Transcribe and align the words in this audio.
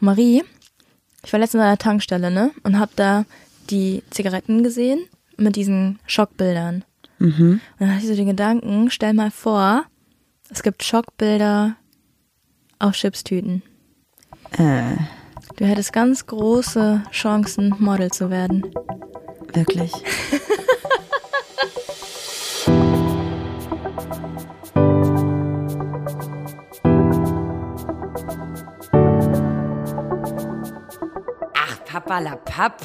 Marie, 0.00 0.42
ich 1.24 1.32
war 1.32 1.40
letztens 1.40 1.62
an 1.62 1.68
der 1.68 1.78
Tankstelle, 1.78 2.30
ne? 2.30 2.50
Und 2.62 2.78
hab 2.78 2.94
da 2.96 3.24
die 3.68 4.02
Zigaretten 4.10 4.62
gesehen 4.62 5.00
mit 5.36 5.56
diesen 5.56 5.98
Schockbildern. 6.06 6.84
Mhm. 7.18 7.60
Und 7.78 7.80
dann 7.80 7.90
hatte 7.94 8.02
ich 8.02 8.08
so 8.08 8.16
den 8.16 8.26
Gedanken, 8.26 8.90
stell 8.90 9.12
mal 9.12 9.30
vor, 9.30 9.84
es 10.50 10.62
gibt 10.62 10.82
Schockbilder 10.82 11.76
auf 12.78 12.94
Chipstüten. 12.94 13.62
Äh, 14.52 14.96
Du 15.56 15.66
hättest 15.66 15.92
ganz 15.92 16.24
große 16.26 17.02
Chancen, 17.10 17.74
Model 17.78 18.10
zu 18.10 18.30
werden. 18.30 18.64
wirklich. 19.52 19.92
Ach, 32.10 32.16
Papa 32.16 32.18
la 32.18 32.36
Papp. 32.36 32.80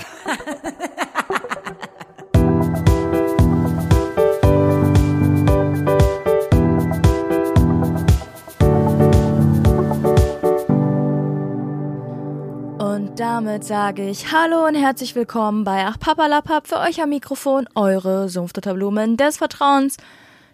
Und 12.77 13.19
damit 13.19 13.63
sage 13.63 14.07
ich 14.07 14.31
Hallo 14.31 14.67
und 14.67 14.75
herzlich 14.75 15.16
willkommen 15.16 15.63
bei 15.63 15.85
Ach 15.85 15.97
Papalapap 15.99 16.67
für 16.67 16.77
euch 16.80 17.02
am 17.02 17.09
Mikrofon, 17.09 17.67
eure 17.73 18.30
Sumpfdotterblumen 18.30 19.17
des 19.17 19.38
Vertrauens. 19.38 19.97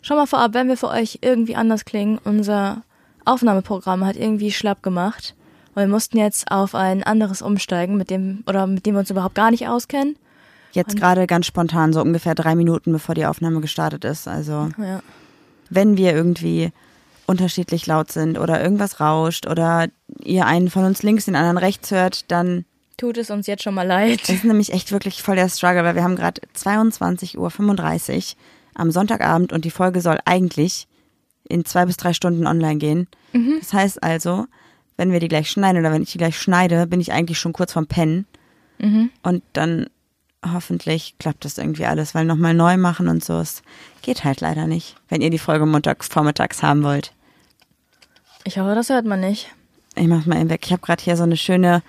Schon 0.02 0.16
mal 0.16 0.28
vorab, 0.28 0.54
wenn 0.54 0.70
wir 0.70 0.78
für 0.78 0.88
euch 0.88 1.20
irgendwie 1.22 1.58
anders 1.58 1.84
klingen, 1.84 2.20
unser 2.24 2.84
Aufnahmeprogramm 3.26 4.06
hat 4.06 4.16
irgendwie 4.16 4.52
schlapp 4.52 4.82
gemacht. 4.82 5.36
Und 5.74 5.82
wir 5.82 5.88
mussten 5.88 6.18
jetzt 6.18 6.52
auf 6.52 6.76
ein 6.76 7.04
anderes 7.04 7.42
umsteigen, 7.42 7.98
mit 7.98 8.10
dem, 8.10 8.44
oder 8.48 8.68
mit 8.68 8.86
dem 8.86 8.96
wir 8.96 9.00
uns 9.00 9.10
überhaupt 9.10 9.36
gar 9.36 9.52
nicht 9.52 9.68
auskennen. 9.68 10.16
Jetzt 10.74 10.96
gerade 10.96 11.28
ganz 11.28 11.46
spontan, 11.48 11.92
so 11.94 12.02
ungefähr 12.02 12.36
drei 12.36 12.56
Minuten, 12.56 12.92
bevor 12.94 13.16
die 13.16 13.26
Aufnahme 13.26 13.60
gestartet 13.62 14.06
ist. 14.06 14.28
Also, 14.28 14.70
Ja. 14.78 15.02
wenn 15.70 15.98
wir 15.98 16.14
irgendwie 16.14 16.72
unterschiedlich 17.28 17.88
laut 17.88 18.12
sind 18.12 18.38
oder 18.38 18.62
irgendwas 18.62 19.00
rauscht 19.00 19.48
oder 19.48 19.88
ihr 20.24 20.46
einen 20.46 20.70
von 20.70 20.84
uns 20.86 21.04
links, 21.04 21.26
den 21.26 21.36
anderen 21.36 21.58
rechts 21.58 21.92
hört, 21.92 22.30
dann 22.32 22.66
Tut 22.98 23.18
es 23.18 23.32
uns 23.32 23.48
jetzt 23.48 23.64
schon 23.64 23.74
mal 23.74 23.88
leid. 23.88 24.30
ist 24.30 24.44
nämlich 24.44 24.72
echt 24.74 24.92
wirklich 24.92 25.24
voll 25.24 25.36
der 25.36 25.50
Struggle, 25.50 25.84
weil 25.84 25.96
wir 25.96 26.04
haben 26.04 26.16
gerade 26.16 26.42
22.35 26.56 27.38
Uhr 27.38 28.36
am 28.76 28.92
Sonntagabend 28.92 29.52
und 29.54 29.66
die 29.66 29.72
Folge 29.72 30.02
soll 30.02 30.20
eigentlich 30.26 30.88
in 31.48 31.66
zwei 31.66 31.86
bis 31.86 31.98
drei 31.98 32.14
Stunden 32.14 32.46
online 32.48 32.78
gehen. 32.78 33.08
Das 33.60 33.74
heißt 33.74 34.04
also, 34.04 34.46
wenn 34.98 35.12
wir 35.12 35.20
die 35.20 35.28
gleich 35.28 35.50
schneiden 35.50 35.80
oder 35.80 35.92
wenn 35.92 36.04
ich 36.04 36.12
die 36.12 36.18
gleich 36.18 36.38
schneide, 36.40 36.88
bin 36.88 37.00
ich 37.02 37.12
eigentlich 37.12 37.40
schon 37.40 37.54
kurz 37.54 37.74
vorm 37.74 37.88
Pennen. 37.88 38.26
Und 39.24 39.44
dann 39.54 39.88
hoffentlich 40.44 41.16
klappt 41.20 41.46
das 41.46 41.58
irgendwie 41.60 41.86
alles, 41.86 42.16
weil 42.16 42.26
nochmal 42.26 42.54
neu 42.56 42.78
machen 42.78 43.08
und 43.08 43.24
so, 43.24 43.40
es 43.40 43.62
geht 44.02 44.24
halt 44.24 44.42
leider 44.42 44.66
nicht, 44.66 44.96
wenn 45.08 45.22
ihr 45.22 45.30
die 45.30 45.38
Folge 45.38 45.68
montags 45.68 46.08
vormittags 46.08 46.64
haben 46.64 46.82
wollt. 46.84 47.14
Ich 48.44 48.58
hoffe, 48.58 48.74
das 48.74 48.90
hört 48.90 49.06
man 49.06 49.20
nicht. 49.20 49.54
Ich 49.96 50.08
mach's 50.08 50.26
mal 50.26 50.40
eben 50.40 50.50
weg. 50.50 50.62
Ich 50.66 50.72
habe 50.72 50.82
gerade 50.82 51.04
hier 51.04 51.16
so 51.16 51.24
eine 51.24 51.38
schöne 51.38 51.84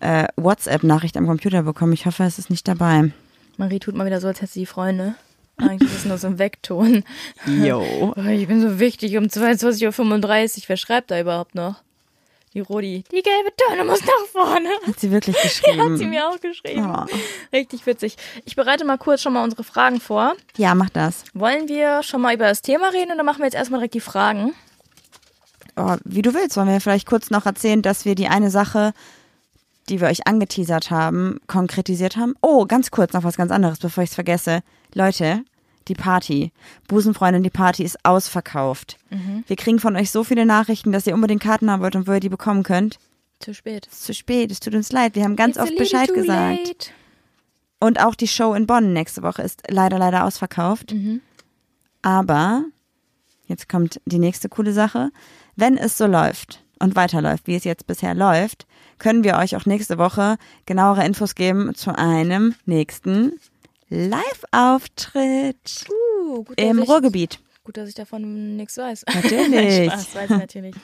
äh, 0.00 0.26
WhatsApp-Nachricht 0.36 1.16
am 1.16 1.26
Computer 1.26 1.62
bekommen. 1.62 1.94
Ich 1.94 2.04
hoffe, 2.04 2.24
es 2.24 2.38
ist 2.38 2.50
nicht 2.50 2.68
dabei. 2.68 3.12
Marie 3.56 3.78
tut 3.78 3.94
mal 3.94 4.04
wieder 4.04 4.20
so, 4.20 4.28
als 4.28 4.42
hätte 4.42 4.52
sie 4.52 4.66
Freunde. 4.66 5.14
Eigentlich 5.56 5.90
ist 5.90 6.00
es 6.00 6.04
nur 6.04 6.18
so 6.18 6.26
ein 6.26 6.38
Wegton. 6.38 7.02
Yo. 7.46 7.82
Oh, 8.16 8.20
Ich 8.28 8.46
bin 8.46 8.60
so 8.60 8.78
wichtig 8.78 9.16
um 9.16 9.24
22.35 9.24 10.56
Uhr. 10.58 10.64
Wer 10.66 10.76
schreibt 10.76 11.10
da 11.10 11.18
überhaupt 11.18 11.54
noch? 11.54 11.76
Die 12.56 12.62
Rodi. 12.62 13.04
Die 13.12 13.20
gelbe 13.20 13.50
Tonne 13.54 13.84
muss 13.84 14.00
nach 14.00 14.26
vorne. 14.32 14.70
Hat 14.86 14.98
sie 14.98 15.10
wirklich 15.10 15.36
Hat 15.42 15.42
geschrieben? 15.42 15.98
sie 15.98 16.06
mir 16.06 16.26
auch 16.26 16.40
geschrieben. 16.40 16.90
Oh. 16.90 17.04
Richtig 17.52 17.84
witzig. 17.84 18.16
Ich 18.46 18.56
bereite 18.56 18.86
mal 18.86 18.96
kurz 18.96 19.20
schon 19.20 19.34
mal 19.34 19.44
unsere 19.44 19.62
Fragen 19.62 20.00
vor. 20.00 20.32
Ja, 20.56 20.74
mach 20.74 20.88
das. 20.88 21.24
Wollen 21.34 21.68
wir 21.68 22.02
schon 22.02 22.22
mal 22.22 22.34
über 22.34 22.46
das 22.46 22.62
Thema 22.62 22.88
reden 22.94 23.12
oder 23.12 23.24
machen 23.24 23.40
wir 23.40 23.44
jetzt 23.44 23.56
erstmal 23.56 23.80
direkt 23.80 23.92
die 23.92 24.00
Fragen? 24.00 24.54
Oh, 25.76 25.96
wie 26.04 26.22
du 26.22 26.32
willst, 26.32 26.56
wollen 26.56 26.68
wir 26.68 26.80
vielleicht 26.80 27.06
kurz 27.06 27.28
noch 27.28 27.44
erzählen, 27.44 27.82
dass 27.82 28.06
wir 28.06 28.14
die 28.14 28.28
eine 28.28 28.50
Sache, 28.50 28.94
die 29.90 30.00
wir 30.00 30.08
euch 30.08 30.26
angeteasert 30.26 30.90
haben, 30.90 31.38
konkretisiert 31.48 32.16
haben? 32.16 32.36
Oh, 32.40 32.64
ganz 32.64 32.90
kurz 32.90 33.12
noch 33.12 33.22
was 33.22 33.36
ganz 33.36 33.52
anderes, 33.52 33.80
bevor 33.80 34.02
ich 34.02 34.08
es 34.08 34.14
vergesse. 34.14 34.62
Leute, 34.94 35.44
die 35.88 35.94
Party. 35.94 36.52
Busenfreundin, 36.88 37.42
die 37.42 37.50
Party 37.50 37.84
ist 37.84 38.04
ausverkauft. 38.04 38.98
Wir 39.46 39.56
kriegen 39.56 39.78
von 39.78 39.96
euch 39.96 40.10
so 40.10 40.24
viele 40.24 40.46
Nachrichten, 40.46 40.92
dass 40.92 41.06
ihr 41.06 41.14
unbedingt 41.14 41.42
Karten 41.42 41.70
haben 41.70 41.82
wollt 41.82 41.96
und 41.96 42.06
wo 42.06 42.12
ihr 42.12 42.20
die 42.20 42.28
bekommen 42.28 42.62
könnt. 42.62 42.98
Zu 43.38 43.54
spät. 43.54 43.86
Es 43.86 43.98
ist 43.98 44.04
zu 44.04 44.14
spät, 44.14 44.50
es 44.50 44.60
tut 44.60 44.74
uns 44.74 44.92
leid. 44.92 45.14
Wir 45.14 45.24
haben 45.24 45.36
ganz 45.36 45.56
It's 45.56 45.64
oft 45.64 45.76
Bescheid 45.76 46.12
gesagt. 46.12 46.68
late. 46.68 46.90
Und 47.78 48.00
auch 48.00 48.14
die 48.14 48.28
Show 48.28 48.54
in 48.54 48.66
Bonn 48.66 48.92
nächste 48.92 49.22
Woche 49.22 49.42
ist 49.42 49.62
leider, 49.68 49.98
leider 49.98 50.24
ausverkauft. 50.24 50.94
Aber 52.02 52.64
jetzt 53.46 53.68
kommt 53.68 54.00
die 54.06 54.18
nächste 54.18 54.48
coole 54.48 54.72
Sache. 54.72 55.10
Wenn 55.56 55.76
es 55.76 55.98
so 55.98 56.06
läuft 56.06 56.64
und 56.78 56.96
weiterläuft, 56.96 57.46
wie 57.46 57.54
es 57.54 57.64
jetzt 57.64 57.86
bisher 57.86 58.14
läuft, 58.14 58.66
können 58.98 59.24
wir 59.24 59.36
euch 59.36 59.56
auch 59.56 59.66
nächste 59.66 59.98
Woche 59.98 60.36
genauere 60.64 61.04
Infos 61.04 61.34
geben 61.34 61.74
zu 61.74 61.96
einem 61.96 62.54
nächsten 62.64 63.38
Live-Auftritt 63.88 65.86
Uh, 65.88 66.44
im 66.56 66.82
ich, 66.82 66.88
Ruhrgebiet. 66.88 67.38
Gut, 67.64 67.76
dass 67.76 67.88
ich 67.88 67.94
davon 67.94 68.56
nichts 68.56 68.76
weiß. 68.76 69.04
Natürlich. 69.14 69.92
Spaß, 69.92 70.14
weiß 70.14 70.30
ich 70.30 70.36
natürlich. 70.36 70.74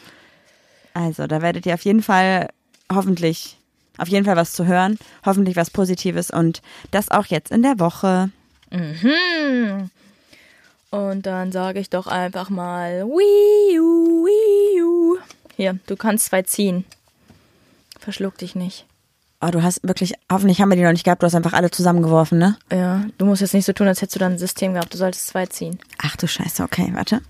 Also, 0.94 1.26
da 1.26 1.42
werdet 1.42 1.66
ihr 1.66 1.74
auf 1.74 1.82
jeden 1.82 2.02
Fall 2.02 2.48
hoffentlich, 2.92 3.58
auf 3.98 4.08
jeden 4.08 4.24
Fall 4.24 4.36
was 4.36 4.52
zu 4.52 4.66
hören, 4.66 4.98
hoffentlich 5.24 5.56
was 5.56 5.70
Positives 5.70 6.30
und 6.30 6.62
das 6.90 7.10
auch 7.10 7.26
jetzt 7.26 7.50
in 7.50 7.62
der 7.62 7.78
Woche. 7.78 8.30
Mhm. 8.70 9.90
Und 10.90 11.26
dann 11.26 11.52
sage 11.52 11.80
ich 11.80 11.88
doch 11.88 12.06
einfach 12.06 12.50
mal 12.50 13.04
Wii 13.06 13.80
U, 13.80 14.26
Wii 14.26 14.82
U. 14.82 15.18
Hier, 15.56 15.78
du 15.86 15.96
kannst 15.96 16.26
zwei 16.26 16.42
ziehen. 16.42 16.84
Verschluck 17.98 18.36
dich 18.38 18.54
nicht. 18.54 18.84
Oh, 19.44 19.50
du 19.50 19.62
hast 19.62 19.80
wirklich, 19.82 20.14
hoffentlich 20.30 20.60
haben 20.60 20.68
wir 20.68 20.76
die 20.76 20.84
noch 20.84 20.92
nicht 20.92 21.02
gehabt, 21.02 21.20
du 21.22 21.26
hast 21.26 21.34
einfach 21.34 21.52
alle 21.52 21.70
zusammengeworfen, 21.72 22.38
ne? 22.38 22.56
Ja, 22.70 23.04
du 23.18 23.26
musst 23.26 23.40
jetzt 23.40 23.54
nicht 23.54 23.66
so 23.66 23.72
tun, 23.72 23.88
als 23.88 24.00
hättest 24.00 24.14
du 24.14 24.20
dann 24.20 24.32
ein 24.32 24.38
System 24.38 24.74
gehabt. 24.74 24.94
Du 24.94 24.98
solltest 24.98 25.26
zwei 25.26 25.46
ziehen. 25.46 25.80
Ach 25.98 26.14
du 26.14 26.28
Scheiße, 26.28 26.62
okay, 26.62 26.92
warte. 26.94 27.22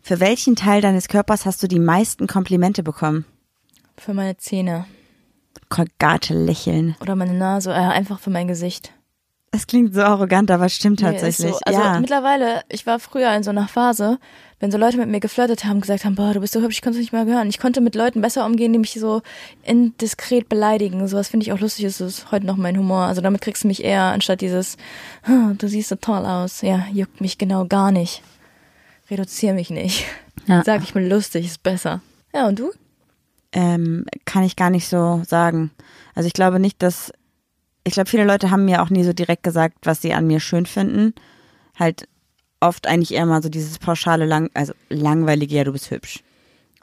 Für 0.00 0.20
welchen 0.20 0.54
Teil 0.54 0.80
deines 0.80 1.08
Körpers 1.08 1.44
hast 1.44 1.60
du 1.64 1.66
die 1.66 1.80
meisten 1.80 2.28
Komplimente 2.28 2.84
bekommen? 2.84 3.24
Für 3.98 4.14
meine 4.14 4.36
Zähne. 4.36 4.86
Kolgate 5.68 6.34
lächeln. 6.34 6.94
Oder 7.00 7.16
meine 7.16 7.34
Nase. 7.34 7.72
Äh, 7.72 7.74
einfach 7.74 8.20
für 8.20 8.30
mein 8.30 8.46
Gesicht. 8.46 8.92
Das 9.52 9.66
klingt 9.66 9.94
so 9.94 10.02
arrogant, 10.02 10.50
aber 10.50 10.66
es 10.66 10.74
stimmt 10.74 11.00
Nee, 11.00 11.06
tatsächlich. 11.12 11.52
so. 11.52 11.58
Also 11.64 11.80
ja. 11.80 11.98
mittlerweile, 12.00 12.60
ich 12.68 12.86
war 12.86 12.98
früher 12.98 13.32
in 13.34 13.42
so 13.42 13.50
einer 13.50 13.68
Phase, 13.68 14.18
wenn 14.60 14.70
so 14.70 14.76
Leute 14.78 14.98
mit 14.98 15.08
mir 15.08 15.20
geflirtet 15.20 15.64
haben, 15.64 15.80
gesagt 15.80 16.04
haben, 16.04 16.14
boah, 16.14 16.32
du 16.34 16.40
bist 16.40 16.52
so 16.52 16.60
hübsch, 16.60 16.76
ich 16.76 16.82
konnte 16.82 16.98
es 16.98 17.00
nicht 17.02 17.12
mehr 17.12 17.24
hören. 17.24 17.48
Ich 17.48 17.58
konnte 17.58 17.80
mit 17.80 17.94
Leuten 17.94 18.20
besser 18.20 18.44
umgehen, 18.44 18.72
die 18.72 18.78
mich 18.78 18.92
so 18.94 19.22
indiskret 19.62 20.48
beleidigen. 20.48 21.06
Sowas 21.08 21.28
finde 21.28 21.44
ich 21.44 21.52
auch 21.52 21.60
lustig, 21.60 21.84
das 21.86 22.00
ist 22.00 22.30
heute 22.32 22.46
noch 22.46 22.56
mein 22.56 22.76
Humor. 22.76 23.04
Also 23.04 23.20
damit 23.20 23.40
kriegst 23.40 23.64
du 23.64 23.68
mich 23.68 23.82
eher, 23.84 24.02
anstatt 24.02 24.40
dieses, 24.40 24.76
"Ah, 25.24 25.52
du 25.56 25.68
siehst 25.68 25.88
so 25.88 25.96
toll 25.96 26.24
aus. 26.26 26.62
Ja, 26.62 26.86
juckt 26.92 27.20
mich 27.20 27.38
genau 27.38 27.66
gar 27.66 27.92
nicht. 27.92 28.22
Reduziere 29.10 29.54
mich 29.54 29.70
nicht. 29.70 30.04
Ja. 30.46 30.62
Sag 30.64 30.82
ich 30.82 30.94
mir 30.94 31.06
lustig, 31.08 31.46
ist 31.46 31.62
besser. 31.62 32.00
Ja, 32.34 32.46
und 32.48 32.58
du? 32.58 32.70
ähm, 33.52 34.04
kann 34.26 34.42
ich 34.42 34.54
gar 34.56 34.68
nicht 34.70 34.86
so 34.88 35.22
sagen. 35.26 35.70
Also 36.14 36.26
ich 36.26 36.34
glaube 36.34 36.58
nicht, 36.60 36.82
dass 36.82 37.10
ich 37.86 37.92
glaube, 37.92 38.10
viele 38.10 38.24
Leute 38.24 38.50
haben 38.50 38.64
mir 38.64 38.82
auch 38.82 38.90
nie 38.90 39.04
so 39.04 39.12
direkt 39.12 39.44
gesagt, 39.44 39.78
was 39.84 40.02
sie 40.02 40.12
an 40.12 40.26
mir 40.26 40.40
schön 40.40 40.66
finden. 40.66 41.14
Halt 41.78 42.08
oft 42.58 42.88
eigentlich 42.88 43.14
eher 43.14 43.26
mal 43.26 43.40
so 43.44 43.48
dieses 43.48 43.78
pauschale, 43.78 44.26
lang, 44.26 44.50
also 44.54 44.72
langweilige, 44.88 45.54
ja, 45.54 45.62
du 45.62 45.70
bist 45.70 45.92
hübsch. 45.92 46.24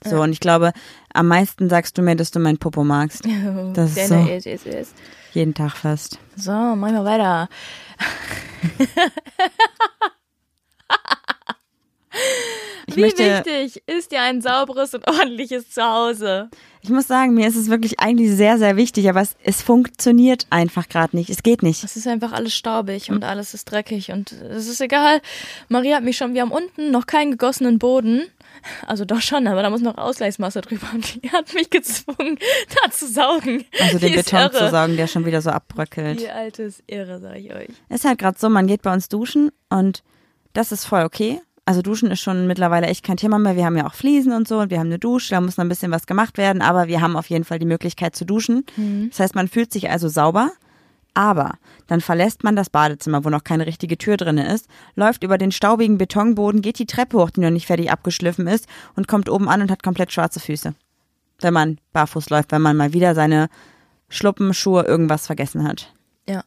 So, 0.06 0.22
und 0.22 0.32
ich 0.32 0.40
glaube, 0.40 0.72
am 1.14 1.28
meisten 1.28 1.70
sagst 1.70 1.98
du 1.98 2.02
mir, 2.02 2.16
dass 2.16 2.32
du 2.32 2.40
mein 2.40 2.58
Popo 2.58 2.86
magst. 2.86 3.26
Das 3.74 3.98
ist 3.98 4.08
so. 4.08 4.16
Ist, 4.16 4.46
ist, 4.46 4.66
ist. 4.66 4.96
Jeden 5.34 5.54
Tag 5.54 5.76
fast. 5.76 6.20
So, 6.38 6.52
machen 6.52 6.96
wir 6.96 7.04
weiter. 7.04 7.50
Ich 12.94 12.98
Wie 12.98 13.02
möchte, 13.02 13.24
wichtig 13.46 13.82
ist 13.88 14.12
dir 14.12 14.22
ein 14.22 14.42
sauberes 14.42 14.94
und 14.94 15.08
ordentliches 15.08 15.70
Zuhause? 15.72 16.50
ich 16.84 16.90
muss 16.90 17.08
sagen, 17.08 17.34
mir 17.34 17.48
ist 17.48 17.56
es 17.56 17.70
wirklich 17.70 18.02
eigentlich 18.02 18.30
sehr, 18.32 18.58
sehr 18.58 18.76
wichtig, 18.76 19.08
aber 19.08 19.22
es, 19.22 19.38
es 19.42 19.62
funktioniert 19.62 20.48
einfach 20.50 20.90
gerade 20.90 21.16
nicht. 21.16 21.30
Es 21.30 21.42
geht 21.42 21.64
nicht. 21.64 21.82
Es 21.82 21.96
ist 21.96 22.08
einfach 22.08 22.34
alles 22.34 22.54
staubig 22.54 23.10
und 23.10 23.24
alles 23.24 23.54
ist 23.54 23.72
dreckig 23.72 24.12
und 24.12 24.34
es 24.34 24.68
ist 24.68 24.82
egal. 24.82 25.22
Maria 25.70 25.96
hat 25.96 26.04
mich 26.04 26.18
schon, 26.18 26.34
wir 26.34 26.42
haben 26.42 26.52
unten 26.52 26.92
noch 26.92 27.08
keinen 27.08 27.32
gegossenen 27.32 27.80
Boden. 27.80 28.24
Also 28.86 29.06
doch 29.06 29.22
schon, 29.22 29.48
aber 29.48 29.64
da 29.64 29.70
muss 29.70 29.80
noch 29.80 29.98
Ausgleichsmasse 29.98 30.60
drüber 30.60 30.88
und 30.94 31.24
die 31.24 31.32
hat 31.32 31.54
mich 31.54 31.70
gezwungen, 31.70 32.38
da 32.84 32.92
zu 32.92 33.08
saugen. 33.08 33.64
Also 33.80 33.98
den 33.98 34.14
Beton 34.14 34.40
irre. 34.40 34.52
zu 34.52 34.70
saugen, 34.70 34.98
der 34.98 35.08
schon 35.08 35.26
wieder 35.26 35.42
so 35.42 35.52
abbröckelt. 35.52 36.20
Die 36.20 36.30
alte 36.30 36.64
ist 36.64 36.84
irre, 36.88 37.20
sag 37.22 37.38
ich 37.38 37.54
euch. 37.54 37.70
Ist 37.88 38.04
halt 38.04 38.20
gerade 38.20 38.38
so, 38.38 38.50
man 38.50 38.68
geht 38.68 38.82
bei 38.82 38.94
uns 38.94 39.08
duschen 39.08 39.52
und 39.70 40.04
das 40.52 40.74
ist 40.74 40.84
voll 40.84 41.04
okay. 41.04 41.40
Also 41.66 41.82
Duschen 41.82 42.12
ist 42.12 42.20
schon 42.20 42.46
mittlerweile 42.46 42.88
echt 42.88 43.06
kein 43.06 43.16
Thema 43.16 43.40
mehr. 43.40 43.56
Wir 43.56 43.66
haben 43.66 43.78
ja 43.78 43.88
auch 43.88 43.94
Fliesen 43.94 44.34
und 44.34 44.48
so 44.48 44.60
und 44.60 44.70
wir 44.70 44.80
haben 44.80 44.88
eine 44.88 45.00
Dusche, 45.00 45.30
da 45.30 45.40
muss 45.40 45.56
noch 45.56 45.64
ein 45.64 45.70
bisschen 45.70 45.92
was 45.92 46.08
gemacht 46.08 46.38
werden, 46.38 46.62
aber 46.62 46.88
wir 46.88 47.00
haben 47.00 47.16
auf 47.16 47.30
jeden 47.30 47.46
Fall 47.46 47.58
die 47.58 47.66
Möglichkeit 47.66 48.16
zu 48.16 48.26
duschen. 48.26 48.66
Das 49.10 49.20
heißt, 49.22 49.36
man 49.36 49.48
fühlt 49.48 49.72
sich 49.72 49.90
also 49.90 50.10
sauber, 50.10 50.52
aber 51.14 51.54
dann 51.88 52.02
verlässt 52.02 52.44
man 52.44 52.58
das 52.58 52.70
Badezimmer, 52.70 53.24
wo 53.24 53.30
noch 53.30 53.46
keine 53.46 53.66
richtige 53.66 53.98
Tür 53.98 54.18
drin 54.18 54.40
ist, 54.40 54.68
läuft 54.96 55.24
über 55.24 55.38
den 55.38 55.54
staubigen 55.54 55.98
Betonboden, 55.98 56.62
geht 56.62 56.80
die 56.80 56.86
Treppe 56.86 57.18
hoch, 57.18 57.30
die 57.30 57.40
noch 57.40 57.50
nicht 57.50 57.68
fertig 57.68 57.92
abgeschliffen 57.92 58.48
ist 58.48 58.68
und 58.96 59.08
kommt 59.08 59.30
oben 59.30 59.48
an 59.48 59.62
und 59.62 59.72
hat 59.72 59.84
komplett 59.84 60.12
schwarze 60.12 60.42
Füße. 60.42 60.74
Wenn 61.40 61.54
man 61.54 61.78
barfuß 61.94 62.30
läuft, 62.30 62.52
wenn 62.52 62.62
man 62.62 62.76
mal 62.76 62.92
wieder 62.92 63.16
seine 63.16 63.48
Schluppen, 64.10 64.54
Schuhe, 64.54 64.84
irgendwas 64.84 65.28
vergessen 65.28 65.66
hat. 65.66 65.94
Ja, 66.28 66.44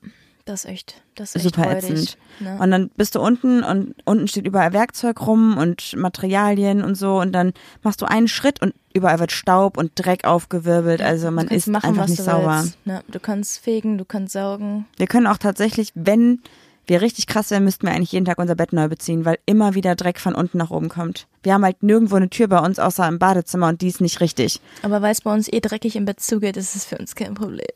das 0.46 0.64
ist 0.64 0.70
echt, 0.70 1.02
das 1.16 1.34
ist 1.34 1.44
echt 1.44 1.56
Super 1.56 1.68
räudig, 1.68 1.90
ätzend. 1.90 2.18
Ne? 2.38 2.56
Und 2.60 2.70
dann 2.70 2.90
bist 2.96 3.16
du 3.16 3.20
unten 3.20 3.64
und 3.64 3.96
unten 4.04 4.28
steht 4.28 4.46
überall 4.46 4.72
Werkzeug 4.72 5.26
rum 5.26 5.58
und 5.58 5.96
Materialien 5.96 6.82
und 6.82 6.94
so 6.94 7.20
und 7.20 7.32
dann 7.32 7.52
machst 7.82 8.00
du 8.00 8.06
einen 8.06 8.28
Schritt 8.28 8.62
und 8.62 8.72
überall 8.94 9.18
wird 9.18 9.32
Staub 9.32 9.76
und 9.76 9.90
Dreck 9.96 10.24
aufgewirbelt. 10.24 11.02
Also 11.02 11.32
man 11.32 11.48
ist 11.48 11.66
machen, 11.66 11.86
einfach 11.86 12.06
nicht 12.06 12.22
sauber. 12.22 12.64
Ne? 12.84 13.02
Du 13.08 13.18
kannst 13.18 13.58
fegen, 13.58 13.98
du 13.98 14.04
kannst 14.04 14.34
saugen. 14.34 14.86
Wir 14.96 15.08
können 15.08 15.26
auch 15.26 15.38
tatsächlich, 15.38 15.90
wenn 15.96 16.40
wir 16.86 17.00
richtig 17.00 17.26
krass 17.26 17.50
wären, 17.50 17.64
müssten 17.64 17.84
wir 17.84 17.92
eigentlich 17.92 18.12
jeden 18.12 18.24
Tag 18.24 18.38
unser 18.38 18.54
Bett 18.54 18.72
neu 18.72 18.86
beziehen, 18.86 19.24
weil 19.24 19.38
immer 19.46 19.74
wieder 19.74 19.96
Dreck 19.96 20.20
von 20.20 20.36
unten 20.36 20.58
nach 20.58 20.70
oben 20.70 20.88
kommt. 20.88 21.26
Wir 21.42 21.54
haben 21.54 21.64
halt 21.64 21.82
nirgendwo 21.82 22.14
eine 22.14 22.30
Tür 22.30 22.46
bei 22.46 22.60
uns, 22.60 22.78
außer 22.78 23.08
im 23.08 23.18
Badezimmer 23.18 23.66
und 23.66 23.80
die 23.80 23.88
ist 23.88 24.00
nicht 24.00 24.20
richtig. 24.20 24.60
Aber 24.82 25.02
weil 25.02 25.10
es 25.10 25.22
bei 25.22 25.34
uns 25.34 25.52
eh 25.52 25.58
dreckig 25.58 25.96
im 25.96 26.04
Bett 26.04 26.20
zugeht, 26.20 26.56
ist 26.56 26.76
es 26.76 26.84
für 26.84 26.98
uns 26.98 27.16
kein 27.16 27.34
Problem. 27.34 27.66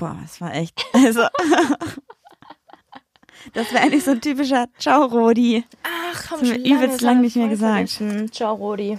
Boah, 0.00 0.16
das 0.22 0.40
war 0.40 0.54
echt. 0.54 0.82
Also. 0.94 1.26
Das 3.52 3.72
wäre 3.72 3.84
eigentlich 3.84 4.04
so 4.04 4.12
ein 4.12 4.20
typischer 4.20 4.66
Ciao, 4.78 5.04
Rodi. 5.04 5.64
Ach, 5.82 6.30
haben 6.30 6.42
wir 6.42 6.58
übelst 6.58 7.00
lang 7.00 7.20
nicht 7.20 7.36
mehr 7.36 7.48
gesagt. 7.48 8.02
Ciao, 8.32 8.54
Rodi. 8.54 8.98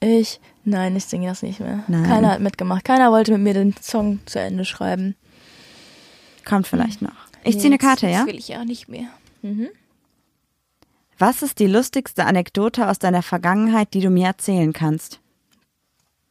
Ich, 0.00 0.40
nein, 0.64 0.96
ich 0.96 1.04
singe 1.04 1.28
das 1.28 1.42
nicht 1.42 1.60
mehr. 1.60 1.84
Nein. 1.88 2.04
Keiner 2.04 2.32
hat 2.32 2.40
mitgemacht. 2.40 2.84
Keiner 2.84 3.10
wollte 3.10 3.32
mit 3.32 3.42
mir 3.42 3.54
den 3.54 3.74
Song 3.80 4.20
zu 4.26 4.40
Ende 4.40 4.64
schreiben. 4.64 5.16
Kommt 6.44 6.66
vielleicht 6.66 7.02
noch. 7.02 7.14
Ich 7.44 7.58
ziehe 7.58 7.66
eine 7.66 7.78
Karte, 7.78 8.08
ja? 8.08 8.18
Das 8.20 8.26
will 8.26 8.38
ich 8.38 8.48
ja 8.48 8.64
nicht 8.64 8.88
mehr. 8.88 9.08
Mhm. 9.42 9.68
Was 11.18 11.42
ist 11.42 11.58
die 11.58 11.66
lustigste 11.66 12.24
Anekdote 12.24 12.88
aus 12.88 12.98
deiner 12.98 13.22
Vergangenheit, 13.22 13.94
die 13.94 14.00
du 14.00 14.10
mir 14.10 14.26
erzählen 14.26 14.72
kannst? 14.72 15.20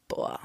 Boah. 0.08 0.40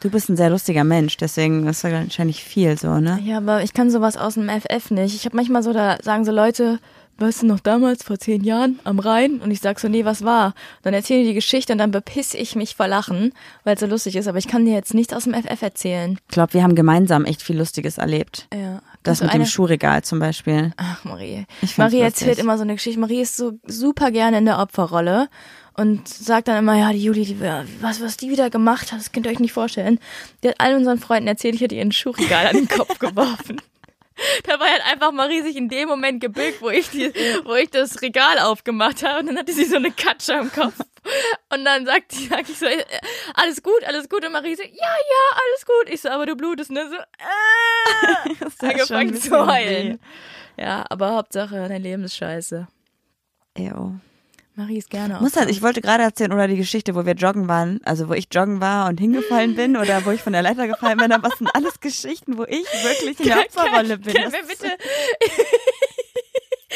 Du 0.00 0.08
bist 0.08 0.30
ein 0.30 0.36
sehr 0.36 0.48
lustiger 0.48 0.82
Mensch, 0.82 1.18
deswegen 1.18 1.66
ist 1.66 1.84
da 1.84 1.92
wahrscheinlich 1.92 2.42
viel 2.42 2.78
so, 2.78 2.98
ne? 3.00 3.20
Ja, 3.22 3.36
aber 3.36 3.62
ich 3.62 3.74
kann 3.74 3.90
sowas 3.90 4.16
aus 4.16 4.34
dem 4.34 4.48
FF 4.48 4.90
nicht. 4.90 5.14
Ich 5.14 5.26
habe 5.26 5.36
manchmal 5.36 5.62
so, 5.62 5.74
da 5.74 5.98
sagen 6.02 6.24
so 6.24 6.32
Leute, 6.32 6.78
weißt 7.18 7.42
du 7.42 7.46
noch 7.46 7.60
damals, 7.60 8.02
vor 8.02 8.18
zehn 8.18 8.42
Jahren, 8.42 8.78
am 8.84 8.98
Rhein? 8.98 9.40
Und 9.40 9.50
ich 9.50 9.60
sag 9.60 9.78
so, 9.78 9.88
nee, 9.88 10.06
was 10.06 10.24
war? 10.24 10.54
Dann 10.82 10.94
erzählen 10.94 11.20
die 11.20 11.28
die 11.28 11.34
Geschichte 11.34 11.72
und 11.72 11.78
dann 11.78 11.90
bepiss 11.90 12.32
ich 12.32 12.56
mich 12.56 12.76
vor 12.76 12.88
Lachen, 12.88 13.32
weil 13.64 13.74
es 13.74 13.80
so 13.80 13.86
lustig 13.86 14.16
ist. 14.16 14.26
Aber 14.26 14.38
ich 14.38 14.48
kann 14.48 14.64
dir 14.64 14.72
jetzt 14.72 14.94
nichts 14.94 15.12
aus 15.12 15.24
dem 15.24 15.34
FF 15.34 15.60
erzählen. 15.60 16.18
Ich 16.28 16.34
glaube, 16.34 16.54
wir 16.54 16.62
haben 16.62 16.74
gemeinsam 16.74 17.26
echt 17.26 17.42
viel 17.42 17.58
Lustiges 17.58 17.98
erlebt. 17.98 18.48
Ja. 18.54 18.80
Das 19.02 19.18
du 19.18 19.24
mit 19.24 19.32
dem 19.32 19.40
eine- 19.42 19.46
Schuhregal 19.50 20.02
zum 20.04 20.18
Beispiel. 20.18 20.72
Ach, 20.76 21.04
Marie. 21.04 21.46
Marie 21.76 22.00
erzählt 22.00 22.38
immer 22.38 22.56
so 22.58 22.62
eine 22.64 22.74
Geschichte. 22.74 23.00
Marie 23.00 23.20
ist 23.22 23.36
so 23.36 23.52
super 23.66 24.10
gerne 24.10 24.38
in 24.38 24.44
der 24.44 24.58
Opferrolle 24.58 25.28
und 25.74 26.06
sagt 26.06 26.48
dann 26.48 26.58
immer, 26.58 26.76
ja, 26.76 26.92
die 26.92 27.02
Juli, 27.02 27.24
die, 27.24 27.40
was, 27.80 28.02
was 28.02 28.16
die 28.18 28.28
wieder 28.30 28.50
gemacht 28.50 28.92
hat, 28.92 28.98
das 29.00 29.12
könnt 29.12 29.24
ihr 29.26 29.32
euch 29.32 29.38
nicht 29.38 29.52
vorstellen. 29.54 29.98
Die 30.44 30.48
hat 30.48 30.56
all 30.58 30.76
unseren 30.76 30.98
Freunden 30.98 31.28
erzählt, 31.28 31.54
ich 31.54 31.60
hätte 31.62 31.74
ihr 31.76 31.82
ein 31.82 31.92
Schuhregal 31.92 32.46
an 32.48 32.56
den 32.56 32.68
Kopf 32.68 32.98
geworfen. 32.98 33.62
Dabei 34.44 34.66
hat 34.66 34.82
einfach 34.92 35.12
Marie 35.12 35.40
sich 35.40 35.56
in 35.56 35.70
dem 35.70 35.88
Moment 35.88 36.20
gebückt, 36.20 36.60
wo 36.60 36.68
ich, 36.68 36.90
die, 36.90 37.10
wo 37.44 37.54
ich 37.54 37.70
das 37.70 38.02
Regal 38.02 38.38
aufgemacht 38.40 39.02
habe. 39.02 39.20
Und 39.20 39.26
dann 39.28 39.38
hatte 39.38 39.52
sie 39.54 39.64
so 39.64 39.76
eine 39.76 39.92
Katsche 39.92 40.36
am 40.38 40.52
Kopf. 40.52 40.74
Und 41.52 41.64
dann 41.64 41.86
sagt 41.86 42.12
die, 42.12 42.26
sag 42.26 42.48
ich 42.48 42.58
so, 42.58 42.66
äh, 42.66 42.84
alles 43.34 43.62
gut, 43.62 43.82
alles 43.86 44.08
gut. 44.08 44.24
Und 44.24 44.32
Marie 44.32 44.54
so, 44.54 44.62
ja, 44.62 44.68
ja, 44.70 45.24
alles 45.32 45.66
gut. 45.66 45.92
Ich 45.92 46.00
so, 46.00 46.08
aber 46.10 46.26
du 46.26 46.36
blutest, 46.36 46.70
ne? 46.70 46.88
So, 46.88 46.96
äh, 46.96 48.34
Das 48.40 48.60
angefangen 48.60 49.14
zu 49.14 49.46
heulen. 49.46 49.98
Ja, 50.56 50.84
aber 50.88 51.14
Hauptsache, 51.14 51.66
dein 51.68 51.82
Leben 51.82 52.04
ist 52.04 52.16
scheiße. 52.16 52.68
Ew. 53.56 53.94
Marie 54.56 54.78
ist 54.78 54.90
gerne 54.90 55.18
Muss 55.20 55.32
das, 55.32 55.46
ich 55.46 55.62
wollte 55.62 55.80
gerade 55.80 56.02
erzählen, 56.02 56.32
oder 56.32 56.46
die 56.46 56.56
Geschichte, 56.56 56.94
wo 56.94 57.06
wir 57.06 57.14
joggen 57.14 57.48
waren, 57.48 57.80
also 57.84 58.08
wo 58.08 58.12
ich 58.12 58.28
joggen 58.30 58.60
war 58.60 58.88
und 58.88 59.00
hingefallen 59.00 59.54
bin 59.54 59.76
oder 59.76 60.04
wo 60.04 60.10
ich 60.10 60.20
von 60.20 60.34
der 60.34 60.42
Leiter 60.42 60.66
gefallen 60.66 60.98
bin, 60.98 61.12
aber 61.12 61.30
was 61.30 61.38
sind 61.38 61.48
alles 61.54 61.80
Geschichten, 61.80 62.36
wo 62.36 62.44
ich 62.44 62.66
wirklich 62.84 63.18
in 63.20 63.26
der 63.26 63.38
Opferrolle 63.40 63.96
bin. 63.98 64.12
Können 64.12 64.32
wir 64.32 64.46
bitte... 64.46 64.76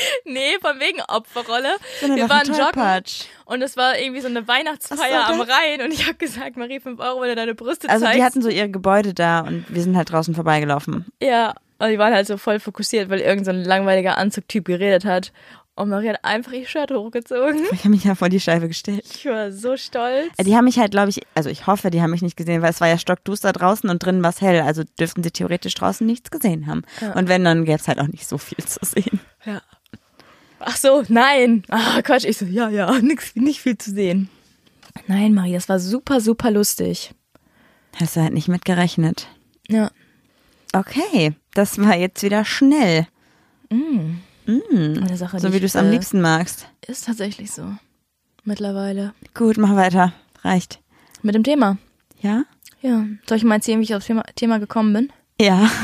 nee, 0.24 0.58
von 0.60 0.78
wegen 0.80 1.00
Opferrolle. 1.08 1.76
so 2.00 2.06
eine 2.06 2.16
wir 2.16 2.28
waren 2.28 2.46
joggen 2.46 3.02
und 3.46 3.62
es 3.62 3.76
war 3.76 3.98
irgendwie 3.98 4.20
so 4.20 4.28
eine 4.28 4.46
Weihnachtsfeier 4.48 5.26
am? 5.28 5.40
Rhein 5.40 5.82
und 5.82 5.92
ich 5.92 6.04
habe 6.06 6.14
gesagt, 6.14 6.56
Marie, 6.56 6.80
5 6.80 6.98
Euro, 7.00 7.20
wenn 7.22 7.28
du 7.30 7.34
deine 7.36 7.54
Brüste 7.54 7.88
Also 7.88 8.04
zeigst. 8.04 8.18
die 8.18 8.24
hatten 8.24 8.42
so 8.42 8.48
ihre 8.48 8.70
Gebäude 8.70 9.14
da 9.14 9.40
und 9.40 9.64
wir 9.68 9.82
sind 9.82 9.96
halt 9.96 10.10
draußen 10.12 10.34
vorbeigelaufen. 10.34 11.06
ja, 11.20 11.54
und 11.78 11.88
die 11.90 11.98
waren 11.98 12.14
halt 12.14 12.26
so 12.26 12.36
voll 12.36 12.60
fokussiert, 12.60 13.10
weil 13.10 13.20
irgend 13.20 13.44
so 13.44 13.50
ein 13.50 13.64
langweiliger 13.64 14.16
Anzugtyp 14.16 14.64
geredet 14.64 15.04
hat. 15.04 15.32
Und 15.76 15.88
Marie 15.88 16.10
hat 16.10 16.24
einfach 16.24 16.52
ihr 16.52 16.68
Shirt 16.68 16.92
hochgezogen. 16.92 17.60
Ich 17.72 17.80
habe 17.80 17.88
mich 17.88 18.04
ja 18.04 18.14
vor 18.14 18.28
die 18.28 18.38
Scheibe 18.38 18.68
gestellt. 18.68 19.04
Ich 19.12 19.26
war 19.26 19.50
so 19.50 19.76
stolz. 19.76 20.28
Die 20.40 20.54
haben 20.56 20.66
mich 20.66 20.78
halt, 20.78 20.92
glaube 20.92 21.10
ich, 21.10 21.22
also 21.34 21.50
ich 21.50 21.66
hoffe, 21.66 21.90
die 21.90 22.00
haben 22.00 22.12
mich 22.12 22.22
nicht 22.22 22.36
gesehen, 22.36 22.62
weil 22.62 22.70
es 22.70 22.80
war 22.80 22.86
ja 22.86 22.96
stockduster 22.96 23.52
draußen 23.52 23.90
und 23.90 23.98
drinnen 24.00 24.22
war 24.22 24.30
es 24.30 24.40
hell. 24.40 24.60
Also 24.60 24.84
dürften 25.00 25.24
sie 25.24 25.32
theoretisch 25.32 25.74
draußen 25.74 26.06
nichts 26.06 26.30
gesehen 26.30 26.68
haben. 26.68 26.82
Ja. 27.00 27.14
Und 27.14 27.28
wenn, 27.28 27.42
dann 27.42 27.64
gäbe 27.64 27.76
es 27.78 27.88
halt 27.88 27.98
auch 27.98 28.06
nicht 28.06 28.28
so 28.28 28.38
viel 28.38 28.64
zu 28.64 28.78
sehen. 28.82 29.18
Ja. 29.44 29.62
Ach 30.60 30.76
so, 30.76 31.02
nein. 31.08 31.62
Ah, 31.68 32.00
Quatsch. 32.02 32.24
Ich 32.24 32.38
so, 32.38 32.46
ja, 32.46 32.68
ja, 32.68 32.98
nix, 33.02 33.34
nicht 33.36 33.60
viel 33.60 33.76
zu 33.78 33.90
sehen. 33.90 34.28
Nein, 35.06 35.34
Marie, 35.34 35.52
das 35.52 35.68
war 35.68 35.78
super, 35.80 36.20
super 36.20 36.50
lustig. 36.50 37.12
Hast 37.96 38.16
du 38.16 38.22
halt 38.22 38.32
nicht 38.32 38.48
mit 38.48 38.64
gerechnet. 38.64 39.28
Ja. 39.68 39.90
Okay, 40.72 41.34
das 41.54 41.78
war 41.78 41.96
jetzt 41.96 42.22
wieder 42.22 42.44
schnell. 42.44 43.06
Eine 44.46 45.16
Sache, 45.16 45.38
So 45.38 45.52
wie 45.52 45.60
du 45.60 45.66
es 45.66 45.76
am 45.76 45.86
äh, 45.86 45.90
liebsten 45.90 46.20
magst. 46.20 46.66
Ist 46.86 47.06
tatsächlich 47.06 47.52
so. 47.52 47.74
Mittlerweile. 48.44 49.14
Gut, 49.34 49.56
mach 49.56 49.74
weiter. 49.74 50.12
Reicht. 50.42 50.80
Mit 51.22 51.34
dem 51.34 51.44
Thema. 51.44 51.78
Ja? 52.20 52.44
Ja. 52.82 53.06
Soll 53.26 53.38
ich 53.38 53.44
mal 53.44 53.56
erzählen, 53.56 53.80
wie 53.80 53.84
ich 53.84 53.94
aufs 53.94 54.06
Thema, 54.06 54.22
Thema 54.34 54.58
gekommen 54.58 54.92
bin? 54.92 55.12
Ja. 55.40 55.70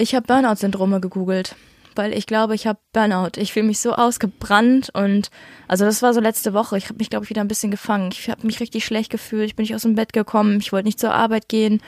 Ich 0.00 0.14
habe 0.14 0.28
Burnout-Syndrome 0.28 1.00
gegoogelt, 1.00 1.56
weil 1.98 2.16
ich 2.16 2.26
glaube, 2.26 2.54
ich 2.54 2.66
habe 2.66 2.78
Burnout. 2.92 3.32
Ich 3.36 3.52
fühle 3.52 3.66
mich 3.66 3.80
so 3.80 3.92
ausgebrannt 3.92 4.90
und 4.94 5.30
also 5.66 5.84
das 5.84 6.00
war 6.00 6.14
so 6.14 6.20
letzte 6.20 6.54
Woche. 6.54 6.78
Ich 6.78 6.84
habe 6.84 6.98
mich, 6.98 7.10
glaube 7.10 7.24
ich, 7.24 7.30
wieder 7.30 7.42
ein 7.42 7.48
bisschen 7.48 7.70
gefangen. 7.70 8.10
Ich 8.12 8.30
habe 8.30 8.46
mich 8.46 8.60
richtig 8.60 8.84
schlecht 8.84 9.10
gefühlt. 9.10 9.46
Ich 9.46 9.56
bin 9.56 9.64
nicht 9.64 9.74
aus 9.74 9.82
dem 9.82 9.96
Bett 9.96 10.12
gekommen. 10.12 10.58
Ich 10.60 10.72
wollte 10.72 10.86
nicht 10.86 11.00
zur 11.00 11.12
Arbeit 11.12 11.48
gehen. 11.48 11.82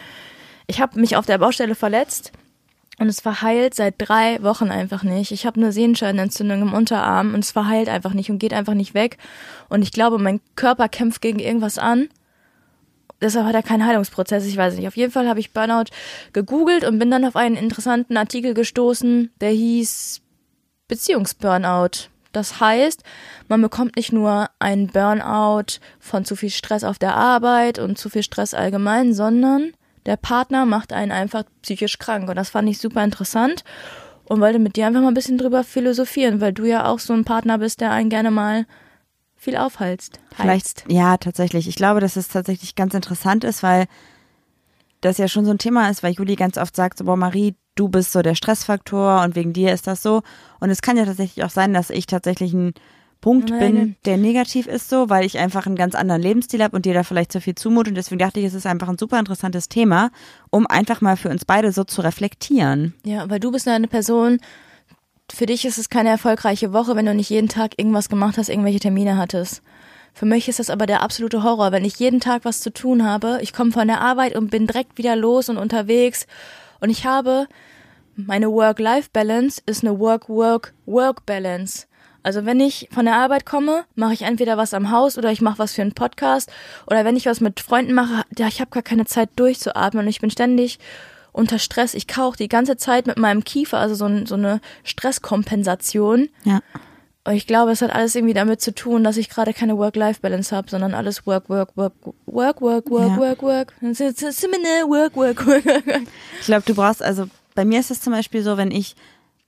Ich 0.67 0.81
habe 0.81 1.01
mich 1.01 1.17
auf 1.17 1.27
der 1.27 1.39
Baustelle 1.39 1.75
verletzt 1.75 2.33
und 2.99 3.09
es 3.09 3.21
verheilt 3.21 3.75
seit 3.75 3.95
drei 3.99 4.43
Wochen 4.43 4.71
einfach 4.71 5.03
nicht. 5.03 5.33
Ich 5.33 5.47
habe 5.47 5.61
eine 5.61 5.73
Sehenscheidenentzündung 5.73 6.63
im 6.63 6.75
Unterarm 6.75 7.33
und 7.33 7.45
es 7.45 7.53
verheilt 7.53 7.89
einfach 7.89 8.13
nicht 8.13 8.31
und 8.31 8.39
geht 8.39 8.53
einfach 8.53 8.75
nicht 8.75 8.95
weg. 8.95 9.17
Und 9.69 9.83
ich 9.83 9.93
glaube, 9.93 10.19
mein 10.19 10.41
Körper 10.57 10.89
kämpft 10.89 11.23
gegen 11.23 11.39
irgendwas 11.39 11.79
an 11.79 12.09
deshalb 13.21 13.47
hat 13.47 13.55
er 13.55 13.63
keinen 13.63 13.87
Heilungsprozess, 13.87 14.47
ich 14.47 14.57
weiß 14.57 14.77
nicht. 14.77 14.89
Auf 14.89 14.97
jeden 14.97 15.13
Fall 15.13 15.29
habe 15.29 15.41
ich 15.41 15.53
Burnout 15.53 15.91
gegoogelt 16.33 16.85
und 16.85 16.99
bin 16.99 17.11
dann 17.11 17.25
auf 17.25 17.37
einen 17.37 17.57
interessanten 17.57 18.17
Artikel 18.17 18.55
gestoßen, 18.55 19.31
der 19.41 19.51
hieß 19.51 20.21
Beziehungsburnout. 20.89 22.09
Das 22.33 22.61
heißt, 22.61 23.03
man 23.49 23.61
bekommt 23.61 23.97
nicht 23.97 24.13
nur 24.13 24.49
einen 24.59 24.87
Burnout 24.87 25.81
von 25.99 26.25
zu 26.25 26.37
viel 26.37 26.51
Stress 26.51 26.85
auf 26.85 26.99
der 26.99 27.17
Arbeit 27.17 27.79
und 27.79 27.99
zu 27.99 28.09
viel 28.09 28.23
Stress 28.23 28.55
allgemein, 28.55 29.15
sondern 29.15 29.73
der 30.07 30.17
Partner 30.17 30.65
macht 30.65 30.93
einen 30.93 31.13
einfach 31.13 31.45
psychisch 31.63 31.99
krank. 31.99 32.29
Und 32.29 32.37
das 32.37 32.51
fand 32.51 32.69
ich 32.69 32.79
super 32.79 33.03
interessant 33.03 33.65
und 34.25 34.41
wollte 34.41 34.61
mit 34.61 34.77
dir 34.77 34.87
einfach 34.87 35.01
mal 35.01 35.09
ein 35.09 35.15
bisschen 35.15 35.39
drüber 35.39 35.65
philosophieren, 35.65 36.41
weil 36.41 36.53
du 36.53 36.65
ja 36.65 36.87
auch 36.87 37.01
so 37.01 37.13
ein 37.13 37.25
Partner 37.25 37.59
bist, 37.59 37.81
der 37.81 37.91
einen 37.91 38.11
gerne 38.11 38.31
mal 38.31 38.65
viel 39.41 39.57
aufhalst. 39.57 40.21
Vielleicht, 40.37 40.85
ja, 40.89 41.17
tatsächlich. 41.17 41.67
Ich 41.67 41.75
glaube, 41.75 42.01
dass 42.01 42.17
es 42.17 42.29
tatsächlich 42.29 42.75
ganz 42.75 42.93
interessant 42.93 43.43
ist, 43.43 43.63
weil 43.63 43.87
das 45.01 45.17
ja 45.17 45.29
schon 45.29 45.47
so 45.47 45.51
ein 45.51 45.59
Thema 45.59 45.89
ist, 45.89 46.03
weil 46.03 46.13
Juli 46.13 46.37
ganz 46.37 46.59
oft 46.59 46.77
sagt, 46.77 46.99
so, 46.99 47.05
boah, 47.07 47.17
Marie, 47.17 47.55
du 47.75 47.89
bist 47.89 48.13
so 48.13 48.21
der 48.21 48.35
Stressfaktor 48.35 49.23
und 49.23 49.35
wegen 49.35 49.55
dir 49.55 49.73
ist 49.73 49.87
das 49.87 50.03
so. 50.03 50.23
Und 50.61 50.69
es 50.69 50.83
kann 50.83 50.99
ja 50.99 51.07
tatsächlich 51.07 51.43
auch 51.43 51.51
sein, 51.51 51.73
dass 51.73 51.89
ich 51.89 52.05
tatsächlich 52.05 52.53
ein 52.53 52.75
Punkt 53.23 53.49
Nein. 53.49 53.59
bin, 53.59 53.97
der 54.05 54.19
negativ 54.19 54.67
ist 54.67 54.91
so, 54.91 55.09
weil 55.09 55.25
ich 55.25 55.39
einfach 55.39 55.67
einen 55.67 55.77
ganz 55.77 55.95
anderen 55.95 56.21
Lebensstil 56.21 56.63
habe 56.63 56.77
und 56.77 56.85
dir 56.85 56.93
da 56.93 57.03
vielleicht 57.03 57.33
zu 57.33 57.41
viel 57.41 57.55
zumut. 57.55 57.89
Und 57.89 57.95
deswegen 57.95 58.19
dachte 58.19 58.41
ich, 58.41 58.47
es 58.47 58.55
ist 58.55 58.67
einfach 58.67 58.89
ein 58.91 58.99
super 58.99 59.19
interessantes 59.19 59.71
Thema, 59.71 60.11
um 60.51 60.67
einfach 60.67 61.01
mal 61.01 61.17
für 61.17 61.31
uns 61.31 61.47
beide 61.47 61.73
so 61.73 61.85
zu 61.85 62.03
reflektieren. 62.03 62.93
Ja, 63.05 63.29
weil 63.31 63.41
du 63.41 63.51
bist 63.51 63.67
eine 63.69 63.89
Person, 63.89 64.39
für 65.33 65.47
dich 65.47 65.65
ist 65.65 65.79
es 65.79 65.89
keine 65.89 66.11
erfolgreiche 66.11 66.73
Woche, 66.73 66.97
wenn 66.97 67.07
du 67.07 67.15
nicht 67.15 67.31
jeden 67.31 67.49
Tag 67.49 67.79
irgendwas 67.79 68.09
gemacht 68.09 68.39
hast, 68.39 68.49
irgendwelche 68.49 68.81
Termine 68.81 69.17
hattest. 69.17 69.63
Für 70.13 70.27
mich 70.27 70.49
ist 70.49 70.59
das 70.59 70.71
aber 70.71 70.87
der 70.87 71.03
absolute 71.03 71.43
Horror, 71.43 71.73
wenn 71.73 71.85
ich 71.85 71.99
jeden 71.99 72.21
Tag 72.21 72.45
was 72.45 72.61
zu 72.61 72.73
tun 72.73 73.05
habe. 73.05 73.39
Ich 73.43 73.53
komme 73.53 73.73
von 73.73 73.87
der 73.87 74.01
Arbeit 74.01 74.37
und 74.37 74.51
bin 74.51 74.67
direkt 74.67 74.99
wieder 74.99 75.17
los 75.17 75.49
und 75.49 75.57
unterwegs. 75.57 76.27
Und 76.81 76.91
ich 76.91 77.07
habe 77.07 77.47
meine 78.17 78.51
Work-Life-Balance 78.51 79.63
ist 79.67 79.85
eine 79.85 79.99
Work-Work-Work-Balance. 79.99 81.87
Also 82.23 82.45
wenn 82.45 82.61
ich 82.61 82.89
von 82.93 83.07
der 83.07 83.17
Arbeit 83.17 83.47
komme, 83.47 83.85
mache 83.95 84.13
ich 84.13 84.23
entweder 84.23 84.59
was 84.59 84.75
am 84.75 84.91
Haus 84.91 85.17
oder 85.17 85.33
ich 85.33 85.41
mache 85.41 85.59
was 85.59 85.73
für 85.73 85.83
einen 85.83 85.95
Podcast 85.95 86.53
oder 86.87 87.05
wenn 87.05 87.17
ich 87.17 87.27
was 87.27 87.41
mit 87.41 87.61
Freunden 87.61 87.95
mache, 87.95 88.25
ja, 88.37 88.47
ich 88.47 88.61
habe 88.61 88.71
gar 88.71 88.83
keine 88.83 89.07
Zeit 89.07 89.31
durchzuatmen 89.37 90.05
und 90.05 90.09
ich 90.09 90.21
bin 90.21 90.31
ständig 90.31 90.79
unter 91.33 91.59
Stress. 91.59 91.95
Ich 91.95 92.07
kauche 92.07 92.37
die 92.37 92.49
ganze 92.49 92.77
Zeit 92.77 93.07
mit 93.07 93.19
meinem 93.19 93.45
Kiefer, 93.45 93.79
also 93.79 93.95
so, 93.95 94.07
ein, 94.07 94.27
so 94.27 94.35
eine 94.35 94.61
Stresskompensation. 94.85 96.29
Ja. 96.45 96.61
Und 97.25 97.35
ich 97.35 97.47
glaube, 97.47 97.71
es 97.73 97.83
hat 97.83 97.95
alles 97.95 98.15
irgendwie 98.15 98.35
damit 98.35 98.61
zu 98.63 98.75
tun, 98.75 99.05
dass 99.05 99.17
ich 99.17 99.29
gerade 99.29 99.53
keine 99.53 99.77
Work-Life-Balance 99.77 100.57
habe, 100.57 100.71
sondern 100.71 100.95
alles 100.95 101.27
Work, 101.27 101.49
Work, 101.51 101.77
Work, 101.77 101.93
Work, 102.27 102.61
Work, 102.61 102.91
Work, 102.91 103.11
Ja. 103.11 103.17
Work, 103.19 103.43
Work. 103.43 103.75
Work, 103.81 105.17
Work, 105.17 105.47
Work. 105.47 106.01
Ich 106.41 106.47
glaube, 106.47 106.63
du 106.67 106.75
brauchst, 106.75 107.03
also 107.03 107.29
bei 107.55 107.65
mir 107.65 107.81
ist 107.81 107.91
es 107.91 108.01
zum 108.01 108.13
Beispiel 108.13 108.43
so, 108.43 108.57
wenn 108.57 108.71
ich 108.71 108.97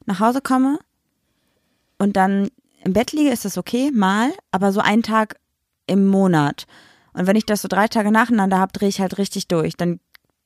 nach 0.07 0.21
Hause 0.21 0.41
komme 0.43 0.79
und 1.99 2.17
dann 2.17 2.51
im 2.85 2.93
Bett 2.93 3.13
liege, 3.13 3.31
ist 3.31 3.45
das 3.45 3.57
okay, 3.57 3.91
mal, 3.93 4.33
aber 4.51 4.73
so 4.73 4.81
einen 4.81 5.03
Tag 5.03 5.37
im 5.87 6.07
Monat. 6.07 6.67
Und 7.15 7.27
wenn 7.27 7.37
ich 7.37 7.47
das 7.47 7.63
so 7.63 7.69
drei 7.69 7.89
Tage 7.89 8.11
nacheinander 8.11 8.59
habe, 8.59 8.73
drehe 8.73 8.89
ich 8.89 9.01
halt 9.01 9.19
richtig 9.19 9.49
durch. 9.49 9.77
Dann 9.77 10.01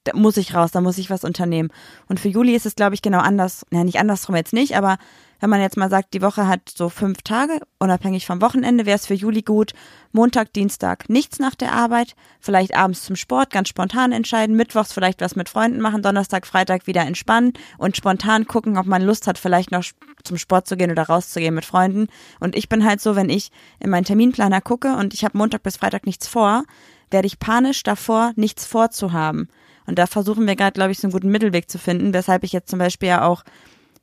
da 0.06 0.16
muss 0.16 0.36
ich 0.36 0.54
raus, 0.54 0.70
da 0.70 0.80
muss 0.80 0.98
ich 0.98 1.10
was 1.10 1.24
unternehmen. 1.24 1.70
Und 2.08 2.20
für 2.20 2.28
Juli 2.28 2.54
ist 2.54 2.66
es, 2.66 2.76
glaube 2.76 2.94
ich, 2.94 3.02
genau 3.02 3.18
anders. 3.18 3.66
Ja, 3.70 3.84
nicht 3.84 3.98
andersrum 3.98 4.36
jetzt 4.36 4.52
nicht, 4.52 4.76
aber 4.76 4.98
wenn 5.40 5.50
man 5.50 5.60
jetzt 5.60 5.76
mal 5.76 5.90
sagt, 5.90 6.14
die 6.14 6.22
Woche 6.22 6.48
hat 6.48 6.72
so 6.74 6.88
fünf 6.88 7.22
Tage, 7.22 7.60
unabhängig 7.78 8.26
vom 8.26 8.40
Wochenende, 8.40 8.86
wäre 8.86 8.96
es 8.96 9.06
für 9.06 9.14
Juli 9.14 9.42
gut, 9.42 9.72
Montag, 10.12 10.52
Dienstag 10.54 11.10
nichts 11.10 11.38
nach 11.38 11.54
der 11.54 11.72
Arbeit, 11.72 12.14
vielleicht 12.40 12.74
abends 12.74 13.04
zum 13.04 13.16
Sport, 13.16 13.50
ganz 13.50 13.68
spontan 13.68 14.12
entscheiden, 14.12 14.56
mittwochs 14.56 14.92
vielleicht 14.92 15.20
was 15.20 15.36
mit 15.36 15.48
Freunden 15.48 15.80
machen, 15.80 16.02
Donnerstag, 16.02 16.46
Freitag 16.46 16.86
wieder 16.86 17.02
entspannen 17.02 17.52
und 17.76 17.96
spontan 17.96 18.46
gucken, 18.46 18.78
ob 18.78 18.86
man 18.86 19.02
Lust 19.02 19.26
hat, 19.26 19.38
vielleicht 19.38 19.72
noch 19.72 19.84
zum 20.24 20.38
Sport 20.38 20.66
zu 20.66 20.76
gehen 20.76 20.90
oder 20.90 21.02
rauszugehen 21.02 21.54
mit 21.54 21.66
Freunden. 21.66 22.08
Und 22.40 22.56
ich 22.56 22.68
bin 22.68 22.84
halt 22.84 23.00
so, 23.00 23.14
wenn 23.14 23.28
ich 23.28 23.50
in 23.78 23.90
meinen 23.90 24.04
Terminplaner 24.04 24.62
gucke 24.62 24.96
und 24.96 25.12
ich 25.12 25.24
habe 25.24 25.36
Montag 25.36 25.62
bis 25.62 25.76
Freitag 25.76 26.06
nichts 26.06 26.26
vor, 26.26 26.64
werde 27.10 27.26
ich 27.26 27.38
panisch 27.38 27.82
davor, 27.82 28.32
nichts 28.36 28.64
vorzuhaben. 28.66 29.48
Und 29.86 29.98
da 29.98 30.06
versuchen 30.06 30.46
wir 30.46 30.56
gerade, 30.56 30.72
glaube 30.72 30.92
ich, 30.92 30.98
so 30.98 31.06
einen 31.06 31.12
guten 31.12 31.30
Mittelweg 31.30 31.70
zu 31.70 31.78
finden, 31.78 32.12
weshalb 32.12 32.44
ich 32.44 32.52
jetzt 32.52 32.70
zum 32.70 32.78
Beispiel 32.78 33.08
ja 33.08 33.26
auch 33.26 33.44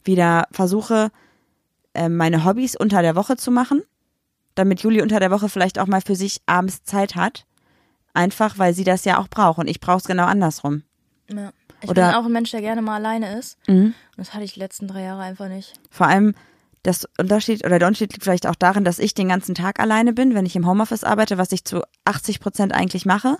wieder 0.03 0.47
versuche, 0.51 1.11
äh, 1.93 2.09
meine 2.09 2.45
Hobbys 2.45 2.75
unter 2.75 3.01
der 3.01 3.15
Woche 3.15 3.37
zu 3.37 3.51
machen, 3.51 3.81
damit 4.55 4.81
Juli 4.81 5.01
unter 5.01 5.19
der 5.19 5.31
Woche 5.31 5.49
vielleicht 5.49 5.79
auch 5.79 5.87
mal 5.87 6.01
für 6.01 6.15
sich 6.15 6.41
abends 6.45 6.83
Zeit 6.83 7.15
hat. 7.15 7.45
Einfach, 8.13 8.57
weil 8.59 8.73
sie 8.73 8.83
das 8.83 9.05
ja 9.05 9.17
auch 9.17 9.27
braucht 9.27 9.57
und 9.59 9.67
ich 9.67 9.79
brauche 9.79 9.97
es 9.97 10.03
genau 10.05 10.25
andersrum. 10.25 10.83
Ja. 11.29 11.51
Ich 11.81 11.89
Oder- 11.89 12.07
bin 12.11 12.15
auch 12.15 12.25
ein 12.25 12.31
Mensch, 12.31 12.51
der 12.51 12.61
gerne 12.61 12.81
mal 12.81 12.95
alleine 12.95 13.37
ist. 13.37 13.57
Mhm. 13.67 13.87
Und 13.87 13.93
das 14.17 14.33
hatte 14.33 14.45
ich 14.45 14.53
die 14.53 14.59
letzten 14.59 14.87
drei 14.87 15.01
Jahre 15.03 15.21
einfach 15.23 15.49
nicht. 15.49 15.73
Vor 15.89 16.07
allem 16.07 16.33
das 16.83 17.07
Unterschied 17.17 17.65
oder 17.65 17.79
der 17.79 17.87
Unterschied 17.87 18.13
liegt 18.13 18.23
vielleicht 18.23 18.47
auch 18.47 18.55
darin, 18.55 18.83
dass 18.83 18.99
ich 18.99 19.13
den 19.13 19.29
ganzen 19.29 19.55
Tag 19.55 19.79
alleine 19.79 20.13
bin, 20.13 20.33
wenn 20.35 20.45
ich 20.45 20.55
im 20.55 20.67
Homeoffice 20.67 21.03
arbeite, 21.03 21.37
was 21.37 21.51
ich 21.51 21.65
zu 21.65 21.81
80 22.05 22.39
Prozent 22.39 22.73
eigentlich 22.73 23.05
mache. 23.05 23.37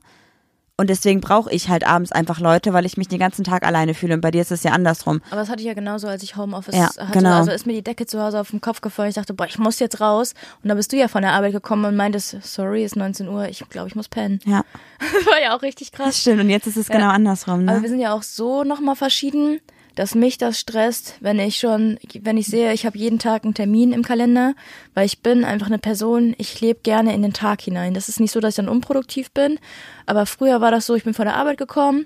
Und 0.76 0.90
deswegen 0.90 1.22
brauche 1.22 1.52
ich 1.52 1.70
halt 1.70 1.86
abends 1.86 2.12
einfach 2.12 2.40
Leute, 2.40 2.74
weil 2.74 2.84
ich 2.88 2.98
mich 2.98 3.08
den 3.08 3.20
ganzen 3.20 3.44
Tag 3.44 3.64
alleine 3.64 3.94
fühle. 3.94 4.16
Und 4.16 4.22
bei 4.22 4.32
dir 4.32 4.42
ist 4.42 4.52
es 4.52 4.64
ja 4.64 4.72
andersrum. 4.72 5.22
Aber 5.30 5.40
das 5.42 5.50
hatte 5.50 5.62
ich 5.62 5.68
ja 5.68 5.76
genauso, 5.76 6.08
als 6.08 6.24
ich 6.24 6.36
Homeoffice 6.36 6.76
Ja, 6.76 6.88
hatte. 6.98 7.12
genau. 7.12 7.38
Also 7.38 7.52
ist 7.52 7.68
mir 7.68 7.74
die 7.74 7.84
Decke 7.84 8.08
zu 8.08 8.20
Hause 8.20 8.40
auf 8.40 8.50
den 8.50 8.60
Kopf 8.60 8.82
gefallen. 8.82 9.10
Ich 9.10 9.16
dachte, 9.16 9.36
boah, 9.36 9.46
ich 9.46 9.60
muss 9.60 9.78
jetzt 9.78 10.02
raus. 10.02 10.34
Und 10.64 10.70
da 10.70 10.74
bist 10.74 10.92
du 10.92 10.98
ja 10.98 11.08
von 11.08 11.22
der 11.22 11.34
Arbeit 11.34 11.52
gekommen 11.54 11.86
und 11.86 11.96
meintest, 11.96 12.38
sorry, 12.42 12.84
ist 12.84 12.96
19 12.96 13.28
Uhr, 13.28 13.48
ich 13.50 13.64
glaube, 13.70 13.88
ich 13.88 13.96
muss 13.96 14.10
pennen. 14.10 14.40
Ja, 14.46 14.64
Das 15.00 15.26
war 15.28 15.40
ja 15.40 15.56
auch 15.56 15.62
richtig 15.62 15.92
das 15.92 16.00
krass. 16.00 16.20
stimmt. 16.22 16.42
Und 16.42 16.50
jetzt 16.50 16.66
ist 16.66 16.78
es 16.78 16.88
genau 16.90 17.10
andersrum. 17.10 17.68
Aber 17.70 17.78
Ne? 17.78 17.82
wir 17.84 17.90
sind 17.90 18.00
ja 18.00 18.12
auch 18.14 18.24
so 18.24 18.64
nochmal 18.64 18.96
verschieden, 18.96 19.60
dass 19.96 20.16
mich 20.16 20.38
das 20.38 20.60
stresst, 20.60 21.16
wenn 21.20 21.40
ich 21.40 21.58
schon, 21.58 21.98
wenn 22.22 22.38
ich 22.38 22.48
sehe, 22.48 22.74
ich 22.74 22.86
habe 22.86 22.98
jeden 22.98 23.20
Tag 23.20 23.44
einen 23.44 23.54
Termin 23.54 23.94
im 23.94 24.04
Kalender, 24.04 24.54
weil 24.94 25.06
ich 25.06 25.20
bin 25.22 25.44
einfach 25.46 25.68
eine 25.68 25.80
Person, 25.80 26.34
ich 26.38 26.60
lebe 26.62 26.80
gerne 26.84 27.14
in 27.14 27.22
den 27.22 27.34
Tag 27.34 27.62
hinein. 27.62 27.94
Das 27.94 28.10
ist 28.10 28.20
nicht 28.20 28.32
so, 28.32 28.40
dass 28.40 28.54
ich 28.54 28.58
dann 28.58 28.70
unproduktiv 28.70 29.32
bin, 29.32 29.60
aber 30.06 30.26
früher 30.26 30.62
war 30.62 30.72
das 30.72 30.86
so, 30.86 30.96
ich 30.96 31.04
bin 31.04 31.14
von 31.14 31.26
der 31.26 31.36
Arbeit 31.36 31.58
gekommen, 31.58 32.06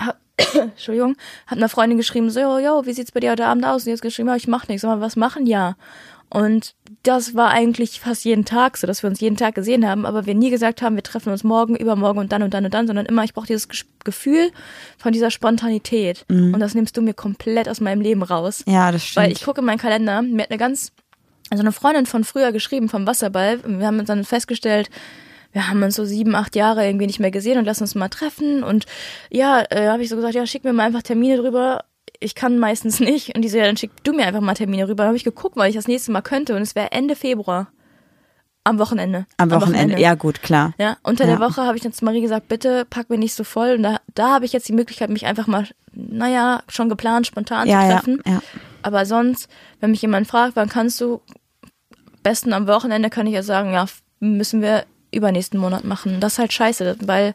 ha- 0.00 0.14
Entschuldigung, 0.54 1.16
hat 1.46 1.58
einer 1.58 1.68
Freundin 1.68 1.98
geschrieben, 1.98 2.30
so, 2.30 2.40
yo, 2.40 2.58
yo, 2.58 2.86
wie 2.86 2.92
sieht's 2.92 3.12
bei 3.12 3.20
dir 3.20 3.32
heute 3.32 3.46
Abend 3.46 3.64
aus? 3.64 3.86
Und 3.86 3.92
hat 3.92 4.02
geschrieben, 4.02 4.28
ja, 4.28 4.36
ich 4.36 4.48
mach 4.48 4.68
nichts. 4.68 4.84
Aber 4.84 5.00
was 5.00 5.16
machen? 5.16 5.46
Ja. 5.46 5.76
Und 6.32 6.74
das 7.02 7.34
war 7.34 7.50
eigentlich 7.50 8.00
fast 8.00 8.24
jeden 8.24 8.44
Tag 8.44 8.76
so, 8.76 8.86
dass 8.86 9.02
wir 9.02 9.10
uns 9.10 9.20
jeden 9.20 9.36
Tag 9.36 9.54
gesehen 9.54 9.86
haben, 9.86 10.06
aber 10.06 10.26
wir 10.26 10.34
nie 10.34 10.50
gesagt 10.50 10.80
haben, 10.80 10.94
wir 10.94 11.02
treffen 11.02 11.32
uns 11.32 11.42
morgen, 11.42 11.74
übermorgen 11.74 12.20
und 12.20 12.30
dann 12.30 12.42
und 12.42 12.54
dann 12.54 12.64
und 12.64 12.72
dann, 12.72 12.86
sondern 12.86 13.06
immer, 13.06 13.24
ich 13.24 13.34
brauche 13.34 13.46
dieses 13.46 13.68
Gefühl 14.04 14.50
von 14.96 15.12
dieser 15.12 15.30
Spontanität. 15.30 16.24
Und 16.54 16.60
das 16.60 16.74
nimmst 16.74 16.96
du 16.96 17.02
mir 17.02 17.14
komplett 17.14 17.68
aus 17.68 17.80
meinem 17.80 18.00
Leben 18.00 18.22
raus. 18.22 18.62
Ja, 18.66 18.92
das 18.92 19.04
stimmt. 19.04 19.26
Weil 19.26 19.32
ich 19.32 19.44
gucke 19.44 19.60
in 19.60 19.66
meinen 19.66 19.78
Kalender, 19.78 20.22
mir 20.22 20.42
hat 20.42 20.50
eine 20.50 20.58
ganz, 20.58 20.92
also 21.50 21.62
eine 21.62 21.72
Freundin 21.72 22.06
von 22.06 22.22
früher 22.22 22.52
geschrieben, 22.52 22.88
vom 22.88 23.06
Wasserball. 23.06 23.60
Wir 23.64 23.86
haben 23.86 23.98
uns 23.98 24.08
dann 24.08 24.24
festgestellt, 24.24 24.88
wir 25.52 25.68
haben 25.68 25.82
uns 25.82 25.96
so 25.96 26.04
sieben, 26.04 26.34
acht 26.36 26.54
Jahre 26.54 26.86
irgendwie 26.86 27.06
nicht 27.06 27.18
mehr 27.18 27.32
gesehen 27.32 27.58
und 27.58 27.64
lass 27.64 27.80
uns 27.80 27.94
mal 27.94 28.08
treffen. 28.08 28.62
Und 28.62 28.86
ja, 29.30 29.64
äh, 29.70 29.88
habe 29.88 30.02
ich 30.02 30.08
so 30.08 30.16
gesagt, 30.16 30.34
ja, 30.34 30.46
schick 30.46 30.64
mir 30.64 30.72
mal 30.72 30.86
einfach 30.86 31.02
Termine 31.02 31.38
drüber. 31.38 31.84
Ich 32.20 32.34
kann 32.34 32.58
meistens 32.58 33.00
nicht. 33.00 33.34
Und 33.34 33.42
die 33.42 33.48
so, 33.48 33.56
ja, 33.58 33.64
dann 33.64 33.76
schick 33.76 33.90
du 34.04 34.12
mir 34.12 34.26
einfach 34.26 34.40
mal 34.42 34.54
Termine 34.54 34.84
rüber. 34.86 34.98
Dann 35.04 35.08
habe 35.08 35.16
ich 35.16 35.24
geguckt, 35.24 35.56
weil 35.56 35.70
ich 35.70 35.76
das 35.76 35.88
nächste 35.88 36.12
Mal 36.12 36.20
könnte. 36.22 36.54
Und 36.54 36.62
es 36.62 36.74
wäre 36.74 36.92
Ende 36.92 37.16
Februar. 37.16 37.68
Am 38.62 38.78
Wochenende. 38.78 39.24
Am 39.38 39.50
Wochenende, 39.50 39.98
ja 39.98 40.14
gut, 40.14 40.42
klar. 40.42 40.74
Ja, 40.78 40.98
unter 41.02 41.24
Ja. 41.26 41.36
der 41.36 41.40
Woche 41.40 41.62
habe 41.64 41.78
ich 41.78 41.82
dann 41.82 41.94
zu 41.94 42.04
Marie 42.04 42.20
gesagt, 42.20 42.48
bitte 42.48 42.84
pack 42.84 43.08
mir 43.08 43.16
nicht 43.16 43.32
so 43.34 43.42
voll. 43.42 43.76
Und 43.76 43.82
da, 43.84 44.00
da 44.14 44.34
habe 44.34 44.44
ich 44.44 44.52
jetzt 44.52 44.68
die 44.68 44.74
Möglichkeit, 44.74 45.08
mich 45.08 45.24
einfach 45.24 45.46
mal, 45.46 45.66
naja, 45.94 46.62
schon 46.68 46.90
geplant, 46.90 47.26
spontan 47.26 47.66
Ja, 47.66 47.80
zu 47.80 47.86
ja, 47.86 47.92
treffen. 47.94 48.22
ja. 48.26 48.42
Aber 48.82 49.06
sonst, 49.06 49.48
wenn 49.80 49.90
mich 49.92 50.02
jemand 50.02 50.26
fragt, 50.26 50.56
wann 50.56 50.68
kannst 50.68 51.00
du, 51.00 51.22
besten 52.22 52.52
am 52.52 52.66
Wochenende 52.66 53.08
kann 53.08 53.26
ich 53.26 53.32
ja 53.32 53.42
sagen, 53.42 53.72
ja, 53.72 53.86
müssen 54.20 54.60
wir 54.60 54.84
übernächsten 55.10 55.58
Monat 55.58 55.84
machen. 55.84 56.20
Das 56.20 56.34
ist 56.34 56.38
halt 56.38 56.52
scheiße, 56.52 56.96
weil 57.00 57.34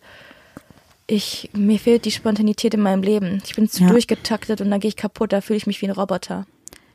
ich, 1.07 1.49
mir 1.53 1.79
fehlt 1.79 2.05
die 2.05 2.11
Spontanität 2.11 2.73
in 2.73 2.81
meinem 2.81 3.03
Leben. 3.03 3.41
Ich 3.45 3.55
bin 3.55 3.69
zu 3.69 3.83
Ja. 3.83 3.89
durchgetaktet 3.89 4.61
und 4.61 4.71
dann 4.71 4.79
gehe 4.79 4.89
ich 4.89 4.95
kaputt, 4.95 5.33
da 5.33 5.41
fühle 5.41 5.57
ich 5.57 5.67
mich 5.67 5.81
wie 5.81 5.85
ein 5.87 5.91
Roboter. 5.91 6.45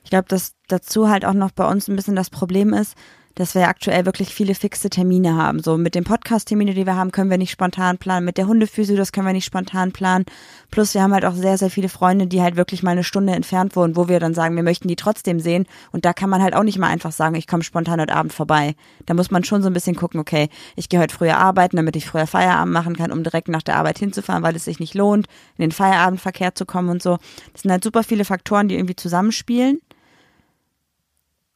Ich 0.03 0.11
glaube, 0.11 0.27
dass 0.29 0.55
dazu 0.69 1.09
halt 1.09 1.25
auch 1.25 1.35
noch 1.35 1.51
bei 1.53 1.69
uns 1.69 1.87
ein 1.89 1.97
bisschen 1.97 2.17
das 2.17 2.31
Problem 2.31 2.73
ist, 2.73 2.97
dass 3.35 3.55
wir 3.55 3.69
aktuell 3.69 4.07
wirklich 4.07 4.35
viele 4.35 4.55
fixe 4.55 4.91
Termine 4.91 5.37
haben. 5.37 5.63
So 5.63 5.77
mit 5.77 5.95
den 5.95 6.05
Podcast-Termine, 6.05 6.75
die 6.75 6.87
wir 6.87 6.97
haben, 6.97 7.13
können 7.13 7.31
wir 7.31 7.39
nicht 7.39 7.51
spontan 7.51 7.99
planen. 7.99 8.25
Mit 8.25 8.39
der 8.39 8.47
Hundephysio, 8.47 8.97
das 8.97 9.13
können 9.13 9.27
wir 9.27 9.33
nicht 9.33 9.45
spontan 9.45 9.93
planen. 9.93 10.25
Plus 10.71 10.95
wir 10.95 11.03
haben 11.03 11.15
halt 11.15 11.25
auch 11.25 11.35
sehr, 11.35 11.57
sehr 11.57 11.71
viele 11.71 11.89
Freunde, 11.89 12.27
die 12.27 12.43
halt 12.43 12.57
wirklich 12.57 12.83
mal 12.83 12.93
eine 12.93 13.05
Stunde 13.05 13.33
entfernt 13.33 13.77
wohnen, 13.77 13.97
wo 13.97 14.09
wir 14.09 14.21
dann 14.21 14.35
sagen, 14.35 14.57
wir 14.57 14.63
möchten 14.63 14.89
die 14.89 14.97
trotzdem 14.97 15.41
sehen. 15.41 15.67
Und 15.93 16.05
da 16.05 16.13
kann 16.13 16.31
man 16.31 16.43
halt 16.43 16.55
auch 16.55 16.63
nicht 16.63 16.79
mal 16.79 16.89
einfach 16.89 17.13
sagen, 17.13 17.35
ich 17.35 17.47
komme 17.47 17.63
spontan 17.63 18.01
heute 18.01 18.15
Abend 18.15 18.33
vorbei. 18.33 18.75
Da 19.07 19.15
muss 19.15 19.31
man 19.31 19.45
schon 19.45 19.63
so 19.63 19.69
ein 19.69 19.75
bisschen 19.75 19.97
gucken, 19.97 20.21
okay, 20.21 20.49
ich 20.77 20.89
gehe 20.89 21.01
heute 21.01 21.15
früher 21.15 21.39
arbeiten, 21.39 21.77
damit 21.77 21.97
ich 21.97 22.07
früher 22.07 22.27
Feierabend 22.27 22.73
machen 22.73 22.97
kann, 22.97 23.13
um 23.13 23.23
direkt 23.23 23.49
nach 23.49 23.63
der 23.63 23.77
Arbeit 23.77 23.99
hinzufahren, 23.99 24.43
weil 24.43 24.57
es 24.57 24.65
sich 24.65 24.81
nicht 24.81 24.95
lohnt, 24.95 25.27
in 25.57 25.63
den 25.63 25.73
Feierabendverkehr 25.73 26.55
zu 26.55 26.67
kommen 26.67 26.89
und 26.89 27.03
so. 27.03 27.19
Das 27.53 27.63
sind 27.63 27.71
halt 27.71 27.85
super 27.85 28.03
viele 28.03 28.25
Faktoren, 28.25 28.69
die 28.69 28.75
irgendwie 28.75 28.97
zusammenspielen 28.97 29.81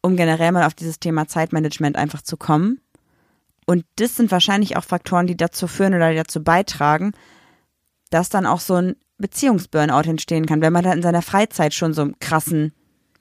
um 0.05 0.17
generell 0.17 0.53
mal 0.53 0.67
auf 0.67 0.75
dieses 0.75 1.01
Thema 1.01 1.27
Zeitmanagement 1.29 1.97
einfach 1.97 2.21
zu 2.21 2.37
kommen. 2.37 2.79
Und 3.65 3.87
das 3.97 4.17
sind 4.17 4.31
wahrscheinlich 4.31 4.77
auch 4.77 4.85
Faktoren, 4.85 5.27
die 5.27 5.37
dazu 5.37 5.67
führen 5.67 5.95
oder 5.95 6.13
dazu 6.13 6.45
beitragen, 6.45 7.13
dass 8.11 8.29
dann 8.29 8.45
auch 8.45 8.61
so 8.61 8.75
ein 8.75 8.97
Beziehungsburnout 9.17 10.07
entstehen 10.07 10.45
kann, 10.45 10.61
wenn 10.61 10.75
man 10.75 10.85
dann 10.85 10.99
in 10.99 11.03
seiner 11.03 11.23
Freizeit 11.23 11.73
schon 11.73 11.95
so 11.95 12.03
einen 12.03 12.19
krassen 12.19 12.75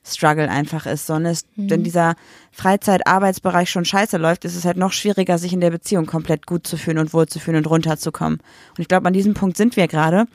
Struggle 0.05 0.49
einfach 0.49 0.85
ist. 0.85 1.07
So, 1.07 1.13
und 1.13 1.25
es, 1.25 1.45
wenn 1.55 1.85
dieser 1.85 2.15
Freizeit-Arbeitsbereich 2.51 3.69
schon 3.69 3.85
scheiße 3.85 4.17
läuft, 4.17 4.43
ist 4.43 4.57
es 4.57 4.65
halt 4.65 4.75
noch 4.75 4.91
schwieriger, 4.91 5.37
sich 5.37 5.53
in 5.53 5.61
der 5.61 5.71
Beziehung 5.71 6.05
komplett 6.05 6.45
gut 6.45 6.67
zu 6.67 6.75
fühlen 6.75 6.97
und 6.97 7.13
wohlzufühlen 7.13 7.59
und 7.59 7.69
runterzukommen. 7.69 8.39
Und 8.39 8.79
ich 8.79 8.89
glaube, 8.89 9.07
an 9.07 9.13
diesem 9.13 9.35
Punkt 9.35 9.55
sind 9.55 9.77
wir 9.77 9.87
gerade. 9.87 10.25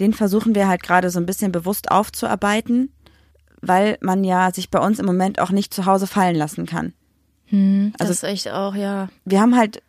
Den 0.00 0.14
versuchen 0.14 0.54
wir 0.54 0.68
halt 0.68 0.82
gerade 0.82 1.10
so 1.10 1.20
ein 1.20 1.26
bisschen 1.26 1.52
bewusst 1.52 1.90
aufzuarbeiten, 1.90 2.94
weil 3.60 3.98
man 4.00 4.24
ja 4.24 4.52
sich 4.52 4.70
bei 4.70 4.78
uns 4.78 4.98
im 4.98 5.06
Moment 5.06 5.40
auch 5.40 5.50
nicht 5.50 5.72
zu 5.74 5.86
Hause 5.86 6.06
fallen 6.06 6.36
lassen 6.36 6.66
kann. 6.66 6.92
Also, 7.50 7.92
Also- 7.98 8.08
das 8.08 8.10
ist 8.10 8.22
echt 8.24 8.48
auch, 8.50 8.74
ja. 8.74 9.08
Wir 9.24 9.40
haben 9.40 9.56
halt 9.56 9.82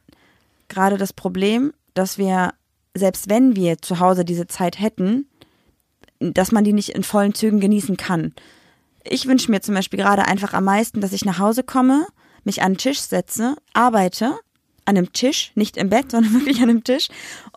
gerade 0.70 0.98
das 0.98 1.14
Problem, 1.14 1.74
dass 1.94 2.18
wir, 2.18 2.54
selbst 2.96 3.30
wenn 3.30 3.56
wir 3.56 3.80
zu 3.80 4.00
Hause 4.00 4.24
diese 4.24 4.48
Zeit 4.48 4.80
hätten, 4.80 5.26
dass 6.20 6.52
man 6.52 6.64
die 6.64 6.74
nicht 6.74 6.90
in 6.90 7.04
vollen 7.04 7.34
Zügen 7.34 7.60
genießen 7.60 7.98
kann. 7.98 8.34
Ich 9.04 9.26
wünsche 9.26 9.50
mir 9.52 9.62
zum 9.62 9.76
Beispiel 9.76 10.00
gerade 10.00 10.26
einfach 10.26 10.54
am 10.54 10.66
meisten, 10.66 11.02
dass 11.02 11.14
ich 11.14 11.26
nach 11.26 11.40
Hause 11.40 11.64
komme, 11.64 12.06
mich 12.44 12.62
an 12.62 12.74
den 12.74 12.78
Tisch 12.78 13.00
setze, 13.00 13.56
arbeite, 13.74 14.38
an 14.86 14.98
einem 14.98 15.14
Tisch, 15.14 15.52
nicht 15.56 15.78
im 15.78 15.90
Bett, 15.90 16.12
sondern 16.12 16.34
wirklich 16.34 16.58
an 16.62 16.70
einem 16.70 16.84
Tisch. 16.84 17.08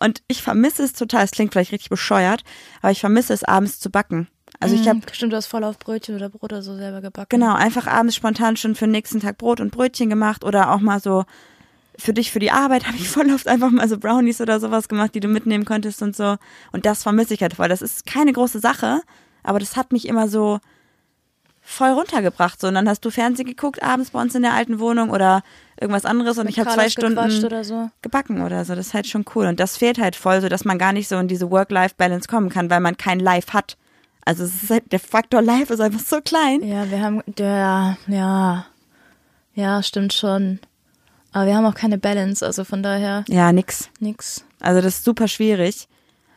Und 0.00 0.23
ich 0.28 0.42
vermisse 0.42 0.83
es 0.85 0.92
total, 0.92 1.25
es 1.25 1.31
klingt 1.33 1.52
vielleicht 1.52 1.73
richtig 1.73 1.90
bescheuert, 1.90 2.42
aber 2.81 2.90
ich 2.92 3.00
vermisse 3.00 3.33
es 3.35 3.45
abends 3.45 3.78
zu 3.81 3.90
backen. 3.90 4.28
Also 4.62 4.75
ich 4.75 4.88
habe 4.88 4.99
Mhm, 4.99 5.02
Stimmt, 5.12 5.33
du 5.33 5.37
hast 5.37 5.47
voll 5.47 5.64
auf 5.64 5.78
Brötchen 5.78 6.14
oder 6.14 6.28
Brot 6.28 6.45
oder 6.45 6.62
so 6.62 6.76
selber 6.76 7.00
gebacken. 7.00 7.28
Genau, 7.31 7.54
einfach 7.54 7.87
abends 7.87 8.14
spontan 8.14 8.57
schon 8.57 8.75
für 8.75 8.87
den 8.87 8.92
nächsten 8.92 9.21
Tag 9.21 9.38
Brot 9.38 9.61
und 9.61 9.71
Brötchen 9.73 10.09
gemacht 10.09 10.45
oder 10.45 10.71
auch 10.73 10.81
mal 10.81 11.00
so 11.00 11.25
für 11.99 12.12
dich, 12.14 12.31
für 12.33 12.38
die 12.38 12.50
Arbeit 12.50 12.87
habe 12.87 12.97
ich 12.97 13.09
voll 13.09 13.31
oft 13.33 13.49
einfach 13.49 13.71
mal 13.71 13.88
so 13.88 13.99
Brownies 13.99 14.40
oder 14.40 14.61
sowas 14.61 14.88
gemacht, 14.88 15.14
die 15.14 15.21
du 15.21 15.28
mitnehmen 15.28 15.64
konntest 15.64 16.00
und 16.02 16.16
so. 16.16 16.37
Und 16.71 16.87
das 16.87 17.02
vermisse 17.02 17.35
ich 17.35 17.42
halt 17.42 17.54
voll. 17.54 17.69
Das 17.69 17.83
ist 17.83 18.07
keine 18.07 18.33
große 18.33 18.61
Sache, 18.61 19.02
aber 19.42 19.59
das 19.59 19.76
hat 19.76 19.92
mich 19.92 20.07
immer 20.09 20.28
so 20.28 20.61
voll 21.61 21.90
runtergebracht. 21.90 22.61
So. 22.61 22.69
Und 22.69 22.75
dann 22.75 22.88
hast 22.88 23.04
du 23.04 23.11
Fernsehen 23.11 23.47
geguckt 23.47 23.83
abends 23.83 24.11
bei 24.11 24.21
uns 24.21 24.35
in 24.35 24.42
der 24.42 24.52
alten 24.54 24.78
Wohnung 24.81 25.11
oder 25.11 25.42
irgendwas 25.81 26.04
anderes 26.04 26.38
und 26.38 26.45
Mit 26.47 26.54
ich 26.54 26.61
habe 26.61 26.71
zwei 26.71 26.88
Stunden 26.88 27.45
oder 27.45 27.64
so. 27.64 27.90
gebacken 28.02 28.42
oder 28.42 28.64
so. 28.64 28.75
Das 28.75 28.88
ist 28.88 28.95
halt 28.95 29.07
schon 29.07 29.25
cool. 29.35 29.47
Und 29.47 29.61
das 29.61 29.76
fehlt 29.76 29.99
halt 29.99 30.16
voll, 30.16 30.40
so 30.40 30.49
dass 30.49 30.64
man 30.64 30.78
gar 30.78 30.92
nicht 30.92 31.09
so 31.09 31.16
in 31.19 31.28
diese 31.28 31.50
Work-Life-Balance 31.50 32.28
kommen 32.28 32.49
kann, 32.49 32.71
weil 32.71 32.81
man 32.81 32.97
kein 32.97 33.21
Life 33.21 33.52
hat. 33.52 33.76
Also 34.24 34.44
es 34.44 34.62
ist 34.62 34.70
halt, 34.70 34.92
der 34.92 35.00
Faktor 35.00 35.42
Life 35.42 35.72
ist 35.72 35.80
einfach 35.80 36.00
so 36.00 36.20
klein. 36.20 36.62
Ja, 36.62 36.90
wir 36.90 37.00
haben, 37.02 37.22
ja, 37.38 37.96
ja, 38.06 38.66
ja, 39.54 39.82
stimmt 39.82 40.12
schon. 40.12 40.60
Aber 41.32 41.46
wir 41.46 41.56
haben 41.56 41.64
auch 41.66 41.74
keine 41.74 41.98
Balance, 41.98 42.44
also 42.44 42.64
von 42.64 42.82
daher 42.82 43.24
Ja, 43.28 43.52
nix. 43.52 43.88
nix. 44.00 44.44
Also 44.60 44.80
das 44.80 44.96
ist 44.98 45.04
super 45.04 45.28
schwierig. 45.28 45.88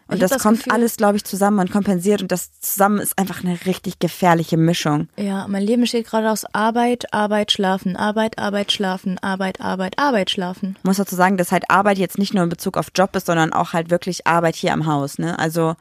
Und 0.07 0.21
das, 0.21 0.29
das 0.31 0.43
kommt 0.43 0.59
Gefühl- 0.59 0.71
alles, 0.73 0.97
glaube 0.97 1.17
ich, 1.17 1.23
zusammen 1.25 1.59
und 1.59 1.71
kompensiert. 1.71 2.21
Und 2.21 2.31
das 2.31 2.59
zusammen 2.59 2.99
ist 2.99 3.17
einfach 3.17 3.43
eine 3.43 3.65
richtig 3.65 3.97
gefährliche 3.99 4.55
Mischung. 4.55 5.09
Ja, 5.17 5.47
mein 5.47 5.63
Leben 5.63 5.81
besteht 5.81 6.05
gerade 6.07 6.29
aus 6.29 6.45
Arbeit, 6.53 7.11
Arbeit, 7.11 7.51
Schlafen, 7.51 7.95
Arbeit, 7.95 8.37
Arbeit, 8.37 8.71
Schlafen, 8.71 9.17
Arbeit, 9.19 9.61
Arbeit, 9.61 9.97
Arbeit, 9.97 10.29
Schlafen. 10.29 10.75
Ich 10.77 10.83
muss 10.83 10.97
dazu 10.97 11.15
sagen, 11.15 11.37
dass 11.37 11.51
halt 11.51 11.69
Arbeit 11.71 11.97
jetzt 11.97 12.19
nicht 12.19 12.35
nur 12.35 12.43
in 12.43 12.49
Bezug 12.49 12.77
auf 12.77 12.87
Job 12.95 13.15
ist, 13.15 13.25
sondern 13.25 13.51
auch 13.51 13.73
halt 13.73 13.89
wirklich 13.89 14.27
Arbeit 14.27 14.55
hier 14.55 14.73
am 14.73 14.85
Haus. 14.85 15.17
Ne? 15.17 15.37
Also 15.39 15.75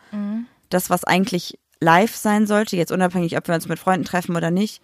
das, 0.70 0.88
was 0.88 1.04
eigentlich 1.04 1.58
live 1.81 2.14
sein 2.14 2.47
sollte, 2.47 2.76
jetzt 2.76 2.93
unabhängig, 2.93 3.37
ob 3.37 3.49
wir 3.49 3.54
uns 3.54 3.69
mit 3.69 3.78
Freunden 3.78 4.04
treffen 4.04 4.37
oder 4.37 4.50
nicht. 4.50 4.83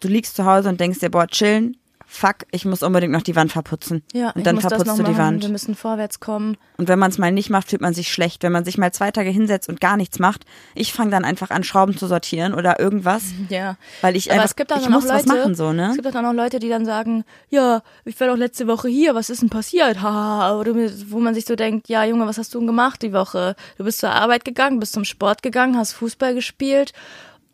Du 0.00 0.08
liegst 0.08 0.36
zu 0.36 0.44
Hause 0.44 0.68
und 0.68 0.80
denkst 0.80 1.00
dir, 1.00 1.10
boah, 1.10 1.26
chillen, 1.26 1.76
fuck, 2.10 2.36
ich 2.50 2.64
muss 2.64 2.82
unbedingt 2.82 3.12
noch 3.12 3.22
die 3.22 3.36
Wand 3.36 3.52
verputzen. 3.52 4.02
Ja, 4.14 4.30
und 4.30 4.46
dann 4.46 4.58
verputzt 4.60 4.98
du 4.98 5.02
die 5.02 5.10
machen. 5.10 5.18
Wand. 5.18 5.42
Wir 5.42 5.50
müssen 5.50 5.74
vorwärts 5.74 6.20
kommen. 6.20 6.56
Und 6.78 6.88
wenn 6.88 6.98
man 6.98 7.10
es 7.10 7.18
mal 7.18 7.30
nicht 7.30 7.50
macht, 7.50 7.68
fühlt 7.68 7.82
man 7.82 7.92
sich 7.92 8.10
schlecht. 8.10 8.42
Wenn 8.42 8.50
man 8.50 8.64
sich 8.64 8.78
mal 8.78 8.92
zwei 8.92 9.10
Tage 9.10 9.28
hinsetzt 9.28 9.68
und 9.68 9.80
gar 9.80 9.98
nichts 9.98 10.18
macht, 10.18 10.46
ich 10.74 10.94
fange 10.94 11.10
dann 11.10 11.24
einfach 11.24 11.50
an, 11.50 11.64
Schrauben 11.64 11.96
zu 11.96 12.06
sortieren 12.06 12.54
oder 12.54 12.80
irgendwas. 12.80 13.24
Ja. 13.48 13.76
Weil 14.02 14.14
ich 14.16 14.26
Aber 14.26 14.34
einfach, 14.34 14.46
es 14.46 14.56
gibt 14.56 14.70
dann 14.70 14.80
ich 14.80 14.88
muss 14.88 15.04
noch 15.04 15.14
was 15.14 15.24
Leute, 15.24 15.38
machen, 15.38 15.54
so, 15.54 15.72
ne? 15.72 15.90
Es 15.90 15.96
gibt 15.96 16.14
dann 16.14 16.26
auch 16.26 16.32
Leute, 16.32 16.58
die 16.58 16.68
dann 16.68 16.84
sagen, 16.84 17.24
ja, 17.48 17.82
ich 18.04 18.18
war 18.20 18.26
doch 18.26 18.36
letzte 18.36 18.66
Woche 18.66 18.88
hier, 18.88 19.14
was 19.14 19.30
ist 19.30 19.40
denn 19.40 19.48
passiert? 19.48 20.02
Haha, 20.02 20.58
oder 20.58 20.74
wo 20.74 21.18
man 21.18 21.34
sich 21.34 21.46
so 21.46 21.56
denkt, 21.56 21.88
ja, 21.88 22.04
Junge, 22.04 22.26
was 22.26 22.36
hast 22.36 22.54
du 22.54 22.58
denn 22.58 22.66
gemacht 22.66 23.00
die 23.00 23.12
Woche? 23.12 23.56
Du 23.78 23.84
bist 23.84 24.00
zur 24.00 24.10
Arbeit 24.10 24.44
gegangen, 24.44 24.80
bist 24.80 24.92
zum 24.92 25.04
Sport 25.04 25.42
gegangen, 25.42 25.78
hast 25.78 25.92
Fußball 25.92 26.34
gespielt 26.34 26.92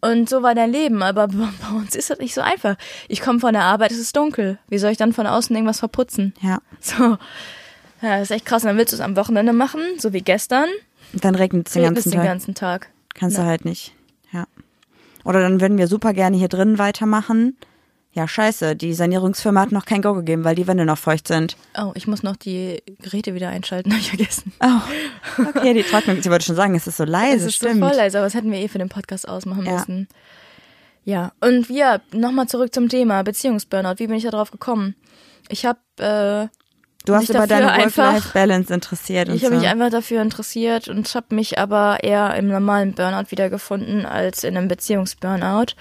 und 0.05 0.29
so 0.29 0.43
war 0.43 0.55
dein 0.55 0.71
Leben. 0.71 1.03
Aber 1.03 1.29
bei 1.29 1.77
uns 1.77 1.95
ist 1.95 2.11
das 2.11 2.19
nicht 2.19 2.35
so 2.35 2.41
einfach. 2.41 2.77
Ich 3.09 3.21
komme 3.21 3.41
von 3.41 3.53
der 3.55 3.63
Arbeit, 3.63 3.91
es 3.91 3.99
ist 3.99 4.17
dunkel. 4.17 4.59
Wie 4.69 4.79
soll 4.79 4.91
ich 4.91 4.99
dann 4.99 5.13
von 5.13 5.27
außen 5.27 5.55
irgendwas 5.55 5.79
verputzen? 5.79 6.35
Ja. 6.41 6.61
So. 6.81 7.17
Ja, 8.03 8.19
das 8.19 8.23
ist 8.23 8.31
echt 8.33 8.45
krass. 8.45 8.63
Und 8.63 8.69
dann 8.69 8.77
willst 8.77 8.93
du 8.93 8.97
es 8.97 9.01
am 9.01 9.17
Wochenende 9.17 9.53
machen, 9.53 9.81
so 9.99 10.13
wie 10.13 10.21
gestern. 10.21 10.69
Und 11.13 11.25
dann 11.25 11.35
regnet 11.35 11.69
es 11.69 11.73
den 11.73 11.83
ganzen 11.83 12.11
den 12.11 12.19
Tag. 12.19 12.27
ganzen 12.27 12.55
Tag. 12.55 12.91
Kannst 13.15 13.39
du 13.39 13.45
halt 13.45 13.65
nicht. 13.65 13.95
Ja. 14.33 14.47
Oder 15.25 15.41
dann 15.41 15.61
würden 15.61 15.79
wir 15.79 15.87
super 15.87 16.13
gerne 16.13 16.37
hier 16.37 16.49
drinnen 16.49 16.79
weitermachen. 16.79 17.57
Ja, 18.15 18.29
scheiße, 18.29 18.77
die 18.77 18.95
Sanierungsfirma 18.95 19.61
hat 19.63 19.73
noch 19.73 19.87
kein 19.87 20.01
Go 20.01 20.15
gegeben, 20.15 20.45
weil 20.45 20.55
die 20.55 20.69
Wände 20.69 20.85
noch 20.85 20.99
feucht 20.99 21.27
sind. 21.27 21.57
Oh, 21.77 21.91
ich 21.97 22.07
muss 22.07 22.23
noch 22.23 22.37
die 22.37 22.81
Geräte 23.03 23.35
wieder 23.35 23.49
einschalten, 23.49 23.91
habe 23.91 24.01
ich 24.01 24.09
vergessen. 24.09 24.53
Oh, 24.63 25.43
okay, 25.49 25.75
die 25.75 25.83
Trocknung. 25.83 26.23
Sie 26.23 26.31
wollte 26.31 26.45
schon 26.47 26.55
sagen, 26.55 26.77
es 26.77 26.87
ist 26.87 26.97
so 26.97 27.05
leise, 27.05 27.39
Es 27.39 27.43
ist 27.47 27.57
stimmt. 27.57 27.81
so 27.81 27.89
voll 27.89 27.97
leise, 27.97 28.19
aber 28.19 28.27
das 28.27 28.35
hätten 28.35 28.53
wir 28.53 28.59
eh 28.61 28.69
für 28.69 28.79
den 28.79 28.89
Podcast 28.89 29.29
ausmachen 29.29 29.67
Ja. 29.67 29.73
müssen. 29.73 30.09
Ja, 31.05 31.33
und 31.41 31.69
wir, 31.69 32.01
nochmal 32.13 32.47
zurück 32.47 32.73
zum 32.73 32.89
Thema 32.89 33.23
Beziehungsburnout. 33.25 33.95
Wie 33.99 34.07
bin 34.07 34.17
ich 34.17 34.23
da 34.25 34.31
drauf 34.31 34.53
gekommen? 34.53 34.95
Ich 35.49 35.67
habe 35.67 35.81
äh, 35.99 36.49
du 37.05 37.15
hast 37.15 37.23
mich 37.29 37.31
über 37.31 37.47
deine 37.49 37.67
Work-Life-Balance 37.67 38.73
interessiert 38.73 39.29
und 39.29 39.35
ich 39.35 39.45
habe 39.45 39.57
so. 39.57 39.61
mich 39.61 39.69
einfach 39.69 39.91
dafür 39.91 40.23
interessiert 40.23 40.87
und 40.89 41.13
habe 41.15 41.35
mich 41.35 41.59
aber 41.59 41.99
eher 42.05 42.35
im 42.37 42.47
normalen 42.49 42.95
Burnout 42.95 43.31
wiedergefunden 43.33 44.07
als 44.07 44.45
in 44.45 44.57
einem 44.57 44.69
Beziehungsburnout. 44.69 45.75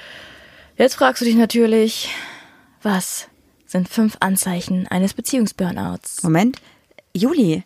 Jetzt 0.75 0.95
fragst 0.95 1.21
du 1.21 1.25
dich 1.25 1.35
natürlich, 1.35 2.09
was 2.81 3.27
sind 3.67 3.87
fünf 3.87 4.17
Anzeichen 4.21 4.87
eines 4.87 5.13
Beziehungsburnouts? 5.13 6.23
Moment. 6.23 6.57
Juli, 7.15 7.63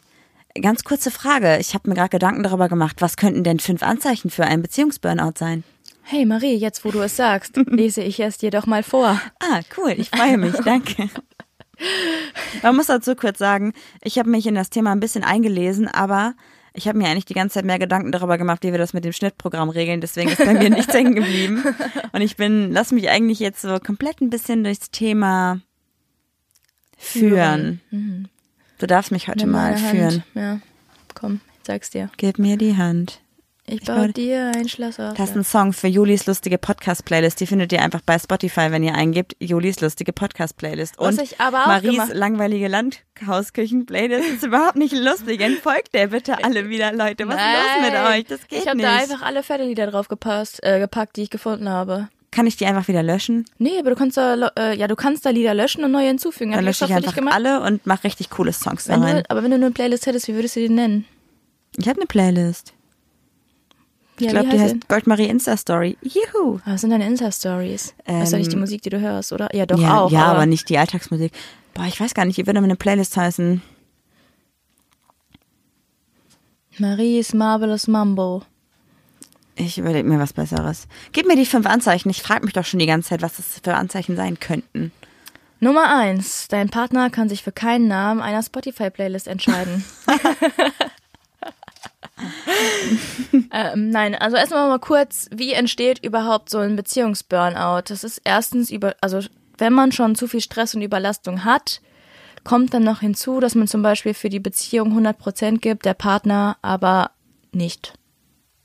ganz 0.62 0.84
kurze 0.84 1.10
Frage. 1.10 1.58
Ich 1.60 1.74
habe 1.74 1.88
mir 1.88 1.96
gerade 1.96 2.10
Gedanken 2.10 2.44
darüber 2.44 2.68
gemacht, 2.68 2.98
was 3.00 3.16
könnten 3.16 3.46
denn 3.46 3.60
fünf 3.60 3.82
Anzeichen 3.82 4.30
für 4.30 4.44
einen 4.44 4.62
Beziehungsburnout 4.62 5.34
sein? 5.38 5.64
Hey 6.04 6.26
Marie, 6.26 6.56
jetzt 6.56 6.84
wo 6.84 6.92
du 6.92 7.00
es 7.00 7.16
sagst, 7.16 7.56
lese 7.66 8.02
ich 8.02 8.20
es 8.20 8.40
dir 8.40 8.52
doch 8.52 8.66
mal 8.66 8.84
vor. 8.84 9.22
Ah, 9.40 9.62
cool, 9.78 9.94
ich 9.98 10.10
freue 10.10 10.38
mich, 10.38 10.56
danke. 10.66 11.10
Man 12.62 12.76
muss 12.76 12.88
dazu 12.88 13.16
kurz 13.16 13.40
sagen, 13.40 13.72
ich 14.04 14.20
habe 14.20 14.30
mich 14.30 14.48
in 14.48 14.56
das 14.56 14.70
Thema 14.70 14.92
ein 14.92 15.00
bisschen 15.00 15.24
eingelesen, 15.24 15.88
aber 15.88 16.34
ich 16.78 16.88
habe 16.88 16.98
mir 16.98 17.08
eigentlich 17.10 17.26
die 17.26 17.34
ganze 17.34 17.56
Zeit 17.56 17.66
mehr 17.66 17.80
Gedanken 17.80 18.12
darüber 18.12 18.38
gemacht, 18.38 18.64
wie 18.64 18.72
wir 18.72 18.78
das 18.78 18.94
mit 18.94 19.04
dem 19.04 19.12
Schnittprogramm 19.12 19.70
regeln. 19.70 20.00
Deswegen 20.00 20.30
ist 20.30 20.38
bei 20.38 20.54
mir 20.54 20.70
nichts 20.70 20.94
hängen 20.94 21.16
geblieben. 21.16 21.64
Und 22.12 22.22
ich 22.22 22.38
bin, 22.38 22.72
lass 22.72 22.92
mich 22.92 23.10
eigentlich 23.10 23.40
jetzt 23.40 23.62
so 23.62 23.80
komplett 23.80 24.22
ein 24.22 24.30
bisschen 24.30 24.64
durchs 24.64 24.92
Thema 24.92 25.60
führen. 26.98 27.82
Du 28.78 28.86
darfst 28.86 29.12
mich 29.12 29.28
heute 29.28 29.40
Nimm 29.40 29.52
mal 29.52 29.76
führen. 29.76 30.12
Hand. 30.12 30.24
Ja, 30.36 30.60
komm, 31.16 31.42
ich 31.58 31.64
zeig's 31.64 31.90
dir. 31.90 32.12
Gib 32.18 32.38
mir 32.38 32.58
die 32.58 32.78
Hand. 32.78 33.22
Ich 33.70 33.82
Ich 33.82 33.84
baue 33.86 33.96
baue- 33.98 34.14
dir 34.14 34.52
ein 34.56 34.70
Schloss 34.70 34.98
auf. 34.98 35.14
Das 35.18 35.32
ist 35.32 35.36
ein 35.36 35.44
Song 35.44 35.74
für 35.74 35.88
Julis 35.88 36.26
lustige 36.26 36.58
Podcast-Playlist. 36.58 37.38
Die 37.42 37.48
findet 37.48 37.74
ihr 37.74 37.82
einfach 37.82 38.00
bei 38.06 38.18
Spotify, 38.18 38.72
wenn 38.72 38.82
ihr 38.82 38.96
eingibt, 38.96 39.36
Julis 39.40 39.82
lustige 39.82 40.14
Podcast-Playlist. 40.14 40.98
Und 40.98 41.22
ich 41.22 41.38
Maries 41.38 42.14
langweilige 42.14 42.70
Landhausküchen-Playlist 42.70 44.30
ist 44.36 44.44
überhaupt 44.44 44.78
nicht 44.78 44.94
lustig. 44.94 45.42
Entfolgt 45.42 45.94
der 45.94 46.08
bitte 46.08 46.42
alle 46.44 46.70
wieder, 46.70 46.94
Leute. 46.94 47.28
Was 47.28 47.36
ist 47.36 47.42
los 47.42 47.84
mit 47.86 47.94
Nein. 47.94 48.20
euch? 48.22 48.26
Das 48.26 48.48
geht 48.48 48.60
ich 48.62 48.68
habe 48.68 48.78
nicht. 48.78 48.88
da 48.88 48.96
einfach 48.96 49.22
alle 49.22 49.44
Pferdelieder 49.44 49.88
drauf 49.88 50.08
gepasst, 50.08 50.60
äh, 50.64 50.80
gepackt, 50.80 51.18
die 51.18 51.24
ich 51.24 51.30
gefunden 51.30 51.68
habe. 51.68 52.08
Kann 52.32 52.48
ich 52.48 52.56
die 52.56 52.66
einfach 52.68 52.88
wieder 52.88 53.04
löschen? 53.04 53.46
Nee, 53.58 53.80
aber 53.80 53.90
du 53.90 53.96
kannst 53.98 54.16
da, 54.18 54.50
äh, 54.58 54.78
ja, 54.78 54.88
du 54.88 54.96
kannst 54.96 55.26
da 55.26 55.30
Lieder 55.30 55.54
löschen 55.54 55.84
und 55.84 55.92
neue 55.92 56.08
hinzufügen. 56.08 56.52
Hab 56.52 56.60
Dann 56.60 56.66
lösche 56.66 56.86
ich 56.86 56.94
einfach 56.94 57.16
gemacht. 57.16 57.34
alle 57.36 57.62
und 57.62 57.86
mache 57.86 58.06
richtig 58.06 58.30
coole 58.30 58.54
Songs 58.54 58.86
da 58.86 58.96
rein. 58.98 59.24
aber 59.28 59.44
wenn 59.44 59.52
du 59.52 59.58
nur 59.58 59.68
eine 59.68 59.74
Playlist 59.74 60.06
hättest, 60.06 60.28
wie 60.30 60.36
würdest 60.36 60.56
du 60.56 60.60
die 60.62 60.70
nennen? 60.70 61.06
Ich 61.78 61.88
habe 61.88 62.00
eine 62.00 62.08
Playlist. 62.08 62.74
Ich 64.20 64.26
Ja, 64.26 64.32
glaube, 64.32 64.50
die 64.50 64.60
heißt 64.60 64.74
heißt 64.76 64.88
Goldmarie 64.88 65.26
Insta-Story. 65.28 65.98
Juhu. 66.02 66.60
Ah, 66.66 66.72
das 66.72 66.82
sind 66.82 66.90
deine 66.90 67.06
Insta-Stories. 67.08 67.94
das 68.06 68.24
ist 68.24 68.34
doch 68.34 68.38
nicht 68.40 68.52
die 68.52 68.56
Ähm, 68.56 68.62
Musik, 68.62 68.82
die 68.82 68.90
du 68.90 69.00
hörst, 69.00 69.32
oder? 69.32 69.54
Ja, 69.56 69.66
doch 69.66 69.80
ja, 69.80 70.00
auch. 70.02 70.12
ja 70.12 70.26
aber, 70.26 70.46
nicht 70.46 70.68
die 70.70 70.78
Alltagsmusik. 70.78 71.32
Boah, 71.76 71.86
ich 71.86 72.00
weiß 72.00 72.14
gar 72.16 72.26
nicht, 72.26 72.38
wie 72.38 72.48
würde 72.48 72.62
meine 72.62 72.76
Playlist 72.76 73.16
heißen? 73.16 73.62
Marie's 76.80 77.34
Marvelous 77.34 77.88
Mambo. 77.88 78.44
Ich 79.56 79.78
überlege 79.80 80.08
mir 80.08 80.20
was 80.20 80.34
Besseres. 80.34 80.88
Gib 81.12 81.26
mir 81.28 81.36
die 81.36 81.46
fünf 81.46 81.66
Anzeichen. 81.66 82.10
Ich 82.12 82.22
frage 82.22 82.46
mich 82.46 82.54
doch 82.54 82.66
schon 82.66 82.80
die 82.80 82.86
ganze 82.86 83.10
Zeit, 83.10 83.22
was 83.24 83.38
das 83.38 83.60
für 83.64 83.74
Anzeichen 83.76 84.16
sein 84.16 84.40
könnten. 84.40 84.92
Nummer 85.60 85.96
eins. 85.96 86.48
Dein 86.48 86.70
Partner 86.70 87.10
kann 87.10 87.30
sich 87.30 87.42
für 87.44 87.52
keinen 87.52 87.88
Namen 87.88 88.22
einer 88.22 88.44
Spotify-Playlist 88.44 89.28
entscheiden. 89.28 89.84
ähm, 93.52 93.90
nein, 93.90 94.16
also 94.16 94.38
erstmal 94.38 94.68
mal 94.68 94.80
kurz, 94.80 95.28
wie 95.32 95.54
entsteht 95.54 96.04
überhaupt 96.04 96.50
so 96.50 96.60
ein 96.60 96.76
Beziehungsburnout? 96.76 97.84
Das 97.88 98.04
ist 98.04 98.22
erstens 98.24 98.72
über, 98.72 98.96
also 99.02 99.20
wenn 99.58 99.74
man 99.74 99.92
schon 99.92 100.16
zu 100.16 100.28
viel 100.28 100.42
Stress 100.42 100.76
und 100.76 100.82
Überlastung 100.82 101.44
hat, 101.44 101.82
kommt 102.44 102.74
dann 102.74 102.84
noch 102.84 103.02
hinzu, 103.02 103.40
dass 103.40 103.56
man 103.56 103.68
zum 103.68 103.82
Beispiel 103.82 104.14
für 104.14 104.30
die 104.30 104.40
Beziehung 104.40 104.98
100% 104.98 105.60
gibt, 105.60 105.86
der 105.86 105.94
Partner 105.94 106.58
aber 106.62 107.12
nicht. 107.52 107.94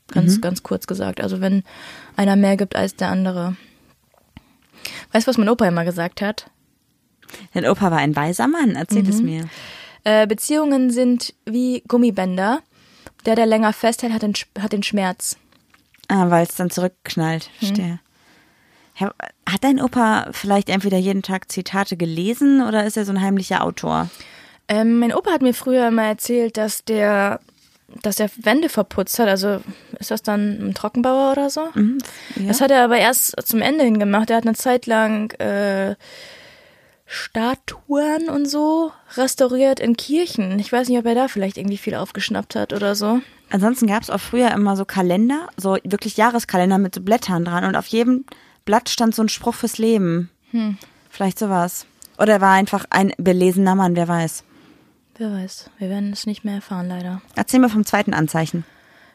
Ganz, 0.07 0.41
ganz 0.41 0.63
kurz 0.63 0.85
gesagt. 0.85 1.21
Also 1.21 1.41
wenn 1.41 1.63
einer 2.15 2.35
mehr 2.35 2.55
gibt 2.55 2.75
als 2.75 2.95
der 2.95 3.09
andere. 3.09 3.55
Weißt 5.11 5.25
du, 5.27 5.29
was 5.29 5.37
mein 5.37 5.49
Opa 5.49 5.65
immer 5.67 5.85
gesagt 5.85 6.21
hat? 6.21 6.49
Dein 7.53 7.65
Opa 7.65 7.89
war 7.89 7.97
ein 7.97 8.15
weiser 8.15 8.47
Mann. 8.47 8.75
Erzähl 8.75 9.07
es 9.07 9.21
mir. 9.21 9.45
Äh, 10.03 10.27
Beziehungen 10.27 10.91
sind 10.91 11.33
wie 11.45 11.83
Gummibänder. 11.87 12.61
Der, 13.25 13.35
der 13.35 13.45
länger 13.45 13.73
festhält, 13.73 14.13
hat 14.13 14.21
den, 14.23 14.33
hat 14.59 14.73
den 14.73 14.83
Schmerz. 14.83 15.37
Ah, 16.09 16.29
weil 16.29 16.43
es 16.45 16.55
dann 16.55 16.69
zurückknallt. 16.69 17.49
Verstehe. 17.59 17.99
Herr- 18.93 19.15
Hat 19.49 19.63
dein 19.63 19.81
Opa 19.81 20.27
vielleicht 20.31 20.69
entweder 20.69 20.97
jeden 20.97 21.21
Tag 21.23 21.51
Zitate 21.51 21.97
gelesen 21.97 22.61
oder 22.61 22.85
ist 22.85 22.97
er 22.97 23.05
so 23.05 23.11
ein 23.11 23.21
heimlicher 23.21 23.63
Autor? 23.63 24.09
Ähm, 24.67 24.99
mein 24.99 25.13
Opa 25.13 25.31
hat 25.31 25.41
mir 25.41 25.53
früher 25.53 25.87
immer 25.87 26.03
erzählt, 26.03 26.57
dass 26.57 26.83
der, 26.85 27.39
dass 28.01 28.19
er 28.19 28.29
Wände 28.37 28.69
verputzt 28.69 29.17
hat. 29.19 29.27
Also 29.29 29.61
ist 29.99 30.11
das 30.11 30.21
dann 30.21 30.69
ein 30.69 30.73
Trockenbauer 30.73 31.31
oder 31.31 31.49
so? 31.49 31.61
ja. 32.35 32.47
Das 32.47 32.61
hat 32.61 32.71
er 32.71 32.83
aber 32.83 32.97
erst 32.97 33.35
zum 33.47 33.61
Ende 33.61 33.83
hin 33.83 33.99
gemacht. 33.99 34.29
Er 34.29 34.37
hat 34.37 34.45
eine 34.45 34.55
Zeit 34.55 34.85
lang 34.85 35.31
äh, 35.39 35.95
Statuen 37.05 38.29
und 38.29 38.47
so 38.49 38.91
restauriert 39.15 39.79
in 39.79 39.97
Kirchen. 39.97 40.57
Ich 40.59 40.71
weiß 40.71 40.87
nicht, 40.89 40.97
ob 40.97 41.05
er 41.05 41.15
da 41.15 41.27
vielleicht 41.27 41.57
irgendwie 41.57 41.77
viel 41.77 41.95
aufgeschnappt 41.95 42.55
hat 42.55 42.73
oder 42.73 42.95
so. 42.95 43.19
Ansonsten 43.51 43.87
gab 43.87 44.01
es 44.01 44.09
auch 44.09 44.19
früher 44.19 44.51
immer 44.51 44.75
so 44.75 44.85
Kalender, 44.85 45.47
so 45.57 45.77
wirklich 45.83 46.17
Jahreskalender 46.17 46.77
mit 46.77 46.95
so 46.95 47.01
Blättern 47.01 47.45
dran 47.45 47.65
und 47.65 47.75
auf 47.75 47.87
jedem 47.87 48.25
Blatt 48.65 48.89
stand 48.89 49.13
so 49.13 49.21
ein 49.21 49.29
Spruch 49.29 49.55
fürs 49.55 49.77
Leben. 49.77 50.29
Vielleicht 51.09 51.39
sowas. 51.39 51.85
Oder 52.17 52.33
er 52.33 52.41
war 52.41 52.53
einfach 52.53 52.85
ein 52.89 53.13
belesener 53.17 53.75
Mann, 53.75 53.95
wer 53.95 54.07
weiß. 54.07 54.43
Wer 55.17 55.31
weiß. 55.31 55.69
Wir 55.77 55.89
werden 55.89 56.11
es 56.13 56.25
nicht 56.25 56.43
mehr 56.45 56.55
erfahren, 56.55 56.87
leider. 56.87 57.21
Erzähl 57.35 57.59
mir 57.59 57.69
vom 57.69 57.85
zweiten 57.85 58.13
Anzeichen. 58.13 58.65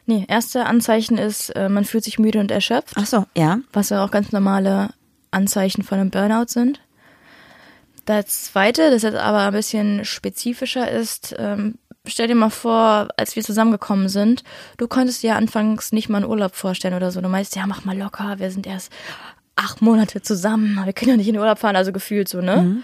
Nee, 0.06 0.24
erste 0.28 0.66
Anzeichen 0.66 1.18
ist, 1.18 1.50
äh, 1.50 1.68
man 1.68 1.84
fühlt 1.84 2.04
sich 2.04 2.18
müde 2.18 2.40
und 2.40 2.50
erschöpft, 2.50 2.94
Ach 2.96 3.06
so, 3.06 3.26
ja. 3.36 3.58
was 3.72 3.90
ja 3.90 4.04
auch 4.04 4.10
ganz 4.10 4.32
normale 4.32 4.90
Anzeichen 5.30 5.82
von 5.82 5.98
einem 5.98 6.10
Burnout 6.10 6.46
sind. 6.48 6.80
Das 8.08 8.44
zweite, 8.44 8.90
das 8.90 9.02
jetzt 9.02 9.18
aber 9.18 9.40
ein 9.40 9.52
bisschen 9.52 10.02
spezifischer 10.02 10.90
ist, 10.90 11.36
ähm, 11.38 11.74
stell 12.06 12.26
dir 12.26 12.34
mal 12.34 12.48
vor, 12.48 13.08
als 13.18 13.36
wir 13.36 13.42
zusammengekommen 13.42 14.08
sind, 14.08 14.44
du 14.78 14.88
konntest 14.88 15.22
dir 15.22 15.36
anfangs 15.36 15.92
nicht 15.92 16.08
mal 16.08 16.22
einen 16.22 16.30
Urlaub 16.30 16.54
vorstellen 16.54 16.94
oder 16.94 17.10
so. 17.10 17.20
Du 17.20 17.28
meinst, 17.28 17.54
ja, 17.54 17.66
mach 17.66 17.84
mal 17.84 17.98
locker, 17.98 18.38
wir 18.38 18.50
sind 18.50 18.66
erst 18.66 18.90
acht 19.56 19.82
Monate 19.82 20.22
zusammen, 20.22 20.80
wir 20.82 20.94
können 20.94 21.10
ja 21.10 21.16
nicht 21.18 21.28
in 21.28 21.34
den 21.34 21.42
Urlaub 21.42 21.58
fahren, 21.58 21.76
also 21.76 21.92
gefühlt 21.92 22.30
so, 22.30 22.40
ne? 22.40 22.56
Mhm. 22.56 22.82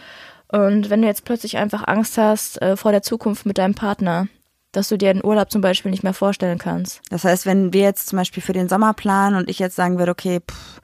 Und 0.49 0.91
wenn 0.91 1.01
du 1.01 1.09
jetzt 1.09 1.25
plötzlich 1.25 1.57
einfach 1.57 1.89
Angst 1.89 2.19
hast 2.19 2.61
äh, 2.61 2.77
vor 2.77 2.93
der 2.93 3.01
Zukunft 3.01 3.47
mit 3.47 3.57
deinem 3.57 3.75
Partner, 3.75 4.29
dass 4.73 4.91
du 4.91 4.99
dir 4.99 5.11
den 5.11 5.25
Urlaub 5.25 5.51
zum 5.51 5.63
Beispiel 5.63 5.91
nicht 5.91 6.03
mehr 6.03 6.13
vorstellen 6.13 6.59
kannst. 6.59 7.01
Das 7.09 7.25
heißt, 7.25 7.47
wenn 7.47 7.73
wir 7.73 7.81
jetzt 7.81 8.09
zum 8.09 8.19
Beispiel 8.19 8.43
für 8.43 8.53
den 8.53 8.69
Sommer 8.69 8.93
planen 8.93 9.37
und 9.37 9.49
ich 9.49 9.59
jetzt 9.59 9.77
sagen 9.77 9.99
würde, 9.99 10.13
okay, 10.13 10.41
pff, 10.41 10.83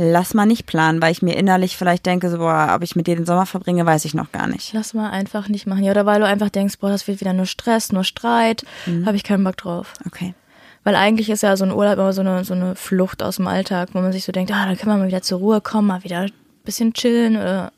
lass 0.00 0.34
mal 0.34 0.46
nicht 0.46 0.66
planen, 0.66 1.02
weil 1.02 1.12
ich 1.12 1.22
mir 1.22 1.36
innerlich 1.36 1.76
vielleicht 1.76 2.06
denke, 2.06 2.30
so, 2.30 2.38
boah, 2.38 2.72
ob 2.74 2.82
ich 2.82 2.96
mit 2.96 3.06
dir 3.06 3.16
den 3.16 3.26
Sommer 3.26 3.46
verbringe, 3.46 3.84
weiß 3.84 4.04
ich 4.04 4.14
noch 4.14 4.32
gar 4.32 4.46
nicht. 4.46 4.72
Lass 4.72 4.94
mal 4.94 5.10
einfach 5.10 5.48
nicht 5.48 5.66
machen. 5.66 5.84
Ja, 5.84 5.90
oder 5.92 6.06
weil 6.06 6.20
du 6.20 6.26
einfach 6.26 6.48
denkst, 6.48 6.78
boah, 6.78 6.90
das 6.90 7.06
wird 7.06 7.20
wieder 7.20 7.32
nur 7.32 7.46
Stress, 7.46 7.92
nur 7.92 8.04
Streit, 8.04 8.64
habe 9.04 9.16
ich 9.16 9.24
keinen 9.24 9.44
Bock 9.44 9.56
drauf. 9.56 9.92
Okay. 10.06 10.34
Weil 10.82 10.96
eigentlich 10.96 11.28
ist 11.28 11.42
ja 11.42 11.56
so 11.56 11.64
ein 11.64 11.72
Urlaub 11.72 11.98
immer 11.98 12.12
so 12.14 12.22
eine, 12.22 12.42
so 12.44 12.54
eine 12.54 12.74
Flucht 12.74 13.22
aus 13.22 13.36
dem 13.36 13.46
Alltag, 13.46 13.90
wo 13.92 14.00
man 14.00 14.12
sich 14.12 14.24
so 14.24 14.32
denkt, 14.32 14.50
ah, 14.52 14.64
dann 14.66 14.78
können 14.78 14.92
wir 14.92 14.98
mal 14.98 15.08
wieder 15.08 15.22
zur 15.22 15.38
Ruhe 15.38 15.60
kommen, 15.60 15.88
mal 15.88 16.02
wieder 16.04 16.20
ein 16.20 16.32
bisschen 16.64 16.94
chillen 16.94 17.36
oder 17.36 17.70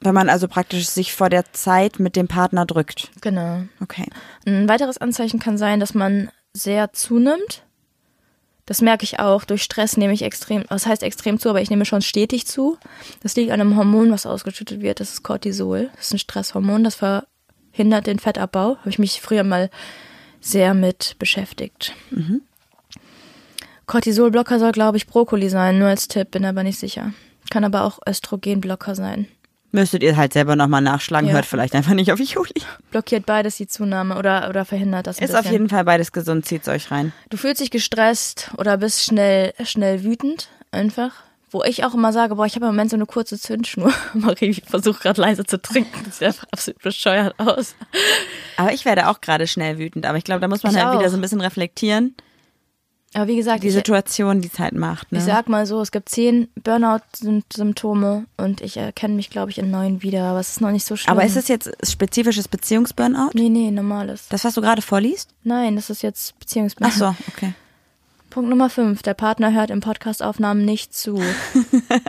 Wenn 0.00 0.12
man 0.14 0.28
also 0.28 0.46
praktisch 0.46 0.86
sich 0.86 1.14
vor 1.14 1.30
der 1.30 1.50
Zeit 1.52 1.98
mit 1.98 2.16
dem 2.16 2.28
Partner 2.28 2.66
drückt. 2.66 3.10
genau. 3.22 3.62
Okay. 3.80 4.06
Ein 4.46 4.68
weiteres 4.68 4.98
Anzeichen 4.98 5.40
kann 5.40 5.56
sein, 5.56 5.80
dass 5.80 5.94
man 5.94 6.30
sehr 6.52 6.92
zunimmt. 6.92 7.62
Das 8.70 8.82
merke 8.82 9.02
ich 9.02 9.18
auch. 9.18 9.42
Durch 9.44 9.64
Stress 9.64 9.96
nehme 9.96 10.12
ich 10.12 10.22
extrem, 10.22 10.62
was 10.68 10.86
heißt 10.86 11.02
extrem 11.02 11.40
zu, 11.40 11.50
aber 11.50 11.60
ich 11.60 11.70
nehme 11.70 11.84
schon 11.84 12.02
stetig 12.02 12.46
zu. 12.46 12.78
Das 13.20 13.34
liegt 13.34 13.50
an 13.50 13.60
einem 13.60 13.76
Hormon, 13.76 14.12
was 14.12 14.26
ausgeschüttet 14.26 14.80
wird. 14.80 15.00
Das 15.00 15.12
ist 15.12 15.24
Cortisol. 15.24 15.90
Das 15.96 16.06
ist 16.06 16.12
ein 16.12 16.18
Stresshormon, 16.20 16.84
das 16.84 16.94
verhindert 16.94 18.06
den 18.06 18.20
Fettabbau. 18.20 18.76
Habe 18.76 18.88
ich 18.88 19.00
mich 19.00 19.20
früher 19.20 19.42
mal 19.42 19.70
sehr 20.40 20.74
mit 20.74 21.16
beschäftigt. 21.18 21.96
Cortisolblocker 23.86 24.60
soll, 24.60 24.70
glaube 24.70 24.98
ich, 24.98 25.08
Brokkoli 25.08 25.48
sein, 25.48 25.80
nur 25.80 25.88
als 25.88 26.06
Tipp, 26.06 26.30
bin 26.30 26.44
aber 26.44 26.62
nicht 26.62 26.78
sicher. 26.78 27.12
Kann 27.50 27.64
aber 27.64 27.82
auch 27.82 27.98
Östrogenblocker 28.08 28.94
sein. 28.94 29.26
Müsstet 29.72 30.02
ihr 30.02 30.16
halt 30.16 30.32
selber 30.32 30.56
nochmal 30.56 30.80
nachschlagen, 30.80 31.28
Ja. 31.28 31.34
hört 31.34 31.46
vielleicht 31.46 31.74
einfach 31.74 31.92
nicht 31.94 32.12
auf 32.12 32.18
Juli. 32.18 32.52
Blockiert 32.90 33.24
beides 33.26 33.56
die 33.56 33.68
Zunahme 33.68 34.16
oder, 34.18 34.48
oder 34.48 34.64
verhindert 34.64 35.06
das 35.06 35.18
Ist 35.20 35.30
auf 35.32 35.42
bisschen. 35.42 35.52
jeden 35.52 35.68
Fall 35.68 35.84
beides 35.84 36.10
gesund, 36.12 36.44
zieht's 36.46 36.66
euch 36.68 36.90
rein. 36.90 37.12
Du 37.30 37.36
fühlst 37.36 37.60
dich 37.60 37.70
gestresst 37.70 38.50
oder 38.58 38.78
bist 38.78 39.02
schnell, 39.04 39.52
schnell 39.64 40.02
wütend, 40.02 40.48
einfach. 40.72 41.12
Wo 41.52 41.64
ich 41.64 41.84
auch 41.84 41.94
immer 41.94 42.12
sage, 42.12 42.36
boah, 42.36 42.46
ich 42.46 42.54
habe 42.54 42.66
im 42.66 42.70
Moment 42.72 42.90
so 42.90 42.96
eine 42.96 43.06
kurze 43.06 43.36
Zündschnur. 43.38 43.92
Marie 44.14 44.54
versucht 44.68 45.00
gerade 45.02 45.20
leise 45.20 45.44
zu 45.44 45.60
trinken. 45.60 46.00
Das 46.04 46.18
sieht 46.18 46.28
einfach 46.28 46.46
absolut 46.52 46.80
bescheuert 46.82 47.34
aus. 47.38 47.74
Aber 48.56 48.72
ich 48.72 48.84
werde 48.84 49.08
auch 49.08 49.20
gerade 49.20 49.48
schnell 49.48 49.76
wütend, 49.78 50.06
aber 50.06 50.16
ich 50.18 50.22
glaube, 50.24 50.40
da 50.40 50.46
muss 50.48 50.62
man 50.62 50.72
Ich 50.74 50.78
halt 50.80 50.94
auch. 50.94 50.98
wieder 51.00 51.10
so 51.10 51.16
ein 51.16 51.20
bisschen 51.20 51.40
reflektieren, 51.40 52.14
Aber 53.12 53.26
wie 53.26 53.36
gesagt, 53.36 53.64
die 53.64 53.70
Situation, 53.70 54.40
die 54.40 54.48
es 54.52 54.58
halt 54.60 54.74
macht. 54.74 55.10
Ne? 55.10 55.18
ich 55.18 55.24
sag 55.24 55.48
mal 55.48 55.66
so, 55.66 55.80
es 55.80 55.90
gibt 55.90 56.08
zehn 56.08 56.48
Burnout-Symptome 56.62 58.26
und 58.36 58.60
ich 58.60 58.76
erkenne 58.76 59.14
mich, 59.14 59.30
glaube 59.30 59.50
ich, 59.50 59.58
in 59.58 59.70
neun 59.70 60.02
wieder. 60.02 60.24
Aber 60.24 60.38
es 60.38 60.50
ist 60.50 60.60
noch 60.60 60.70
nicht 60.70 60.86
so 60.86 60.94
schlimm. 60.94 61.10
aber 61.10 61.24
ist 61.24 61.36
es 61.36 61.48
jetzt 61.48 61.70
spezifisches 61.82 62.46
Beziehungsburnout? 62.46 63.30
Nee, 63.34 63.48
nee, 63.48 63.72
normales. 63.72 64.28
Das, 64.28 64.44
was 64.44 64.54
du 64.54 64.60
gerade 64.60 64.80
vorliest? 64.80 65.30
Nein, 65.42 65.74
das 65.74 65.90
ist 65.90 66.02
jetzt 66.02 66.38
Beziehungsbindung. 66.38 66.92
Ach 66.94 67.16
so, 67.16 67.32
okay. 67.34 67.52
Punkt 68.30 68.48
Nummer 68.48 68.70
5. 68.70 69.02
Der 69.02 69.14
Partner 69.14 69.52
hört 69.52 69.70
im 69.70 69.80
Podcastaufnahmen 69.80 70.64
nicht 70.64 70.94
zu. 70.94 71.20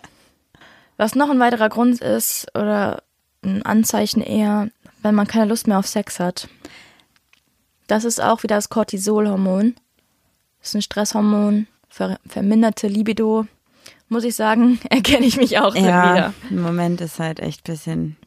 Was 0.97 1.15
noch 1.15 1.31
ein 1.31 1.39
weiterer 1.39 1.69
Grund 1.69 1.99
ist, 1.99 2.45
oder 2.55 3.01
ein 3.43 3.63
Anzeichen 3.63 4.21
eher, 4.21 4.69
wenn 5.01 5.15
man 5.15 5.25
keine 5.25 5.45
Lust 5.45 5.67
mehr 5.67 5.79
auf 5.79 5.87
Sex 5.87 6.19
hat. 6.19 6.47
Das 7.87 8.05
ist 8.05 8.21
auch 8.21 8.43
wieder 8.43 8.55
das 8.55 8.69
Cortisolhormon. 8.69 9.75
Ist 10.62 10.76
ein 10.76 10.82
Stresshormon, 10.82 11.67
ver 11.89 12.19
verminderte 12.28 12.88
Libido. 12.88 13.45
Muss 14.10 14.24
ich 14.26 14.36
sagen, 14.36 14.80
erkenne 14.89 15.26
ich 15.26 15.38
mich 15.38 15.58
auch 15.60 15.74
Ja, 15.76 16.13
wieder. 16.15 16.34
im 16.50 16.62
Moment 16.62 17.00
ist 17.02 17.19
halt 17.19 17.39
echt 17.39 17.62
ein 17.67 17.71
bisschen 17.71 18.17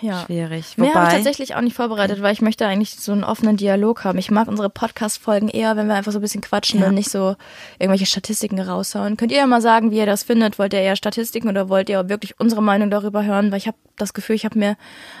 Ja. 0.00 0.24
schwierig. 0.24 0.76
Mehr 0.78 0.94
habe 0.94 1.04
ich 1.04 1.10
Wobei, 1.10 1.14
tatsächlich 1.16 1.54
auch 1.54 1.60
nicht 1.60 1.76
vorbereitet, 1.76 2.22
weil 2.22 2.32
ich 2.32 2.40
möchte 2.42 2.66
eigentlich 2.66 2.96
so 2.96 3.12
einen 3.12 3.22
offenen 3.22 3.56
Dialog 3.58 4.04
haben. 4.04 4.18
Ich 4.18 4.30
mag 4.30 4.48
unsere 4.48 4.70
Podcast-Folgen 4.70 5.48
eher, 5.48 5.76
wenn 5.76 5.86
wir 5.86 5.94
einfach 5.94 6.10
so 6.12 6.18
ein 6.18 6.22
bisschen 6.22 6.40
quatschen 6.40 6.80
Ja. 6.80 6.88
und 6.88 6.94
nicht 6.94 7.10
so 7.10 7.36
irgendwelche 7.78 8.06
Statistiken 8.06 8.58
raushauen. 8.58 9.16
Könnt 9.16 9.30
ihr 9.32 9.38
ja 9.38 9.46
mal 9.46 9.60
sagen, 9.60 9.90
wie 9.92 9.98
ihr 9.98 10.06
das 10.06 10.22
findet? 10.24 10.58
Wollt 10.58 10.72
ihr 10.72 10.80
eher 10.80 10.96
Statistiken 10.96 11.48
oder 11.48 11.68
wollt 11.68 11.88
ihr 11.90 12.08
wirklich 12.08 12.40
unsere 12.40 12.62
Meinung 12.62 12.90
darüber 12.90 13.22
hören? 13.24 13.52
Weil 13.52 13.58
ich 13.58 13.66
habe 13.68 13.76
das 13.96 14.14
Gefühl, 14.14 14.34
ich 14.36 14.44
habe 14.46 14.58
mir 14.58 14.76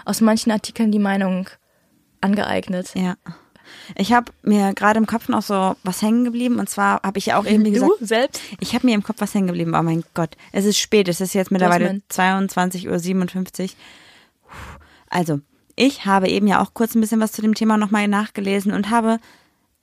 aus 0.06 0.20
manchen 0.22 0.50
Artikeln 0.50 0.90
die 0.90 0.98
Meinung 0.98 1.48
angeeignet. 2.20 2.90
ja. 2.94 3.14
Ich 3.96 4.12
habe 4.12 4.32
mir 4.42 4.74
gerade 4.74 4.98
im 4.98 5.06
Kopf 5.06 5.28
noch 5.28 5.42
so 5.42 5.76
was 5.82 6.02
hängen 6.02 6.24
geblieben 6.24 6.58
und 6.58 6.68
zwar 6.68 7.02
habe 7.02 7.18
ich 7.18 7.26
ja 7.26 7.38
auch 7.38 7.46
eben 7.46 7.64
wie 7.64 7.72
gesagt, 7.72 7.92
du 8.00 8.06
selbst? 8.06 8.40
ich 8.60 8.74
habe 8.74 8.86
mir 8.86 8.94
im 8.94 9.02
Kopf 9.02 9.16
was 9.18 9.34
hängen 9.34 9.48
geblieben. 9.48 9.74
Oh 9.74 9.82
mein 9.82 10.04
Gott, 10.14 10.36
es 10.52 10.64
ist 10.64 10.78
spät, 10.78 11.08
es 11.08 11.20
ist 11.20 11.34
jetzt 11.34 11.50
mittlerweile 11.50 11.86
denn? 11.86 12.02
22.57 12.10 13.62
Uhr. 13.62 13.68
Also, 15.08 15.40
ich 15.76 16.06
habe 16.06 16.28
eben 16.28 16.46
ja 16.46 16.62
auch 16.62 16.74
kurz 16.74 16.94
ein 16.94 17.00
bisschen 17.00 17.20
was 17.20 17.32
zu 17.32 17.42
dem 17.42 17.54
Thema 17.54 17.76
nochmal 17.76 18.08
nachgelesen 18.08 18.72
und 18.72 18.90
habe 18.90 19.18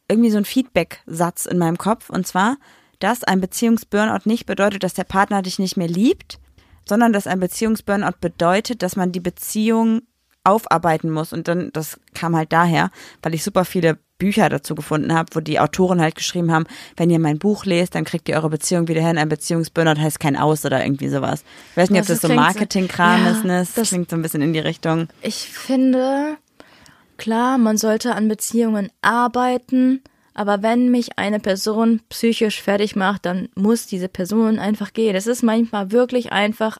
irgendwie 0.08 0.32
so 0.32 0.38
einen 0.38 0.46
Feedback-Satz 0.46 1.46
in 1.46 1.58
meinem 1.58 1.78
Kopf 1.78 2.10
und 2.10 2.26
zwar, 2.26 2.58
dass 3.00 3.24
ein 3.24 3.42
Beziehungsburnout 3.42 4.22
nicht 4.26 4.46
bedeutet, 4.46 4.84
dass 4.84 4.94
der 4.94 5.04
Partner 5.04 5.42
dich 5.42 5.60
nicht 5.60 5.78
mehr 5.78 5.88
liebt, 5.88 6.40
sondern 6.88 7.14
dass 7.14 7.28
ein 7.28 7.40
Beziehungsburnout 7.40 8.18
bedeutet, 8.20 8.82
dass 8.82 8.96
man 8.96 9.12
die 9.12 9.20
Beziehung 9.20 10.02
aufarbeiten 10.44 11.10
muss. 11.12 11.34
Und 11.34 11.48
dann, 11.48 11.72
das 11.74 12.00
kam 12.14 12.36
halt 12.36 12.52
daher, 12.54 12.92
weil 13.22 13.34
ich 13.34 13.44
super 13.44 13.66
viele 13.66 13.98
Bücher 14.18 14.50
dazu 14.50 14.76
gefunden 14.76 15.14
habe, 15.14 15.30
wo 15.34 15.40
die 15.40 15.60
Autoren 15.62 16.02
halt 16.02 16.16
geschrieben 16.16 16.52
haben, 16.52 16.66
wenn 16.98 17.10
ihr 17.10 17.20
mein 17.20 17.40
Buch 17.40 17.66
lest, 17.66 17.96
dann 17.96 18.04
kriegt 18.04 18.28
ihr 18.28 18.36
eure 18.36 18.50
Beziehung 18.50 18.88
wieder 18.90 19.02
hin. 19.02 19.18
Ein 19.18 19.30
Beziehungsburnout 19.30 20.00
heißt 20.02 20.20
kein 20.20 20.36
Aus 20.36 20.66
oder 20.66 20.84
irgendwie 20.84 21.08
sowas. 21.08 21.44
Ich 21.72 21.78
weiß 21.78 21.90
nicht, 21.90 22.02
ob 22.02 22.08
Das 22.08 22.20
das 22.20 22.22
so 22.24 22.28
so- 22.28 22.34
Marketingkram 22.34 23.26
Ja, 23.26 23.32
ist, 23.32 23.46
ne? 23.46 23.60
Das, 23.60 23.74
das- 23.76 23.90
klingt 23.90 24.10
so 24.10 24.18
ein 24.18 24.22
bisschen 24.22 24.42
in 24.42 24.52
die 24.54 24.60
Richtung. 24.60 25.08
Ich 25.22 25.36
finde, 25.48 26.36
klar, 27.18 27.58
man 27.58 27.78
sollte 27.78 28.14
an 28.16 28.28
Beziehungen 28.28 28.90
arbeiten, 29.02 30.02
aber 30.34 30.62
wenn 30.64 30.90
mich 30.92 31.18
eine 31.18 31.40
Person 31.40 32.02
psychisch 32.10 32.62
fertig 32.62 32.96
macht, 32.98 33.26
dann 33.26 33.48
muss 33.56 33.86
diese 33.88 34.10
Person 34.10 34.60
einfach 34.60 34.92
gehen. 34.94 35.16
Es 35.16 35.28
ist 35.28 35.44
manchmal 35.44 35.92
wirklich 35.92 36.32
einfach 36.34 36.78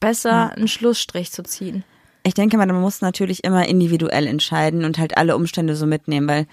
besser, 0.00 0.52
einen 0.56 0.68
Schlussstrich 0.68 1.30
zu 1.32 1.42
ziehen. 1.42 1.84
Ich 2.24 2.34
denke 2.34 2.56
mal, 2.56 2.66
man 2.66 2.80
muss 2.80 3.00
natürlich 3.00 3.44
immer 3.44 3.66
individuell 3.66 4.26
entscheiden 4.26 4.84
und 4.84 4.98
halt 4.98 5.16
alle 5.16 5.36
Umstände 5.36 5.74
so 5.74 5.86
mitnehmen, 5.86 6.28
weil 6.28 6.46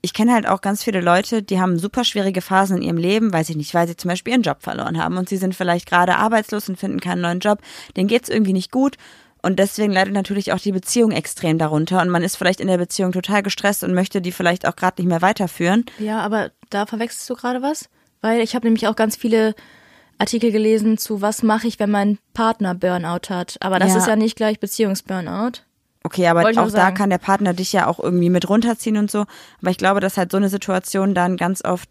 ich 0.00 0.14
kenne 0.14 0.32
halt 0.32 0.48
auch 0.48 0.60
ganz 0.60 0.82
viele 0.82 1.00
Leute, 1.00 1.42
die 1.42 1.60
haben 1.60 1.78
super 1.78 2.04
schwierige 2.04 2.40
Phasen 2.40 2.78
in 2.78 2.82
ihrem 2.82 2.96
Leben, 2.96 3.32
weiß 3.32 3.50
ich 3.50 3.56
nicht, 3.56 3.74
weil 3.74 3.86
sie 3.86 3.96
zum 3.96 4.08
Beispiel 4.08 4.32
ihren 4.32 4.42
Job 4.42 4.62
verloren 4.62 5.02
haben 5.02 5.18
und 5.18 5.28
sie 5.28 5.36
sind 5.36 5.54
vielleicht 5.54 5.86
gerade 5.86 6.16
arbeitslos 6.16 6.68
und 6.68 6.78
finden 6.78 7.00
keinen 7.00 7.20
neuen 7.20 7.40
Job, 7.40 7.60
denen 7.96 8.08
geht's 8.08 8.30
irgendwie 8.30 8.54
nicht 8.54 8.70
gut 8.70 8.96
und 9.42 9.58
deswegen 9.58 9.92
leidet 9.92 10.14
natürlich 10.14 10.52
auch 10.52 10.58
die 10.58 10.72
Beziehung 10.72 11.10
extrem 11.12 11.58
darunter 11.58 12.00
und 12.00 12.08
man 12.08 12.22
ist 12.22 12.36
vielleicht 12.36 12.60
in 12.60 12.68
der 12.68 12.78
Beziehung 12.78 13.12
total 13.12 13.42
gestresst 13.42 13.84
und 13.84 13.92
möchte 13.92 14.22
die 14.22 14.32
vielleicht 14.32 14.66
auch 14.66 14.74
gerade 14.74 15.02
nicht 15.02 15.08
mehr 15.08 15.20
weiterführen. 15.20 15.84
Ja, 15.98 16.20
aber 16.20 16.50
da 16.70 16.86
verwechselst 16.86 17.28
du 17.28 17.34
gerade 17.34 17.60
was? 17.60 17.90
Weil 18.22 18.40
ich 18.40 18.54
habe 18.54 18.66
nämlich 18.66 18.88
auch 18.88 18.96
ganz 18.96 19.16
viele 19.16 19.54
Artikel 20.18 20.52
gelesen 20.52 20.98
zu, 20.98 21.20
was 21.20 21.42
mache 21.42 21.66
ich, 21.66 21.78
wenn 21.78 21.90
mein 21.90 22.18
Partner 22.34 22.74
Burnout 22.74 23.28
hat. 23.28 23.56
Aber 23.60 23.78
das 23.78 23.92
Ja. 23.92 23.98
ist 23.98 24.06
ja 24.06 24.16
nicht 24.16 24.36
gleich 24.36 24.60
Beziehungsburnout. 24.60 25.62
Okay, 26.06 26.26
aber 26.26 26.42
auch 26.46 26.70
da 26.70 26.90
kann 26.90 27.08
der 27.08 27.18
Partner 27.18 27.54
dich 27.54 27.72
ja 27.72 27.86
auch 27.86 27.98
irgendwie 27.98 28.28
mit 28.28 28.48
runterziehen 28.48 28.98
und 28.98 29.10
so. 29.10 29.20
Aber 29.60 29.70
ich 29.70 29.78
glaube, 29.78 30.00
dass 30.00 30.18
halt 30.18 30.30
so 30.30 30.36
eine 30.36 30.50
Situation 30.50 31.14
dann 31.14 31.38
ganz 31.38 31.64
oft, 31.64 31.88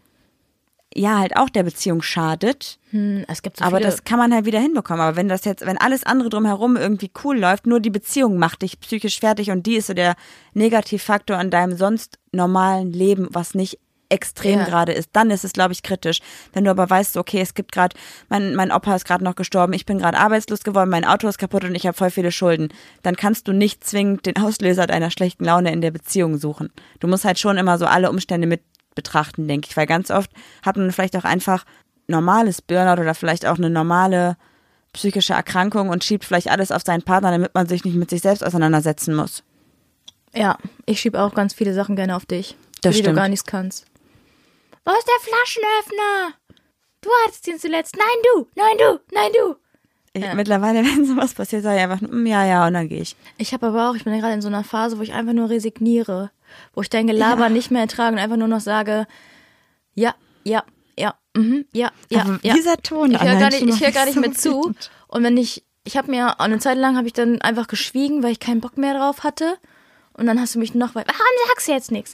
ja, 0.94 1.18
halt 1.18 1.36
auch 1.36 1.48
der 1.48 1.64
Beziehung 1.64 2.00
schadet. 2.00 2.78
Hm, 2.90 3.24
es 3.26 3.42
gibt 3.42 3.56
so 3.56 3.64
aber 3.64 3.80
das 3.80 4.04
kann 4.04 4.20
man 4.20 4.32
halt 4.32 4.44
wieder 4.44 4.60
hinbekommen. 4.60 5.02
Aber 5.02 5.16
wenn 5.16 5.28
das 5.28 5.44
jetzt, 5.44 5.66
wenn 5.66 5.78
alles 5.78 6.04
andere 6.04 6.28
drumherum 6.28 6.76
irgendwie 6.76 7.10
cool 7.24 7.36
läuft, 7.40 7.66
nur 7.66 7.80
die 7.80 7.90
Beziehung 7.90 8.38
macht 8.38 8.62
dich 8.62 8.78
psychisch 8.78 9.18
fertig 9.18 9.50
und 9.50 9.66
die 9.66 9.76
ist 9.76 9.88
so 9.88 9.94
der 9.94 10.14
Negativfaktor 10.52 11.36
an 11.36 11.50
deinem 11.50 11.76
sonst 11.76 12.20
normalen 12.30 12.92
Leben, 12.92 13.26
was 13.30 13.54
nicht 13.54 13.80
extrem 14.14 14.60
Ja. 14.60 14.64
gerade 14.64 14.92
ist, 14.92 15.10
dann 15.12 15.30
ist 15.30 15.44
es, 15.44 15.52
glaube 15.52 15.72
ich, 15.72 15.82
kritisch. 15.82 16.20
Wenn 16.52 16.64
du 16.64 16.70
aber 16.70 16.88
weißt, 16.88 17.16
okay, 17.18 17.40
es 17.40 17.54
gibt 17.54 17.72
gerade, 17.72 17.96
mein, 18.28 18.54
mein 18.54 18.72
Opa 18.72 18.94
ist 18.96 19.04
gerade 19.04 19.22
noch 19.24 19.34
gestorben, 19.34 19.72
ich 19.74 19.84
bin 19.84 19.98
gerade 19.98 20.18
arbeitslos 20.18 20.62
geworden, 20.64 20.88
mein 20.90 21.04
Auto 21.04 21.28
ist 21.28 21.38
kaputt 21.38 21.64
und 21.64 21.74
ich 21.74 21.86
habe 21.86 21.96
voll 21.96 22.10
viele 22.10 22.32
Schulden, 22.32 22.68
dann 23.02 23.16
kannst 23.16 23.46
du 23.48 23.52
nicht 23.52 23.84
zwingend 23.84 24.24
den 24.26 24.36
Auslöser 24.36 24.86
deiner 24.86 25.10
schlechten 25.10 25.44
Laune 25.44 25.72
in 25.72 25.80
der 25.80 25.90
Beziehung 25.90 26.38
suchen. 26.38 26.70
Du 27.00 27.08
musst 27.08 27.24
halt 27.24 27.38
schon 27.38 27.58
immer 27.58 27.76
so 27.78 27.86
alle 27.86 28.08
Umstände 28.10 28.46
mit 28.46 28.62
betrachten, 28.94 29.48
denke 29.48 29.68
ich, 29.68 29.76
weil 29.76 29.86
ganz 29.86 30.10
oft 30.10 30.30
hat 30.64 30.76
man 30.76 30.92
vielleicht 30.92 31.16
auch 31.16 31.24
einfach 31.24 31.64
normales 32.06 32.62
Burnout 32.62 33.00
oder 33.02 33.14
vielleicht 33.14 33.44
auch 33.44 33.58
eine 33.58 33.70
normale 33.70 34.36
psychische 34.92 35.32
Erkrankung 35.32 35.88
und 35.88 36.04
schiebt 36.04 36.24
vielleicht 36.24 36.48
alles 36.48 36.70
auf 36.70 36.82
seinen 36.86 37.02
Partner, 37.02 37.32
damit 37.32 37.54
man 37.54 37.66
sich 37.66 37.84
nicht 37.84 37.96
mit 37.96 38.08
sich 38.10 38.20
selbst 38.22 38.46
auseinandersetzen 38.46 39.14
muss. 39.16 39.42
Ja, 40.32 40.58
ich 40.86 41.00
schiebe 41.00 41.20
auch 41.20 41.34
ganz 41.34 41.54
viele 41.54 41.74
Sachen 41.74 41.96
gerne 41.96 42.14
auf 42.14 42.26
dich, 42.26 42.56
Das 42.82 42.94
die 42.94 43.00
stimmt. 43.02 43.16
du 43.16 43.20
gar 43.20 43.28
nichts 43.28 43.44
kannst. 43.46 43.86
Wo 44.84 44.92
ist 44.92 45.08
der 45.08 45.20
Flaschenöffner? 45.20 46.34
Du 47.00 47.10
hattest 47.24 47.46
ihn 47.48 47.58
zuletzt. 47.58 47.96
Nein, 47.96 48.06
du, 48.34 48.46
nein, 48.54 48.76
du, 48.78 49.00
nein, 49.12 49.30
du. 49.32 49.56
Ich, 50.12 50.22
Ja. 50.22 50.34
Mittlerweile, 50.34 50.78
wenn 50.84 51.04
sowas 51.04 51.34
passiert, 51.34 51.62
sage 51.62 51.76
ich 51.76 51.82
einfach, 51.82 52.00
mm, 52.00 52.26
ja, 52.26 52.44
ja, 52.44 52.66
und 52.66 52.74
dann 52.74 52.88
gehe 52.88 53.00
ich. 53.00 53.16
Ich 53.38 53.52
habe 53.52 53.66
aber 53.66 53.90
auch, 53.90 53.94
ich 53.94 54.04
bin 54.04 54.14
ja 54.14 54.20
gerade 54.20 54.34
in 54.34 54.42
so 54.42 54.48
einer 54.48 54.64
Phase, 54.64 54.98
wo 54.98 55.02
ich 55.02 55.12
einfach 55.12 55.32
nur 55.32 55.50
resigniere. 55.50 56.30
Wo 56.72 56.82
ich 56.82 56.90
dein 56.90 57.06
Gelaber 57.06 57.48
nicht 57.48 57.70
mehr 57.70 57.82
ertrage 57.82 58.14
und 58.14 58.22
einfach 58.22 58.36
nur 58.36 58.46
noch 58.48 58.60
sage, 58.60 59.06
ja, 59.94 60.14
ja, 60.44 60.62
ja, 60.96 61.14
mhm, 61.34 61.66
ja, 61.72 61.90
ja, 62.10 62.20
Aber 62.20 62.38
ja. 62.42 62.54
dieser 62.54 62.76
Ton 62.76 63.10
Ich 63.10 63.20
höre 63.20 63.38
gar 63.38 63.50
nicht, 63.50 63.62
ich 63.62 63.80
macht 63.80 63.94
gar 63.94 64.04
nicht 64.04 64.14
so 64.14 64.20
mehr 64.20 64.32
zu. 64.32 64.74
Und 65.08 65.22
wenn 65.24 65.36
ich, 65.36 65.64
ich 65.84 65.96
habe 65.96 66.10
mir, 66.10 66.40
eine 66.40 66.58
Zeit 66.58 66.78
lang 66.78 66.96
habe 66.96 67.06
ich 67.06 67.12
dann 67.12 67.40
einfach 67.40 67.66
geschwiegen, 67.66 68.22
weil 68.22 68.32
ich 68.32 68.40
keinen 68.40 68.60
Bock 68.60 68.78
mehr 68.78 68.94
drauf 68.94 69.24
hatte. 69.24 69.58
Und 70.16 70.26
dann 70.26 70.40
hast 70.40 70.54
du 70.54 70.60
mich 70.60 70.74
noch, 70.74 70.94
weil, 70.94 71.04
warum 71.06 71.48
sagst 71.48 71.68
du 71.68 71.72
jetzt 71.72 71.90
nichts? 71.90 72.12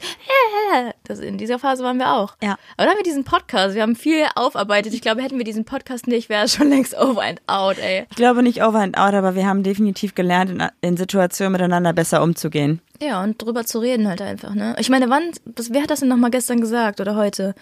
Das, 1.04 1.18
in 1.18 1.36
dieser 1.36 1.58
Phase 1.58 1.84
waren 1.84 1.98
wir 1.98 2.12
auch. 2.14 2.36
Ja. 2.42 2.52
Aber 2.76 2.84
dann 2.84 2.90
haben 2.90 2.98
wir 2.98 3.02
diesen 3.02 3.24
Podcast, 3.24 3.74
wir 3.74 3.82
haben 3.82 3.96
viel 3.96 4.24
aufarbeitet. 4.36 4.94
Ich 4.94 5.02
glaube, 5.02 5.22
hätten 5.22 5.36
wir 5.36 5.44
diesen 5.44 5.64
Podcast 5.64 6.06
nicht, 6.06 6.28
wäre 6.28 6.44
es 6.44 6.54
schon 6.54 6.70
längst 6.70 6.96
over 6.96 7.22
and 7.22 7.42
out, 7.46 7.78
ey. 7.78 8.06
Ich 8.10 8.16
glaube 8.16 8.42
nicht 8.42 8.62
over 8.62 8.78
and 8.78 8.96
out, 8.96 9.14
aber 9.14 9.34
wir 9.34 9.46
haben 9.46 9.62
definitiv 9.62 10.14
gelernt, 10.14 10.50
in, 10.50 10.62
in 10.80 10.96
Situationen 10.96 11.52
miteinander 11.52 11.92
besser 11.92 12.22
umzugehen. 12.22 12.80
Ja, 13.02 13.22
und 13.22 13.42
drüber 13.42 13.64
zu 13.64 13.78
reden 13.78 14.08
halt 14.08 14.22
einfach, 14.22 14.54
ne? 14.54 14.76
Ich 14.78 14.88
meine, 14.90 15.10
wann, 15.10 15.30
was, 15.44 15.72
wer 15.72 15.82
hat 15.82 15.90
das 15.90 16.00
denn 16.00 16.08
nochmal 16.08 16.30
gestern 16.30 16.60
gesagt 16.60 17.00
oder 17.00 17.16
heute? 17.16 17.54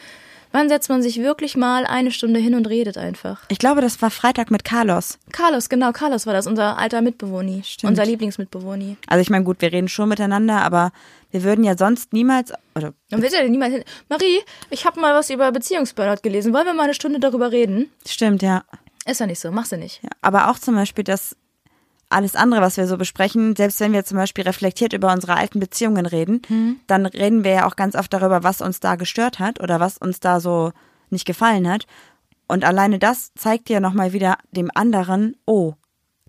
Wann 0.53 0.69
setzt 0.69 0.89
man 0.89 1.03
sich 1.03 1.19
wirklich 1.21 1.57
mal 1.57 1.85
eine 1.87 2.11
Stunde 2.11 2.41
hin 2.41 2.55
und 2.55 2.67
redet 2.69 2.97
einfach? 2.97 3.43
Ich 3.49 3.59
glaube, 3.59 3.81
das 3.81 4.01
war 4.01 4.11
Freitag 4.11 4.51
mit 4.51 4.65
Carlos. 4.65 5.19
Carlos, 5.33 5.69
genau, 5.69 5.93
Carlos 5.93 6.27
war 6.27 6.33
das, 6.33 6.47
unser 6.47 6.79
alter 6.79 7.03
Mitbewohner. 7.03 7.63
Stimmt. 7.63 7.91
Unser 7.91 8.07
Lieblingsmitbewohner. 8.07 8.97
Also 9.07 9.21
ich 9.21 9.31
meine, 9.31 9.45
gut, 9.45 9.61
wir 9.61 9.73
reden 9.73 9.89
schon 9.89 10.09
miteinander, 10.09 10.63
aber 10.63 10.93
wir 11.31 11.43
würden 11.43 11.65
ja 11.65 11.77
sonst 11.77 12.13
niemals, 12.13 12.53
oder 12.75 12.95
Und 13.13 13.23
wird 13.23 13.33
ja 13.35 13.47
niemand 13.47 13.75
hin. 13.75 13.85
Marie, 14.09 14.41
ich 14.71 14.87
habe 14.87 14.99
mal 15.01 15.15
was 15.15 15.29
über 15.31 15.53
Beziehungsburnout 15.53 16.23
gelesen. 16.23 16.55
Wollen 16.55 16.67
wir 16.67 16.75
mal 16.75 16.85
eine 16.85 16.95
Stunde 16.95 17.21
darüber 17.21 17.53
reden? 17.53 17.91
stimmt, 18.07 18.43
ja. 18.43 18.65
Ist 19.07 19.21
ja 19.21 19.27
nicht 19.27 19.41
so, 19.41 19.51
machst 19.51 19.73
du 19.73 19.77
nicht. 19.77 20.03
ja. 20.03 20.11
Aber 20.23 20.51
auch 20.51 20.59
zum 20.59 20.75
Beispiel 20.75 21.05
das 21.05 21.37
alles 22.11 22.35
andere, 22.37 22.61
was 22.61 22.77
wir 22.77 22.87
so 22.87 22.97
besprechen, 22.97 23.55
selbst 23.57 23.81
wenn 23.81 23.92
wir 23.92 24.05
zum 24.05 24.16
Beispiel 24.16 24.44
reflektiert 24.44 24.92
über 24.92 25.12
unsere 25.12 25.37
alten 25.37 25.61
Beziehungen 25.61 26.07
reden, 26.07 26.42
dann 26.87 27.07
reden 27.07 27.44
wir 27.44 27.51
ja 27.53 27.66
auch 27.66 27.77
ganz 27.77 27.94
oft 27.94 28.12
darüber, 28.12 28.42
was 28.42 28.61
uns 28.61 28.81
da 28.81 28.97
gestört 28.97 29.38
hat 29.38 29.61
oder 29.61 29.79
was 29.81 29.99
uns 29.99 30.21
da 30.21 30.40
so 30.40 30.73
nicht 31.11 31.27
gefallen 31.27 31.68
hat. 31.68 31.87
Und 32.47 32.64
alleine 32.64 32.99
das 32.99 33.33
zeigt 33.35 33.68
ja 33.68 33.81
nochmal 33.81 34.12
wieder 34.12 34.38
dem 34.53 34.71
anderen, 34.75 35.37
oh, 35.44 35.75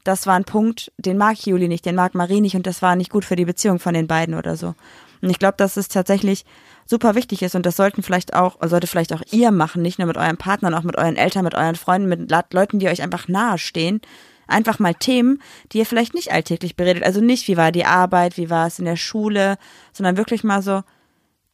das 0.04 0.28
war 0.28 0.36
ein 0.36 0.46
Punkt, 0.46 0.92
den 0.98 1.18
mag 1.18 1.38
Juli 1.46 1.68
nicht, 1.68 1.86
den 1.86 1.96
mag 1.96 2.16
Marie 2.16 2.42
nicht 2.42 2.56
und 2.56 2.68
das 2.68 2.82
war 2.82 2.96
nicht 2.96 3.10
gut 3.10 3.26
für 3.26 3.36
die 3.36 3.46
Beziehung 3.46 3.80
von 3.80 3.94
den 3.94 4.08
beiden 4.08 4.36
oder 4.36 4.58
so. 4.58 4.76
Und 5.22 5.30
ich 5.30 5.40
glaube, 5.40 5.56
dass 5.58 5.78
es 5.78 5.88
tatsächlich 5.88 6.46
super 6.86 7.16
wichtig 7.16 7.42
ist 7.42 7.56
und 7.56 7.66
das 7.66 7.76
sollten 7.76 8.04
vielleicht 8.04 8.34
auch, 8.34 8.58
sollte 8.66 8.88
vielleicht 8.88 9.14
auch 9.14 9.22
ihr 9.32 9.52
machen, 9.52 9.82
nicht 9.82 10.00
nur 10.00 10.08
mit 10.08 10.18
eurem 10.18 10.38
Partner, 10.38 10.78
auch 10.78 10.84
mit 10.84 10.98
euren 10.98 11.18
Eltern, 11.18 11.44
mit 11.44 11.56
euren 11.56 11.76
Freunden, 11.76 12.10
mit 12.10 12.32
Leuten, 12.54 12.80
die 12.80 12.88
euch 12.88 13.02
einfach 13.02 13.28
nahe 13.28 13.58
stehen. 13.58 14.02
Einfach 14.50 14.80
mal 14.80 14.94
Themen, 14.94 15.42
die 15.72 15.80
ihr 15.80 15.86
vielleicht 15.86 16.14
nicht 16.14 16.32
alltäglich 16.32 16.76
beredet. 16.76 17.04
Also 17.04 17.22
nicht, 17.22 17.48
wie 17.48 17.58
war 17.58 17.72
die 17.72 17.86
Arbeit, 17.86 18.38
wie 18.38 18.50
war 18.50 18.68
es 18.68 18.80
in 18.80 18.86
der 18.86 18.96
Schule, 18.96 19.58
sondern 19.94 20.18
wirklich 20.18 20.44
mal 20.44 20.62
so, 20.62 20.84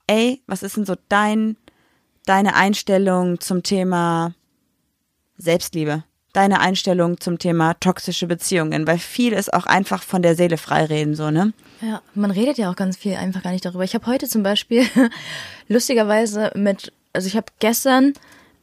ey, 0.07 0.41
was 0.47 0.63
ist 0.63 0.77
denn 0.77 0.85
so 0.85 0.95
dein, 1.09 1.57
deine 2.25 2.55
Einstellung 2.55 3.39
zum 3.39 3.63
Thema 3.63 4.33
Selbstliebe? 5.37 6.03
Deine 6.33 6.59
Einstellung 6.59 7.21
zum 7.21 7.39
Thema 7.39 7.75
toxische 7.75 8.27
Beziehungen, 8.27 8.85
weil 8.87 8.97
viel 8.99 9.31
ist 9.31 9.53
auch 9.53 9.65
einfach 9.65 10.03
von 10.03 10.21
der 10.21 10.35
Seele 10.35 10.57
freireden, 10.57 11.15
so, 11.15 11.31
ne? 11.31 11.53
Ja, 11.81 12.01
man 12.13 12.31
redet 12.31 12.57
ja 12.57 12.69
auch 12.69 12.75
ganz 12.75 12.97
viel 12.97 13.15
einfach 13.15 13.41
gar 13.41 13.51
nicht 13.51 13.63
darüber. 13.63 13.85
Ich 13.85 13.93
habe 13.93 14.05
heute 14.07 14.27
zum 14.27 14.43
Beispiel 14.43 14.85
lustigerweise 15.69 16.51
mit, 16.55 16.91
also 17.13 17.27
ich 17.27 17.37
habe 17.37 17.47
gestern 17.59 18.13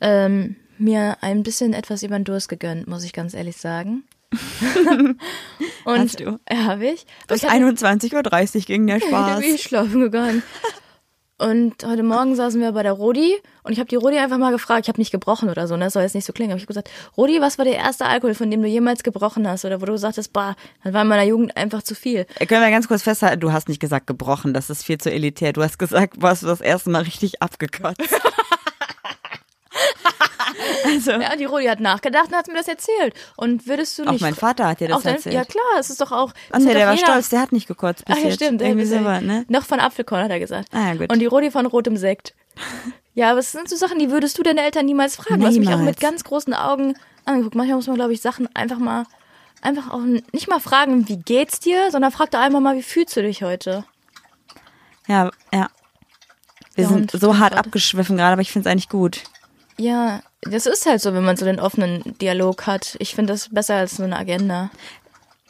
ähm, 0.03 0.57
mir 0.77 1.16
ein 1.23 1.42
bisschen 1.42 1.73
etwas 1.73 2.03
über 2.03 2.18
den 2.18 2.25
Durst 2.25 2.49
gegönnt, 2.49 2.88
muss 2.88 3.05
ich 3.05 3.12
ganz 3.12 3.33
ehrlich 3.33 3.57
sagen. 3.57 4.05
Und 5.85 5.99
Hast 5.99 6.21
du? 6.21 6.38
Ja, 6.51 6.64
habe 6.64 6.87
ich. 6.87 7.07
Bis 7.29 7.42
ich 7.42 7.49
hatte- 7.51 7.64
21.30 7.64 8.55
Uhr 8.57 8.61
ging 8.62 8.87
der 8.87 8.97
Ich 8.99 9.03
bin 9.05 9.11
Spaß. 9.11 9.61
schlafen 9.61 10.01
gegangen. 10.01 10.42
Und 11.38 11.85
heute 11.85 12.05
Morgen 12.05 12.37
saßen 12.37 12.61
wir 12.61 12.71
bei 12.71 12.85
der 12.85 12.92
Rodi 12.92 13.35
und 13.64 13.73
ich 13.73 13.81
habe 13.81 13.88
die 13.88 13.97
Rodi 13.97 14.16
einfach 14.18 14.38
mal 14.38 14.53
gefragt, 14.53 14.85
ich 14.85 14.88
habe 14.88 15.01
nicht 15.01 15.11
gebrochen 15.11 15.49
oder 15.51 15.66
so, 15.66 15.77
ne? 15.77 15.85
das 15.87 15.95
soll 15.95 16.03
jetzt 16.05 16.14
nicht 16.14 16.25
so 16.25 16.33
klingen, 16.33 16.53
aber 16.53 16.59
ich 16.59 16.62
habe 16.62 16.68
gesagt, 16.68 16.88
Rodi, 17.16 17.40
was 17.40 17.59
war 17.59 17.64
der 17.64 17.75
erste 17.75 18.07
Alkohol, 18.07 18.35
von 18.35 18.49
dem 18.49 18.62
du 18.62 18.68
jemals 18.68 19.03
gebrochen 19.03 19.49
hast 19.49 19.64
oder 19.64 19.81
wo 19.81 19.87
du 19.87 19.99
sagtest, 19.99 20.33
bah, 20.33 20.55
das 20.85 20.92
war 20.92 21.03
in 21.03 21.09
meiner 21.09 21.25
Jugend 21.25 21.57
einfach 21.57 21.83
zu 21.83 21.97
viel. 21.97 22.27
Können 22.47 22.62
wir 22.62 22.71
ganz 22.71 22.87
kurz 22.87 23.03
festhalten, 23.03 23.40
du 23.40 23.51
hast 23.51 23.68
nicht 23.68 23.81
gesagt 23.81 24.07
gebrochen, 24.07 24.55
das 24.55 24.71
ist 24.71 24.85
viel 24.85 24.99
zu 24.99 25.11
elitär. 25.11 25.53
Du 25.53 25.64
hast 25.64 25.81
gesagt, 25.81 26.23
du 26.23 26.29
hast 26.29 26.45
das 26.45 26.61
erste 26.61 26.90
Mal 26.90 27.03
richtig 27.03 27.42
abgekotzt. 27.42 27.99
also, 30.85 31.11
Ja, 31.12 31.37
die 31.37 31.45
Rodi 31.45 31.67
hat 31.67 31.81
nachgedacht 31.81 32.29
und 32.29 32.35
hat 32.37 32.47
mir 32.49 32.55
das 32.55 32.69
erzählt. 32.69 33.15
Und 33.37 33.67
würdest 33.67 33.99
du 33.99 34.05
auch 34.05 34.12
nicht... 34.12 34.21
mein 34.21 34.35
Vater 34.35 34.67
hat 34.69 34.81
dir 34.81 34.88
das 34.88 34.99
auch 34.99 35.03
dein, 35.03 35.15
erzählt. 35.17 35.35
Ja 35.35 35.45
klar, 35.45 35.65
es 35.79 35.91
ist 35.91 36.01
doch 36.01 36.12
auch... 36.12 36.33
Es 36.51 36.62
nee, 36.65 36.73
der 36.75 36.87
war 36.88 36.97
stolz, 36.97 37.29
der 37.31 37.41
hat 37.41 37.53
nicht 37.53 37.69
gekotzt 37.69 38.05
bis 38.05 38.17
Ach 38.17 38.21
ja, 38.21 38.27
jetzt. 38.29 38.37
stimmt. 38.37 38.62
Irgendwie 38.62 38.88
der- 38.88 38.99
sowas, 39.01 39.23
ne? 39.23 39.45
Noch 39.49 39.65
von 39.65 39.81
Apfelkorn 39.81 40.25
hat 40.25 40.31
er 40.31 40.41
gesagt. 40.41 40.69
Ah, 40.73 40.88
ja, 40.88 40.95
gut. 40.95 41.12
Und 41.12 41.19
die 41.19 41.27
Rodi 41.27 41.51
von 41.51 41.67
rotem 41.67 41.97
Sekt. 41.97 42.35
Ja, 43.15 43.31
aber 43.31 43.41
es 43.41 43.53
sind 43.53 43.69
so 43.69 43.77
Sachen, 43.77 43.99
die 43.99 44.11
würdest 44.11 44.38
du 44.38 44.43
deine 44.43 44.62
Eltern 44.62 44.87
niemals 44.87 45.17
fragen. 45.17 45.41
Du 45.41 45.47
hast 45.47 45.59
mich 45.59 45.69
auch 45.69 45.73
Niemals. 45.73 45.97
mit 45.97 46.01
ganz 46.01 46.25
großen 46.25 46.55
Augen 46.55 46.95
angeguckt. 47.25 47.55
Manchmal 47.55 47.77
muss 47.77 47.87
man, 47.87 47.97
glaube 47.97 48.12
ich, 48.12 48.21
Sachen 48.23 48.49
einfach 48.55 48.79
mal, 48.79 49.05
einfach 49.61 49.91
auch 49.91 50.01
nicht 50.33 50.49
mal 50.49 50.61
fragen, 50.61 51.09
wie 51.09 51.17
geht's 51.19 51.61
dir, 51.61 51.91
sondern 51.91 52.11
frag 52.12 52.31
doch 52.31 52.41
einfach 52.41 52.61
mal, 52.61 52.77
wie 52.77 52.83
fühlst 52.83 53.17
du 53.17 53.23
dich 53.23 53.43
heute? 53.43 53.85
Ja, 55.09 55.31
ja. 55.53 55.69
Wir 56.75 56.85
Ja, 56.85 56.88
sind 56.91 57.11
so 57.11 57.38
hart 57.38 57.55
abgeschwiffen 57.55 58.17
gerade, 58.17 58.33
aber 58.33 58.43
ich 58.43 58.51
finde 58.51 58.69
es 58.69 58.73
eigentlich 58.73 58.88
gut. 58.88 59.25
Ja, 59.79 60.21
das 60.43 60.67
ist 60.67 60.87
halt 60.87 61.01
so, 61.01 61.15
wenn 61.15 61.25
man 61.25 61.37
so 61.37 61.45
den 61.45 61.61
offenen 61.61 62.03
Dialog 62.21 62.67
hat. 62.67 62.97
Ich 62.99 63.15
finde 63.15 63.33
das 63.33 63.49
besser 63.49 63.77
als 63.77 63.97
so 63.97 64.03
eine 64.03 64.17
Agenda. 64.19 64.71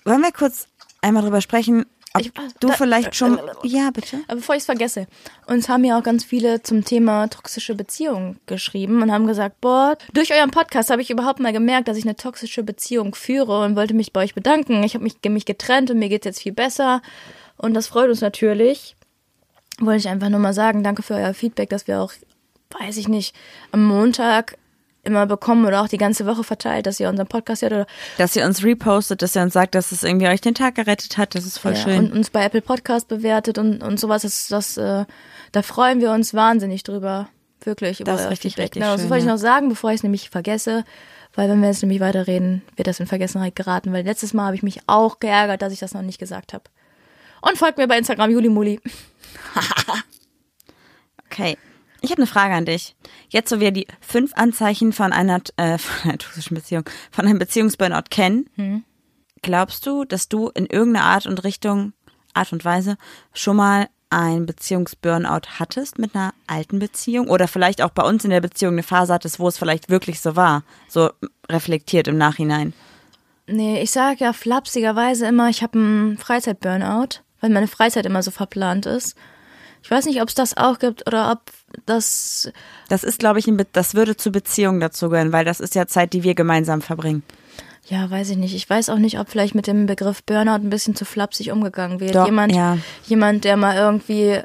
Wollen 0.04 0.20
wir 0.22 0.32
kurz 0.32 0.66
einmal 1.00 1.22
drüber 1.22 1.40
sprechen, 1.40 1.86
ob 2.14 2.20
Ich- 2.20 2.32
du 2.60 2.68
da- 2.68 2.74
vielleicht 2.74 3.16
schon... 3.16 3.38
äh, 3.38 3.42
Ja, 3.64 3.90
bitte. 3.90 4.18
Aber 4.28 4.36
bevor 4.36 4.54
ich 4.54 4.60
es 4.60 4.66
vergesse, 4.66 5.06
uns 5.46 5.68
haben 5.68 5.82
ja 5.84 5.98
auch 5.98 6.02
ganz 6.02 6.24
viele 6.24 6.62
zum 6.62 6.84
Thema 6.84 7.28
toxische 7.28 7.74
Beziehungen 7.74 8.38
geschrieben 8.46 9.00
und 9.02 9.10
haben 9.10 9.26
gesagt, 9.26 9.60
boah, 9.60 9.96
durch 10.12 10.32
euren 10.34 10.50
Podcast 10.50 10.90
habe 10.90 11.00
ich 11.02 11.10
überhaupt 11.10 11.40
mal 11.40 11.52
gemerkt, 11.52 11.88
dass 11.88 11.96
ich 11.96 12.04
eine 12.04 12.16
toxische 12.16 12.62
Beziehung 12.62 13.14
führe 13.14 13.64
und 13.64 13.76
wollte 13.76 13.94
mich 13.94 14.12
bei 14.12 14.22
euch 14.22 14.34
bedanken. 14.34 14.82
Ich 14.82 14.94
habe 14.94 15.04
mich, 15.04 15.16
mich 15.26 15.46
getrennt 15.46 15.90
und 15.90 15.98
mir 15.98 16.08
geht's 16.10 16.26
jetzt 16.26 16.42
viel 16.42 16.52
besser. 16.52 17.00
Und 17.56 17.74
das 17.74 17.86
freut 17.86 18.10
uns 18.10 18.20
natürlich. 18.20 18.94
Wollte 19.80 19.98
ich 20.00 20.08
einfach 20.08 20.28
nur 20.28 20.40
mal 20.40 20.52
sagen, 20.52 20.84
danke 20.84 21.02
für 21.02 21.14
euer 21.14 21.32
Feedback, 21.32 21.70
dass 21.70 21.86
wir 21.86 22.02
auch, 22.02 22.12
weiß 22.78 22.96
ich 22.96 23.08
nicht, 23.08 23.34
am 23.70 23.84
Montag 23.84 24.56
immer 25.04 25.26
bekommen 25.26 25.66
oder 25.66 25.82
auch 25.82 25.88
die 25.88 25.98
ganze 25.98 26.26
Woche 26.26 26.44
verteilt, 26.44 26.86
dass 26.86 27.00
ihr 27.00 27.08
unseren 27.08 27.26
Podcast 27.26 27.62
hört 27.62 27.72
oder 27.72 27.86
Dass 28.18 28.36
ihr 28.36 28.46
uns 28.46 28.62
repostet, 28.62 29.22
dass 29.22 29.34
ihr 29.34 29.42
uns 29.42 29.52
sagt, 29.52 29.74
dass 29.74 29.90
es 29.90 30.04
irgendwie 30.04 30.28
euch 30.28 30.40
den 30.40 30.54
Tag 30.54 30.76
gerettet 30.76 31.18
hat, 31.18 31.34
das 31.34 31.44
ist 31.44 31.58
voll 31.58 31.72
ja, 31.72 31.78
schön. 31.78 31.98
und 31.98 32.12
uns 32.12 32.30
bei 32.30 32.44
Apple 32.44 32.62
Podcast 32.62 33.08
bewertet 33.08 33.58
und, 33.58 33.82
und 33.82 33.98
sowas. 33.98 34.22
Das, 34.22 34.46
das, 34.46 34.76
äh, 34.76 35.04
da 35.50 35.62
freuen 35.62 36.00
wir 36.00 36.12
uns 36.12 36.34
wahnsinnig 36.34 36.84
drüber. 36.84 37.28
Wirklich. 37.64 38.00
Über 38.00 38.12
Das 38.12 38.22
ist 38.22 38.30
richtig, 38.30 38.52
Feedback. 38.54 38.64
richtig 38.64 38.82
Genau, 38.82 38.92
das 38.92 39.02
schön, 39.02 39.10
wollte 39.10 39.22
ich 39.22 39.26
ja. 39.26 39.32
noch 39.32 39.40
sagen, 39.40 39.68
bevor 39.68 39.90
ich 39.90 39.96
es 39.96 40.02
nämlich 40.02 40.30
vergesse. 40.30 40.84
Weil 41.34 41.48
wenn 41.48 41.60
wir 41.60 41.68
jetzt 41.68 41.82
nämlich 41.82 42.00
weiterreden, 42.00 42.62
wird 42.76 42.88
das 42.88 43.00
in 43.00 43.06
Vergessenheit 43.06 43.56
geraten. 43.56 43.92
Weil 43.92 44.04
letztes 44.04 44.34
Mal 44.34 44.46
habe 44.46 44.56
ich 44.56 44.62
mich 44.62 44.80
auch 44.86 45.18
geärgert, 45.18 45.62
dass 45.62 45.72
ich 45.72 45.78
das 45.78 45.94
noch 45.94 46.02
nicht 46.02 46.18
gesagt 46.18 46.52
habe. 46.52 46.64
Und 47.40 47.56
folgt 47.56 47.78
mir 47.78 47.88
bei 47.88 47.98
Instagram, 47.98 48.30
Julimuli. 48.30 48.80
Okay. 51.26 51.56
Ich 52.02 52.10
habe 52.10 52.20
eine 52.20 52.26
Frage 52.26 52.54
an 52.54 52.64
dich. 52.64 52.94
Jetzt, 53.28 53.52
wo 53.52 53.60
wir 53.60 53.70
die 53.70 53.86
fünf 54.00 54.32
Anzeichen 54.34 54.92
von 54.92 55.12
einer, 55.12 55.40
äh, 55.56 55.78
von 55.78 56.10
einer 56.10 56.18
toxischen 56.18 56.56
Beziehung, 56.56 56.84
von 57.10 57.26
einem 57.26 57.38
Beziehungsburnout 57.38 58.10
kennen, 58.10 58.50
Hm. 58.56 58.84
glaubst 59.40 59.86
du, 59.86 60.04
dass 60.04 60.28
du 60.28 60.48
in 60.48 60.66
irgendeiner 60.66 61.06
Art 61.06 61.26
und 61.26 61.42
Richtung, 61.44 61.92
Art 62.34 62.52
und 62.52 62.64
Weise 62.64 62.96
schon 63.32 63.56
mal 63.56 63.88
ein 64.10 64.44
Beziehungsburnout 64.44 65.58
hattest 65.58 65.98
mit 65.98 66.14
einer 66.14 66.34
alten 66.46 66.78
Beziehung 66.78 67.28
oder 67.28 67.48
vielleicht 67.48 67.80
auch 67.80 67.90
bei 67.90 68.02
uns 68.02 68.24
in 68.24 68.30
der 68.30 68.42
Beziehung 68.42 68.74
eine 68.74 68.82
Phase 68.82 69.12
hattest, 69.14 69.38
wo 69.40 69.48
es 69.48 69.56
vielleicht 69.56 69.88
wirklich 69.88 70.20
so 70.20 70.36
war, 70.36 70.64
so 70.86 71.10
reflektiert 71.48 72.08
im 72.08 72.18
Nachhinein? 72.18 72.74
Nee, 73.46 73.80
ich 73.82 73.90
sage 73.90 74.24
ja 74.24 74.32
flapsigerweise 74.32 75.26
immer, 75.26 75.48
ich 75.48 75.62
habe 75.62 75.78
einen 75.78 76.18
Freizeit-Burnout, 76.18 77.20
weil 77.40 77.50
meine 77.50 77.68
Freizeit 77.68 78.04
immer 78.06 78.22
so 78.22 78.30
verplant 78.30 78.86
ist. 78.86 79.16
Ich 79.82 79.90
weiß 79.90 80.06
nicht, 80.06 80.22
ob 80.22 80.28
es 80.28 80.34
das 80.34 80.56
auch 80.56 80.78
gibt 80.78 81.06
oder 81.06 81.32
ob 81.32 81.40
das 81.86 82.50
Das 82.88 83.04
ist, 83.04 83.18
glaube 83.18 83.38
ich, 83.38 83.46
ein 83.46 83.56
Be 83.56 83.66
das 83.72 83.94
würde 83.94 84.16
zu 84.16 84.30
Beziehungen 84.30 84.80
dazugehören, 84.80 85.32
weil 85.32 85.44
das 85.44 85.60
ist 85.60 85.74
ja 85.74 85.86
Zeit, 85.86 86.12
die 86.12 86.22
wir 86.22 86.34
gemeinsam 86.34 86.82
verbringen. 86.82 87.22
Ja, 87.88 88.08
weiß 88.08 88.30
ich 88.30 88.36
nicht. 88.36 88.54
Ich 88.54 88.70
weiß 88.70 88.90
auch 88.90 88.98
nicht, 88.98 89.18
ob 89.18 89.28
vielleicht 89.28 89.54
mit 89.54 89.66
dem 89.66 89.86
Begriff 89.86 90.22
Burnout 90.22 90.52
ein 90.52 90.70
bisschen 90.70 90.94
zu 90.94 91.04
flapsig 91.04 91.50
umgegangen 91.50 91.98
wird. 91.98 92.14
Doch, 92.14 92.26
jemand, 92.26 92.54
ja. 92.54 92.78
jemand, 93.06 93.44
der 93.44 93.56
mal 93.56 93.76
irgendwie, 93.76 94.38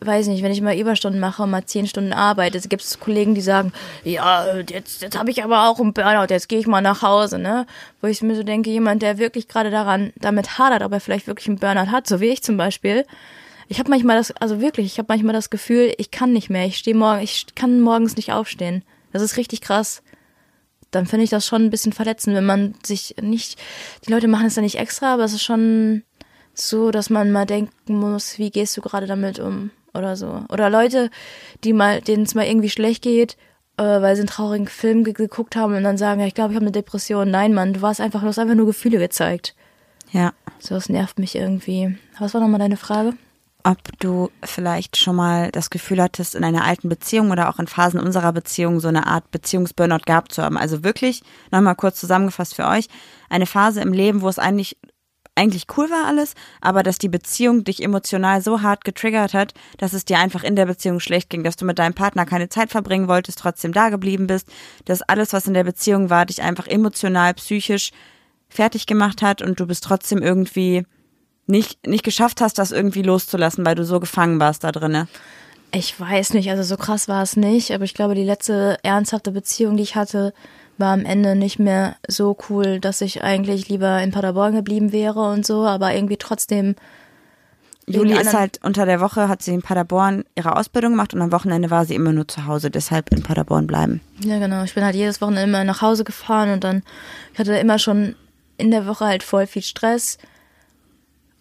weiß 0.00 0.28
nicht, 0.28 0.42
wenn 0.42 0.52
ich 0.52 0.62
mal 0.62 0.76
Überstunden 0.76 1.20
mache 1.20 1.42
und 1.42 1.50
mal 1.50 1.66
zehn 1.66 1.86
Stunden 1.86 2.14
arbeite, 2.14 2.58
gibt 2.66 2.82
es 2.82 2.98
Kollegen, 2.98 3.34
die 3.34 3.42
sagen, 3.42 3.72
ja, 4.04 4.56
jetzt, 4.56 5.02
jetzt 5.02 5.18
habe 5.18 5.30
ich 5.30 5.44
aber 5.44 5.68
auch 5.68 5.78
einen 5.80 5.92
Burnout, 5.92 6.30
jetzt 6.30 6.48
gehe 6.48 6.58
ich 6.58 6.66
mal 6.66 6.80
nach 6.80 7.02
Hause, 7.02 7.38
ne? 7.38 7.66
Wo 8.00 8.06
ich 8.06 8.22
mir 8.22 8.34
so 8.34 8.42
denke, 8.42 8.70
jemand, 8.70 9.02
der 9.02 9.18
wirklich 9.18 9.48
gerade 9.48 9.70
daran, 9.70 10.12
damit 10.16 10.58
hadert, 10.58 10.82
ob 10.82 10.92
er 10.92 11.00
vielleicht 11.00 11.26
wirklich 11.26 11.48
einen 11.48 11.58
Burnout 11.58 11.90
hat, 11.92 12.06
so 12.06 12.20
wie 12.20 12.28
ich 12.28 12.42
zum 12.42 12.56
Beispiel. 12.56 13.04
Ich 13.68 13.78
habe 13.78 13.90
manchmal 13.90 14.16
das, 14.16 14.30
also 14.32 14.60
wirklich, 14.60 14.86
ich 14.86 14.98
habe 14.98 15.08
manchmal 15.10 15.34
das 15.34 15.50
Gefühl, 15.50 15.92
ich 15.98 16.10
kann 16.10 16.32
nicht 16.32 16.48
mehr. 16.48 16.66
Ich 16.66 16.78
stehe 16.78 16.96
morgen, 16.96 17.22
ich 17.22 17.46
kann 17.54 17.80
morgens 17.80 18.16
nicht 18.16 18.32
aufstehen. 18.32 18.82
Das 19.12 19.22
ist 19.22 19.36
richtig 19.36 19.60
krass. 19.60 20.02
dann 20.90 21.06
finde 21.06 21.24
ich 21.24 21.30
das 21.30 21.46
schon 21.46 21.64
ein 21.66 21.70
bisschen 21.70 21.92
verletzend, 21.92 22.34
wenn 22.34 22.46
man 22.46 22.74
sich 22.82 23.16
nicht, 23.20 23.58
die 24.06 24.10
Leute 24.10 24.26
machen 24.26 24.46
es 24.46 24.56
ja 24.56 24.62
nicht 24.62 24.76
extra, 24.76 25.12
aber 25.14 25.24
es 25.24 25.34
ist 25.34 25.42
schon 25.42 26.02
so, 26.54 26.90
dass 26.90 27.10
man 27.10 27.30
mal 27.30 27.44
denken 27.44 27.98
muss, 27.98 28.38
wie 28.38 28.50
gehst 28.50 28.74
du 28.76 28.80
gerade 28.80 29.06
damit 29.06 29.38
um 29.38 29.70
oder 29.92 30.16
so. 30.16 30.44
Oder 30.48 30.70
Leute, 30.70 31.10
die 31.62 31.74
mal, 31.74 32.00
denen 32.00 32.22
es 32.22 32.34
mal 32.34 32.46
irgendwie 32.46 32.70
schlecht 32.70 33.02
geht, 33.02 33.36
äh, 33.76 33.82
weil 33.82 34.16
sie 34.16 34.22
einen 34.22 34.28
traurigen 34.28 34.66
Film 34.66 35.04
ge 35.04 35.12
geguckt 35.12 35.56
haben 35.56 35.74
und 35.74 35.84
dann 35.84 35.98
sagen, 35.98 36.20
ja, 36.20 36.26
ich 36.26 36.34
glaube, 36.34 36.52
ich 36.52 36.56
habe 36.56 36.64
eine 36.64 36.72
Depression. 36.72 37.30
Nein, 37.30 37.52
Mann, 37.52 37.74
du 37.74 37.82
warst 37.82 38.00
einfach, 38.00 38.22
du 38.22 38.26
hast 38.26 38.38
einfach 38.38 38.54
nur 38.54 38.66
Gefühle 38.66 38.98
gezeigt. 38.98 39.54
Ja. 40.10 40.32
So, 40.58 40.74
das 40.74 40.88
nervt 40.88 41.18
mich 41.18 41.34
irgendwie. 41.34 41.98
Was 42.18 42.32
war 42.32 42.40
nochmal 42.40 42.60
deine 42.60 42.78
Frage? 42.78 43.12
Ob 43.68 43.76
du 43.98 44.30
vielleicht 44.42 44.96
schon 44.96 45.16
mal 45.16 45.50
das 45.50 45.68
Gefühl 45.68 46.02
hattest, 46.02 46.34
in 46.34 46.42
einer 46.42 46.64
alten 46.64 46.88
Beziehung 46.88 47.30
oder 47.30 47.50
auch 47.50 47.58
in 47.58 47.66
Phasen 47.66 48.00
unserer 48.00 48.32
Beziehung 48.32 48.80
so 48.80 48.88
eine 48.88 49.06
Art 49.06 49.30
Beziehungsburnout 49.30 50.06
gehabt 50.06 50.32
zu 50.32 50.42
haben. 50.42 50.56
Also 50.56 50.84
wirklich, 50.84 51.22
nochmal 51.50 51.74
kurz 51.74 52.00
zusammengefasst 52.00 52.54
für 52.54 52.66
euch, 52.66 52.88
eine 53.28 53.44
Phase 53.44 53.82
im 53.82 53.92
Leben, 53.92 54.22
wo 54.22 54.28
es 54.30 54.38
eigentlich 54.38 54.78
eigentlich 55.34 55.66
cool 55.76 55.90
war 55.90 56.06
alles, 56.06 56.32
aber 56.62 56.82
dass 56.82 56.96
die 56.96 57.10
Beziehung 57.10 57.62
dich 57.62 57.82
emotional 57.82 58.40
so 58.40 58.62
hart 58.62 58.86
getriggert 58.86 59.34
hat, 59.34 59.52
dass 59.76 59.92
es 59.92 60.06
dir 60.06 60.18
einfach 60.18 60.44
in 60.44 60.56
der 60.56 60.64
Beziehung 60.64 60.98
schlecht 60.98 61.28
ging, 61.28 61.44
dass 61.44 61.56
du 61.56 61.66
mit 61.66 61.78
deinem 61.78 61.94
Partner 61.94 62.24
keine 62.24 62.48
Zeit 62.48 62.70
verbringen 62.70 63.06
wolltest, 63.06 63.38
trotzdem 63.38 63.72
da 63.72 63.90
geblieben 63.90 64.28
bist, 64.28 64.48
dass 64.86 65.02
alles, 65.02 65.34
was 65.34 65.46
in 65.46 65.52
der 65.52 65.64
Beziehung 65.64 66.08
war, 66.08 66.24
dich 66.24 66.42
einfach 66.42 66.66
emotional, 66.66 67.34
psychisch 67.34 67.90
fertig 68.48 68.86
gemacht 68.86 69.20
hat 69.20 69.42
und 69.42 69.60
du 69.60 69.66
bist 69.66 69.84
trotzdem 69.84 70.22
irgendwie 70.22 70.86
nicht, 71.48 71.86
nicht 71.86 72.04
geschafft 72.04 72.40
hast, 72.40 72.58
das 72.58 72.72
irgendwie 72.72 73.02
loszulassen, 73.02 73.64
weil 73.64 73.74
du 73.74 73.84
so 73.84 74.00
gefangen 74.00 74.38
warst 74.38 74.64
da 74.64 74.72
drinne. 74.72 75.08
Ich 75.70 75.98
weiß 75.98 76.34
nicht, 76.34 76.50
also 76.50 76.62
so 76.62 76.76
krass 76.76 77.08
war 77.08 77.22
es 77.22 77.36
nicht, 77.36 77.72
aber 77.72 77.84
ich 77.84 77.94
glaube, 77.94 78.14
die 78.14 78.24
letzte 78.24 78.78
ernsthafte 78.82 79.32
Beziehung, 79.32 79.76
die 79.76 79.82
ich 79.82 79.96
hatte, 79.96 80.32
war 80.78 80.92
am 80.92 81.04
Ende 81.04 81.34
nicht 81.34 81.58
mehr 81.58 81.96
so 82.06 82.36
cool, 82.48 82.80
dass 82.80 83.00
ich 83.00 83.22
eigentlich 83.22 83.68
lieber 83.68 84.00
in 84.00 84.12
Paderborn 84.12 84.54
geblieben 84.54 84.92
wäre 84.92 85.30
und 85.30 85.44
so, 85.44 85.66
aber 85.66 85.94
irgendwie 85.94 86.16
trotzdem. 86.16 86.74
Juli 87.86 88.12
ist 88.12 88.34
halt 88.34 88.60
unter 88.62 88.84
der 88.86 89.00
Woche, 89.00 89.28
hat 89.28 89.42
sie 89.42 89.54
in 89.54 89.62
Paderborn 89.62 90.24
ihre 90.36 90.56
Ausbildung 90.56 90.92
gemacht 90.92 91.14
und 91.14 91.22
am 91.22 91.32
Wochenende 91.32 91.70
war 91.70 91.86
sie 91.86 91.94
immer 91.94 92.12
nur 92.12 92.28
zu 92.28 92.46
Hause, 92.46 92.70
deshalb 92.70 93.10
in 93.12 93.22
Paderborn 93.22 93.66
bleiben. 93.66 94.02
Ja, 94.22 94.38
genau. 94.38 94.62
Ich 94.62 94.74
bin 94.74 94.84
halt 94.84 94.94
jedes 94.94 95.20
Wochenende 95.20 95.48
immer 95.48 95.64
nach 95.64 95.80
Hause 95.80 96.04
gefahren 96.04 96.50
und 96.50 96.64
dann, 96.64 96.82
ich 97.32 97.38
hatte 97.38 97.54
immer 97.56 97.78
schon 97.78 98.14
in 98.58 98.70
der 98.70 98.86
Woche 98.86 99.06
halt 99.06 99.22
voll 99.22 99.46
viel 99.46 99.62
Stress, 99.62 100.18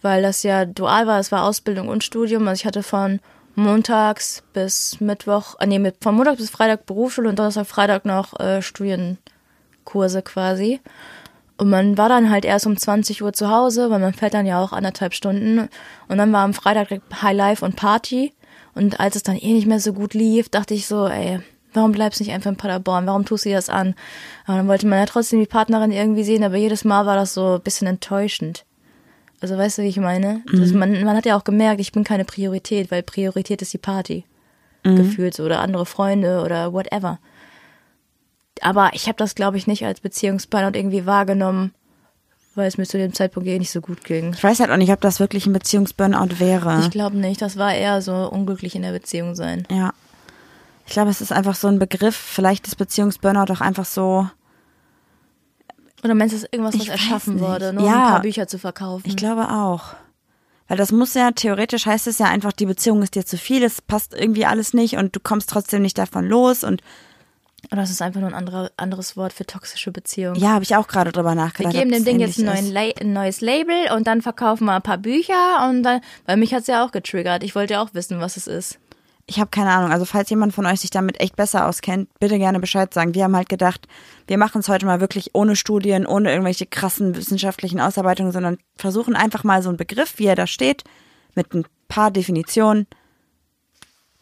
weil 0.02 0.22
das 0.22 0.44
ja 0.44 0.66
dual 0.66 1.08
war, 1.08 1.20
es 1.20 1.32
war 1.32 1.44
Ausbildung 1.44 1.88
und 1.88 2.04
Studium. 2.04 2.48
Also 2.48 2.62
ich 2.62 2.66
hatte 2.66 2.84
von 2.84 3.20
montags 3.56 4.44
bis 4.54 5.02
Mittwoch, 5.02 5.56
äh, 5.60 5.68
nee, 5.68 5.92
von 6.02 6.16
Montag 6.16 6.38
bis 6.38 6.50
Freitag 6.50 6.86
Berufsschule 6.86 7.30
und 7.30 7.40
Donnerstag, 7.40 7.66
Freitag 7.66 8.06
noch 8.06 8.40
äh, 8.40 8.62
Studienkurse 8.62 10.22
quasi. 10.22 10.80
Und 11.58 11.70
man 11.72 11.98
war 11.98 12.08
dann 12.08 12.30
halt 12.30 12.46
erst 12.46 12.68
um 12.68 12.78
20 12.78 13.24
Uhr 13.24 13.34
zu 13.34 13.50
Hause, 13.50 13.90
weil 13.90 14.00
man 14.00 14.14
fährt 14.14 14.36
dann 14.36 14.46
ja 14.46 14.62
auch 14.62 14.74
anderthalb 14.74 15.16
Stunden. 15.16 15.70
Und 16.08 16.18
dann 16.18 16.32
war 16.32 16.44
am 16.44 16.54
Freitag 16.54 17.02
High 17.22 17.36
Life 17.36 17.66
und 17.66 17.76
Party. 17.76 18.34
Und 18.76 19.00
als 19.00 19.16
es 19.16 19.24
dann 19.24 19.38
eh 19.38 19.54
nicht 19.54 19.66
mehr 19.66 19.80
so 19.80 19.92
gut 19.92 20.14
lief, 20.14 20.50
dachte 20.50 20.76
ich 20.76 20.86
so, 20.86 21.08
ey, 21.08 21.40
warum 21.74 21.94
bleibst 21.94 22.20
du 22.20 22.24
nicht 22.24 22.34
einfach 22.34 22.52
in 22.52 22.58
Paderborn? 22.58 23.08
Warum 23.08 23.26
tust 23.26 23.46
du 23.46 23.50
dir 23.50 23.56
das 23.56 23.70
an? 23.70 23.96
Aber 24.46 24.58
dann 24.58 24.68
wollte 24.68 24.86
man 24.86 25.00
ja 25.00 25.08
trotzdem 25.08 25.40
die 25.40 25.48
Partnerin 25.48 25.92
irgendwie 25.92 26.24
sehen, 26.24 26.44
aber 26.44 26.58
jedes 26.58 26.86
Mal 26.86 27.08
war 27.08 27.16
das 27.16 27.34
so 27.34 27.56
ein 27.56 27.62
bisschen 27.62 27.88
enttäuschend. 27.88 28.67
Also 29.40 29.58
weißt 29.58 29.78
du, 29.78 29.84
wie 29.84 29.88
ich 29.88 29.98
meine? 29.98 30.42
Mhm. 30.52 30.60
Das, 30.60 30.72
man, 30.72 31.04
man 31.04 31.16
hat 31.16 31.26
ja 31.26 31.38
auch 31.38 31.44
gemerkt, 31.44 31.80
ich 31.80 31.92
bin 31.92 32.04
keine 32.04 32.26
Priorität, 32.26 32.92
weil 32.92 33.04
Priorität 33.04 33.62
ist 33.62 33.74
die 33.74 33.78
Party. 33.78 34.26
Mhm. 34.84 34.96
Gefühlt 34.96 35.34
so, 35.36 35.44
oder 35.44 35.60
andere 35.60 35.86
Freunde 35.86 36.42
oder 36.44 36.74
whatever. 36.74 37.20
Aber 38.62 38.92
ich 38.94 39.08
habe 39.08 39.18
das, 39.18 39.36
glaube 39.36 39.58
ich, 39.58 39.68
nicht 39.68 39.86
als 39.86 40.00
Beziehungspartner 40.00 40.78
irgendwie 40.78 41.06
wahrgenommen, 41.06 41.74
weil 42.56 42.68
es 42.68 42.78
mir 42.80 42.86
zu 42.86 42.98
dem 42.98 43.14
Zeitpunkt 43.14 43.48
eh 43.48 43.60
nicht 43.60 43.72
so 43.72 43.82
gut 43.82 44.04
ging. 44.04 44.34
Ich 44.34 44.44
weiß 44.44 44.60
halt 44.60 44.72
auch 44.72 44.78
nicht, 44.78 44.92
ob 44.92 45.02
das 45.02 45.20
wirklich 45.20 45.46
ein 45.46 45.54
Beziehungsburnout 45.54 46.40
wäre. 46.40 46.80
Ich 46.82 46.90
glaube 46.90 47.18
nicht. 47.18 47.42
Das 47.42 47.58
war 47.58 47.74
eher 47.74 48.02
so 48.02 48.14
unglücklich 48.32 48.76
in 48.76 48.82
der 48.82 48.94
Beziehung 48.94 49.36
sein. 49.36 49.68
Ja. 49.70 49.94
Ich 50.88 50.94
glaube, 50.94 51.12
es 51.12 51.22
ist 51.22 51.32
einfach 51.32 51.54
so 51.54 51.68
ein 51.68 51.78
Begriff. 51.80 52.16
Vielleicht 52.16 52.66
ist 52.66 52.78
Beziehungsburnout 52.78 53.54
auch 53.54 53.62
einfach 53.62 53.86
so 53.86 54.28
oder 56.04 56.14
meinst 56.16 56.34
du, 56.34 56.38
das 56.38 56.44
ist 56.46 56.54
irgendwas, 56.54 56.76
was 56.76 56.82
Ich 56.84 56.90
erschaffen 56.90 57.40
wurde, 57.40 57.74
nur 57.74 57.84
Ja. 57.86 57.90
um 57.94 57.98
ein 58.04 58.10
paar 58.12 58.22
Bücher 58.22 58.48
zu 58.48 58.60
verkaufen? 58.60 59.04
Ich 59.08 59.16
glaube 59.18 59.50
auch. 59.50 59.96
Weil 60.68 60.78
das 60.78 60.92
muss 60.92 61.14
ja, 61.14 61.32
theoretisch 61.32 61.86
heißt 61.86 62.08
es 62.08 62.18
ja 62.20 62.26
einfach, 62.28 62.52
die 62.52 62.66
Beziehung 62.66 63.02
ist 63.02 63.16
dir 63.16 63.26
zu 63.26 63.38
viel, 63.38 63.64
es 63.64 63.82
passt 63.82 64.14
irgendwie 64.14 64.46
alles 64.46 64.74
nicht 64.74 64.98
und 64.98 65.16
du 65.16 65.20
kommst 65.22 65.50
trotzdem 65.50 65.82
nicht 65.82 65.98
davon 65.98 66.26
los 66.28 66.64
und 66.66 66.82
Oder 67.72 67.84
ist 67.84 67.90
es 67.90 68.02
einfach 68.02 68.20
nur 68.20 68.30
ein 68.30 68.36
anderer, 68.36 68.70
anderes 68.76 69.16
Wort 69.16 69.32
für 69.32 69.46
toxische 69.46 69.92
Beziehungen? 69.92 70.36
ja, 70.36 70.50
habe 70.50 70.64
ich 70.64 70.76
auch 70.76 70.88
gerade 70.90 71.12
drüber 71.14 71.32
Wir 71.32 71.36
nachgedacht. 71.36 71.74
geben 71.74 71.86
ob 71.88 71.94
dem 71.94 71.98
es 72.00 72.04
Ding 72.04 72.20
jetzt 72.20 72.40
ein, 72.40 72.66
ist. 72.66 72.72
La 72.74 72.82
ein 73.00 73.14
neues 73.14 73.40
Label 73.42 73.92
und 73.96 74.08
dann 74.08 74.22
verkaufen 74.22 74.66
wir 74.66 74.74
ein 74.76 74.82
paar 74.82 74.98
Bücher 74.98 75.68
und 75.70 75.84
dann, 75.84 76.02
weil 76.26 76.36
mich 76.38 76.54
hat's 76.54 76.68
ja 76.68 76.86
auch 76.86 76.92
getriggert. 76.92 77.44
Ich 77.44 77.56
wollte 77.56 77.76
ja 77.76 77.82
auch 77.82 77.94
wissen, 77.94 78.20
was 78.20 78.36
es 78.38 78.48
ist. 78.48 78.78
Ich 79.30 79.42
habe 79.42 79.50
keine 79.50 79.72
Ahnung. 79.72 79.92
Also 79.92 80.06
falls 80.06 80.30
jemand 80.30 80.54
von 80.54 80.66
euch 80.66 80.80
sich 80.80 80.90
damit 80.90 81.20
echt 81.20 81.36
besser 81.36 81.68
auskennt, 81.68 82.10
bitte 82.20 82.40
gerne 82.40 82.62
Bescheid 82.62 82.94
sagen. 82.94 83.14
Wir 83.14 83.26
haben 83.26 83.36
halt 83.36 83.50
gedacht, 83.50 83.86
wir 84.26 84.38
machen 84.38 84.62
es 84.62 84.70
heute 84.70 84.86
mal 84.86 85.02
wirklich 85.02 85.32
ohne 85.36 85.58
Studien, 85.58 86.08
ohne 86.08 86.32
irgendwelche 86.32 86.66
krassen 86.66 87.16
wissenschaftlichen 87.16 87.82
Ausarbeitungen, 87.82 88.32
sondern 88.32 88.58
versuchen 88.78 89.18
einfach 89.18 89.44
mal 89.44 89.62
so 89.62 89.68
einen 89.68 89.78
Begriff, 89.78 90.14
wie 90.18 90.28
er 90.28 90.36
da 90.36 90.48
steht, 90.48 90.86
mit 91.36 91.54
ein 91.54 91.66
paar 91.90 92.10
Definitionen 92.10 92.88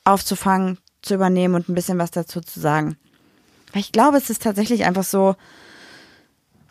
aufzufangen, 0.06 0.80
zu 1.04 1.14
übernehmen 1.14 1.54
und 1.54 1.70
ein 1.70 1.76
bisschen 1.76 2.00
was 2.00 2.10
dazu 2.10 2.42
zu 2.42 2.60
sagen. 2.60 2.98
Weil 3.74 3.82
ich 3.82 3.92
glaube, 3.92 4.18
es 4.18 4.32
ist 4.32 4.42
tatsächlich 4.42 4.86
einfach 4.86 5.04
so, 5.04 5.36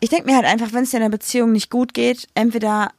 ich 0.01 0.09
denke 0.09 0.29
mir 0.29 0.35
halt 0.35 0.45
einfach, 0.45 0.73
wenn 0.73 0.83
es 0.83 0.91
dir 0.91 0.97
in 0.97 1.03
der 1.03 1.09
Beziehung 1.09 1.53
nicht 1.53 1.69
gut 1.69 1.93
geht, 1.93 2.27
entweder 2.33 2.91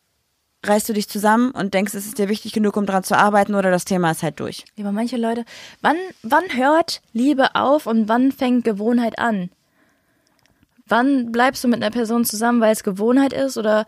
reißt 0.68 0.88
du 0.88 0.92
dich 0.92 1.08
zusammen 1.08 1.50
und 1.50 1.74
denkst, 1.74 1.94
es 1.94 2.06
ist 2.06 2.18
dir 2.18 2.28
wichtig 2.28 2.52
genug, 2.52 2.76
um 2.76 2.86
dran 2.86 3.04
zu 3.04 3.16
arbeiten, 3.16 3.54
oder 3.54 3.70
das 3.70 3.84
Thema 3.84 4.10
ist 4.10 4.22
halt 4.22 4.40
durch. 4.40 4.64
Ja, 4.76 4.84
aber 4.84 4.92
manche 4.92 5.16
Leute, 5.16 5.44
wann, 5.80 5.96
wann 6.22 6.44
hört 6.56 7.00
Liebe 7.12 7.54
auf 7.54 7.86
und 7.86 8.08
wann 8.08 8.32
fängt 8.32 8.64
Gewohnheit 8.64 9.18
an? 9.18 9.50
Wann 10.86 11.32
bleibst 11.32 11.64
du 11.64 11.68
mit 11.68 11.82
einer 11.82 11.90
Person 11.90 12.24
zusammen, 12.24 12.60
weil 12.60 12.72
es 12.72 12.84
Gewohnheit 12.84 13.32
ist? 13.32 13.58
Oder, 13.58 13.86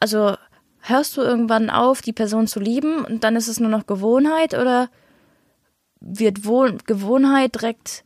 also, 0.00 0.36
hörst 0.80 1.16
du 1.16 1.22
irgendwann 1.22 1.70
auf, 1.70 2.02
die 2.02 2.12
Person 2.12 2.46
zu 2.46 2.60
lieben 2.60 3.04
und 3.04 3.24
dann 3.24 3.36
ist 3.36 3.48
es 3.48 3.58
nur 3.60 3.70
noch 3.70 3.86
Gewohnheit? 3.86 4.54
Oder 4.54 4.88
wird 6.00 6.44
Wohn 6.44 6.78
Gewohnheit 6.86 7.54
direkt, 7.56 8.04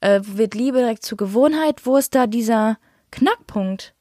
äh, 0.00 0.20
wird 0.24 0.54
Liebe 0.54 0.78
direkt 0.78 1.04
zu 1.04 1.16
Gewohnheit? 1.16 1.86
Wo 1.86 1.96
ist 1.96 2.14
da 2.14 2.26
dieser 2.26 2.78
Knackpunkt? 3.12 3.94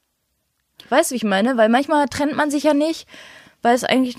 Weißt 0.89 1.11
du, 1.11 1.13
wie 1.13 1.17
ich 1.17 1.23
meine? 1.23 1.57
Weil 1.57 1.69
manchmal 1.69 2.07
trennt 2.07 2.35
man 2.35 2.51
sich 2.51 2.63
ja 2.63 2.73
nicht, 2.73 3.07
weil 3.65 3.73
es 3.73 3.83
eigentlich 3.83 4.17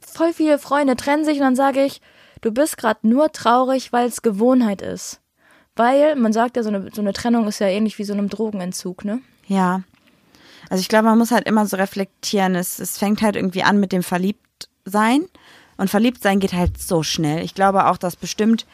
voll 0.00 0.32
viele 0.32 0.58
Freunde 0.58 0.96
trennen 0.96 1.26
sich 1.26 1.36
und 1.36 1.44
dann 1.44 1.56
sage 1.56 1.84
ich, 1.84 2.00
du 2.40 2.52
bist 2.52 2.78
gerade 2.78 3.06
nur 3.06 3.30
traurig, 3.30 3.92
weil 3.92 4.08
es 4.08 4.22
Gewohnheit 4.22 4.80
ist. 4.80 5.20
Weil, 5.76 6.16
man 6.16 6.32
sagt 6.32 6.56
ja, 6.56 6.62
so 6.62 6.70
eine, 6.70 6.88
so 6.90 7.02
eine 7.02 7.12
Trennung 7.12 7.46
ist 7.46 7.58
ja 7.58 7.66
ähnlich 7.66 7.98
wie 7.98 8.04
so 8.04 8.14
einem 8.14 8.30
Drogenentzug, 8.30 9.04
ne? 9.04 9.20
Ja. 9.46 9.82
Also 10.70 10.80
ich 10.80 10.88
glaube, 10.88 11.04
man 11.04 11.18
muss 11.18 11.32
halt 11.32 11.46
immer 11.46 11.66
so 11.66 11.76
reflektieren. 11.76 12.54
Es, 12.54 12.78
es 12.78 12.96
fängt 12.96 13.20
halt 13.20 13.36
irgendwie 13.36 13.62
an 13.62 13.78
mit 13.78 13.92
dem 13.92 14.02
Verliebtsein. 14.02 15.26
Und 15.76 15.90
Verliebtsein 15.90 16.40
geht 16.40 16.54
halt 16.54 16.80
so 16.80 17.02
schnell. 17.02 17.44
Ich 17.44 17.54
glaube 17.54 17.88
auch, 17.88 17.98
dass 17.98 18.16
bestimmt, 18.16 18.64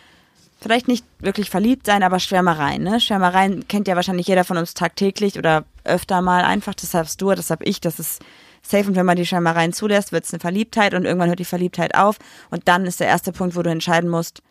vielleicht 0.61 0.87
nicht 0.87 1.04
wirklich 1.18 1.50
verliebt 1.50 1.87
sein, 1.87 2.04
aber 2.04 2.20
Schwärmereien. 2.20 2.84
Ne? 2.84 3.00
Schwärmereien 3.00 3.66
kennt 3.66 3.88
ja 3.88 3.96
wahrscheinlich 3.96 4.28
jeder 4.28 4.44
von 4.44 4.58
uns 4.58 4.74
tagtäglich 4.74 5.38
oder 5.38 5.64
öfter 5.82 6.22
mal 6.22 6.44
einfach. 6.44 6.74
Das 6.74 6.94
hast 6.94 7.20
du, 7.20 7.32
das 7.32 7.50
hab 7.50 7.66
ich, 7.66 7.80
das 7.80 7.98
ist 7.98 8.22
safe. 8.62 8.88
Und 8.88 8.97
wenn 8.97 9.07
man 9.07 9.16
die 9.16 9.27
Schwärmereien 9.27 9.73
zulässt, 9.73 10.12
wird 10.12 10.25
es 10.25 10.33
eine 10.33 10.40
Verliebtheit 10.40 10.94
und 10.94 11.05
irgendwann 11.05 11.29
hört 11.29 11.38
die 11.38 11.44
Verliebtheit 11.44 11.94
auf. 11.94 12.18
Und 12.51 12.68
dann 12.68 12.87
ist 12.87 13.01
der 13.01 13.07
erste 13.07 13.33
Punkt, 13.33 13.57
wo 13.57 13.62
du 13.62 13.71
entscheiden 13.71 14.11
musst, 14.11 14.42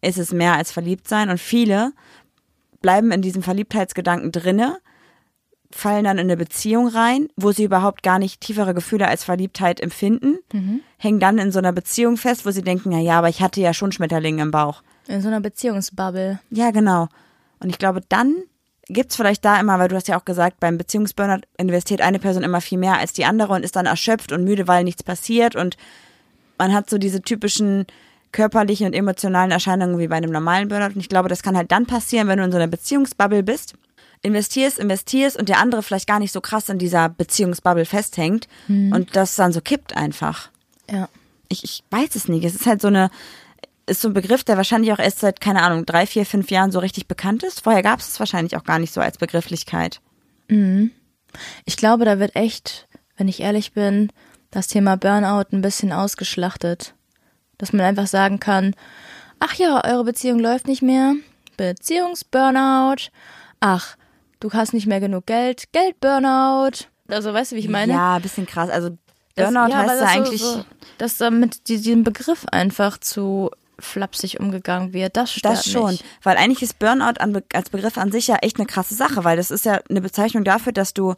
ist 0.00 0.18
es 0.18 0.32
mehr 0.32 0.54
als 0.54 0.72
verliebt 0.72 1.08
sein? 1.08 1.30
Und 1.30 1.40
viele 1.40 1.92
bleiben 2.80 3.10
in 3.10 3.22
diesem 3.22 3.42
Verliebtheitsgedanken 3.42 4.32
drinne, 4.32 4.78
fallen 5.70 6.04
dann 6.04 6.18
in 6.18 6.26
eine 6.26 6.36
Beziehung 6.36 6.88
rein, 6.88 7.28
wo 7.36 7.50
sie 7.52 7.64
überhaupt 7.64 8.02
gar 8.02 8.18
nicht 8.18 8.40
tiefere 8.40 8.74
Gefühle 8.74 9.08
als 9.08 9.24
Verliebtheit 9.24 9.80
empfinden, 9.80 10.38
hängen 10.96 11.20
dann 11.20 11.38
in 11.38 11.50
so 11.50 11.58
einer 11.58 11.72
Beziehung 11.72 12.16
fest, 12.16 12.46
wo 12.46 12.50
sie 12.50 12.62
denken, 12.62 12.90
na 12.90 13.00
ja, 13.00 13.18
aber 13.18 13.28
ich 13.28 13.42
hatte 13.42 13.60
ja 13.60 13.74
schon 13.74 13.92
Schmetterlinge 13.92 14.42
im 14.42 14.50
Bauch. 14.52 14.82
In 15.08 15.20
so 15.20 15.28
einer 15.28 15.40
Beziehungsbubble. 15.40 16.38
Ja, 16.50 16.70
genau. 16.70 17.08
Und 17.58 17.70
ich 17.70 17.78
glaube, 17.78 18.00
dann 18.08 18.36
gibt's 18.88 19.16
vielleicht 19.16 19.44
da 19.44 19.60
immer, 19.60 19.78
weil 19.78 19.88
du 19.88 19.96
hast 19.96 20.08
ja 20.08 20.18
auch 20.18 20.24
gesagt, 20.24 20.60
beim 20.60 20.78
Beziehungsburnout 20.78 21.42
investiert 21.56 22.00
eine 22.00 22.18
Person 22.18 22.42
immer 22.42 22.60
viel 22.60 22.78
mehr 22.78 22.98
als 22.98 23.12
die 23.12 23.24
andere 23.24 23.52
und 23.52 23.64
ist 23.64 23.76
dann 23.76 23.86
erschöpft 23.86 24.32
und 24.32 24.44
müde, 24.44 24.68
weil 24.68 24.84
nichts 24.84 25.02
passiert 25.02 25.56
und 25.56 25.76
man 26.58 26.72
hat 26.72 26.88
so 26.88 26.98
diese 26.98 27.20
typischen 27.20 27.86
körperlichen 28.32 28.86
und 28.86 28.92
emotionalen 28.94 29.50
Erscheinungen 29.50 29.98
wie 29.98 30.08
bei 30.08 30.16
einem 30.16 30.30
normalen 30.30 30.68
Burnout. 30.68 30.94
Und 30.94 30.98
ich 30.98 31.08
glaube, 31.08 31.28
das 31.28 31.42
kann 31.42 31.56
halt 31.56 31.72
dann 31.72 31.86
passieren, 31.86 32.28
wenn 32.28 32.38
du 32.38 32.44
in 32.44 32.50
so 32.52 32.58
einer 32.58 32.66
Beziehungsbubble 32.66 33.42
bist, 33.42 33.74
investierst, 34.22 34.78
investierst 34.78 35.38
und 35.38 35.48
der 35.48 35.58
andere 35.58 35.82
vielleicht 35.82 36.06
gar 36.06 36.18
nicht 36.18 36.32
so 36.32 36.40
krass 36.40 36.68
in 36.68 36.78
dieser 36.78 37.08
Beziehungsbubble 37.08 37.84
festhängt 37.84 38.48
und 38.92 39.16
das 39.16 39.36
dann 39.36 39.52
so 39.52 39.60
kippt 39.60 39.96
einfach 39.96 40.50
Ja. 40.90 41.08
ich, 41.48 41.64
ich 41.64 41.84
weiß 41.90 42.14
es 42.14 42.28
nicht. 42.28 42.44
Es 42.44 42.54
ist 42.54 42.66
halt 42.66 42.80
so 42.80 42.88
eine, 42.88 43.10
ist 43.86 44.00
so 44.02 44.08
ein 44.08 44.14
Begriff, 44.14 44.42
der 44.44 44.56
wahrscheinlich 44.56 44.92
auch 44.92 44.98
erst 44.98 45.20
seit, 45.20 45.40
keine 45.40 45.62
Ahnung, 45.62 45.86
drei, 45.86 46.06
vier, 46.06 46.26
fünf 46.26 46.50
Jahren 46.50 46.72
so 46.72 46.78
richtig 46.80 47.06
bekannt 47.08 47.42
ist. 47.42 47.62
Vorher 47.62 47.82
gab 47.82 48.00
es 48.00 48.08
es 48.08 48.18
wahrscheinlich 48.18 48.56
auch 48.56 48.64
gar 48.64 48.78
nicht 48.78 48.92
so 48.92 49.00
als 49.00 49.18
Begrifflichkeit. 49.18 50.00
Ich 51.64 51.76
glaube, 51.76 52.04
da 52.04 52.18
wird 52.18 52.34
echt, 52.36 52.88
wenn 53.16 53.28
ich 53.28 53.40
ehrlich 53.40 53.72
bin, 53.72 54.10
das 54.50 54.68
Thema 54.68 54.96
Burnout 54.96 55.46
ein 55.52 55.60
bisschen 55.62 55.92
ausgeschlachtet. 55.92 56.94
Dass 57.58 57.72
man 57.72 57.82
einfach 57.86 58.06
sagen 58.06 58.38
kann, 58.40 58.74
ach 59.40 59.54
ja, 59.54 59.82
eure 59.84 60.04
Beziehung 60.04 60.38
läuft 60.38 60.66
nicht 60.68 60.82
mehr. 60.82 61.14
Beziehungsburnout. 61.56 63.10
Ach, 63.60 63.96
du 64.40 64.52
hast 64.52 64.72
nicht 64.74 64.86
mehr 64.86 65.00
genug 65.00 65.26
Geld. 65.26 65.72
Geldburnout. 65.72 66.86
Also 67.08 67.32
weißt 67.32 67.52
du, 67.52 67.56
wie 67.56 67.60
ich 67.60 67.68
meine? 67.68 67.92
Ja, 67.92 68.16
ein 68.16 68.22
bisschen 68.22 68.46
krass. 68.46 68.68
Also 68.70 68.90
Das- 69.34 69.46
Burnout 69.52 69.70
ja, 69.72 69.80
aber 69.80 69.90
heißt 69.92 70.00
ja 70.00 70.00
das 70.00 70.00
so- 70.00 70.06
eigentlich, 70.06 70.40
So, 70.42 70.64
dass 70.98 71.16
da 71.18 71.30
mit 71.30 71.68
die- 71.68 71.78
diesem 71.80 72.04
Begriff 72.04 72.44
einfach 72.50 72.98
zu 72.98 73.50
flapsig 73.78 74.40
umgegangen 74.40 74.92
wird. 74.92 75.16
Das 75.16 75.32
stört 75.32 75.58
das 75.58 75.70
schon. 75.70 75.90
Mich. 75.92 76.04
Weil 76.22 76.36
eigentlich 76.36 76.62
ist 76.62 76.78
Burnout 76.78 77.20
als 77.52 77.70
Begriff 77.70 77.98
an 77.98 78.10
sich 78.12 78.26
ja 78.26 78.36
echt 78.36 78.56
eine 78.58 78.66
krasse 78.66 78.94
Sache, 78.94 79.24
weil 79.24 79.36
das 79.36 79.50
ist 79.50 79.64
ja 79.64 79.80
eine 79.88 80.00
Bezeichnung 80.00 80.44
dafür, 80.44 80.72
dass 80.72 80.94
du, 80.94 81.14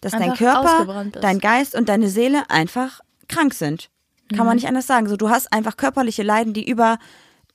dass 0.00 0.12
dein 0.12 0.22
Einfach 0.22 0.38
Körper, 0.38 0.60
ausgebrannt 0.78 1.12
bist. 1.12 1.24
dein 1.24 1.38
Geist 1.40 1.74
und 1.74 1.88
deine 1.88 2.08
Seele 2.08 2.48
einfach 2.50 3.00
krank 3.28 3.54
sind. 3.54 3.90
Kann 4.30 4.40
Mhm. 4.40 4.46
man 4.46 4.54
nicht 4.56 4.68
anders 4.68 4.86
sagen. 4.86 5.08
So, 5.08 5.16
du 5.16 5.30
hast 5.30 5.52
einfach 5.52 5.76
körperliche 5.76 6.22
Leiden, 6.22 6.52
die 6.52 6.68
über 6.68 6.98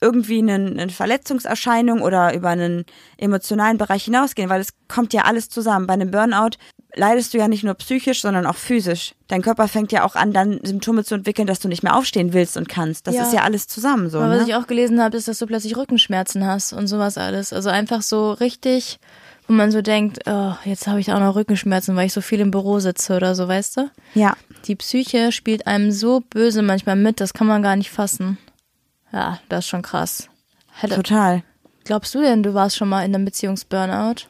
irgendwie 0.02 0.40
einen, 0.40 0.80
eine 0.80 0.92
Verletzungserscheinung 0.92 2.02
oder 2.02 2.34
über 2.34 2.50
einen 2.50 2.86
emotionalen 3.18 3.78
Bereich 3.78 4.04
hinausgehen, 4.06 4.50
weil 4.50 4.62
es 4.62 4.74
kommt 4.88 5.14
ja 5.14 5.24
alles 5.24 5.48
zusammen. 5.50 5.88
Bei 5.88 5.94
einem 5.94 6.12
Burnout 6.12 6.58
leidest 6.96 7.34
du 7.34 7.38
ja 7.38 7.48
nicht 7.48 7.64
nur 7.64 7.76
psychisch, 7.76 8.22
sondern 8.22 8.46
auch 8.46 8.56
physisch. 8.56 9.14
Dein 9.28 9.42
Körper 9.42 9.68
fängt 9.68 9.92
ja 9.92 10.04
auch 10.04 10.16
an, 10.16 10.34
dann 10.34 10.60
Symptome 10.64 11.04
zu 11.06 11.16
entwickeln, 11.16 11.48
dass 11.48 11.60
du 11.60 11.68
nicht 11.70 11.84
mehr 11.84 11.96
aufstehen 11.96 12.34
willst 12.34 12.58
und 12.58 12.68
kannst. 12.68 13.08
Das 13.08 13.16
Ja. 13.16 13.24
ist 13.24 13.34
ja 13.34 13.44
alles 13.44 13.68
zusammen 13.68 14.10
so. 14.10 14.18
Aber 14.20 14.28
ne? 14.34 14.42
was 14.42 14.48
ich 14.48 14.56
auch 14.56 14.68
gelesen 14.68 15.02
habe, 15.02 15.16
ist, 15.16 15.28
dass 15.28 15.38
du 15.40 15.46
plötzlich 15.46 15.78
Rückenschmerzen 15.78 16.46
hast 16.46 16.74
und 16.74 16.88
sowas 16.88 17.18
alles. 17.18 17.54
Also 17.54 17.70
einfach 17.70 18.02
so 18.02 18.32
richtig, 18.34 19.00
wo 19.48 19.54
man 19.54 19.72
so 19.72 19.82
denkt, 19.82 20.20
oh, 20.26 20.54
jetzt 20.66 20.88
habe 20.88 21.00
ich 21.00 21.14
auch 21.14 21.20
noch 21.20 21.36
Rückenschmerzen, 21.36 21.96
weil 21.96 22.08
ich 22.08 22.14
so 22.14 22.22
viel 22.22 22.40
im 22.42 22.52
Büro 22.52 22.80
sitze 22.80 23.16
oder 23.16 23.36
so, 23.36 23.48
weißt 23.48 23.78
du? 23.78 23.90
ja. 24.16 24.36
Die 24.66 24.76
Psyche 24.76 25.32
spielt 25.32 25.66
einem 25.66 25.92
so 25.92 26.20
böse 26.30 26.62
manchmal 26.62 26.96
mit, 26.96 27.20
das 27.20 27.34
kann 27.34 27.48
man 27.48 27.64
gar 27.64 27.76
nicht 27.76 27.90
fassen. 27.90 28.38
Ja, 29.12 29.40
das 29.50 29.66
ist 29.66 29.70
schon 29.70 29.82
krass. 29.82 30.30
Hätte, 30.74 30.96
Total. 30.96 31.44
glaubst 31.84 32.16
du 32.16 32.22
denn, 32.22 32.44
du 32.44 32.54
warst 32.54 32.78
schon 32.78 32.90
mal 32.90 33.04
in 33.06 33.14
einem 33.14 33.26
Beziehungsburnout? 33.26 34.28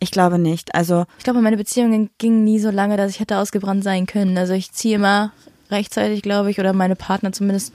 Ich 0.00 0.10
glaube 0.10 0.38
nicht. 0.38 0.74
Also 0.74 1.06
Ich 1.18 1.24
glaube, 1.24 1.40
meine 1.40 1.56
Beziehungen 1.56 2.10
gingen 2.18 2.44
nie 2.44 2.58
so 2.60 2.70
lange, 2.70 2.96
dass 2.96 3.10
ich 3.10 3.20
hätte 3.20 3.38
ausgebrannt 3.38 3.82
sein 3.82 4.06
können. 4.06 4.36
Also 4.38 4.52
ich 4.52 4.70
ziehe 4.72 4.96
immer 4.96 5.32
rechtzeitig, 5.70 6.22
glaube 6.22 6.50
ich, 6.50 6.60
oder 6.60 6.72
meine 6.72 6.96
Partner 6.96 7.32
zumindest, 7.32 7.72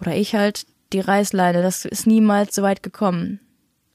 oder 0.00 0.14
ich 0.14 0.34
halt, 0.34 0.66
die 0.92 1.00
Reißleine. 1.00 1.62
Das 1.62 1.84
ist 1.84 2.06
niemals 2.06 2.54
so 2.54 2.62
weit 2.62 2.82
gekommen. 2.82 3.40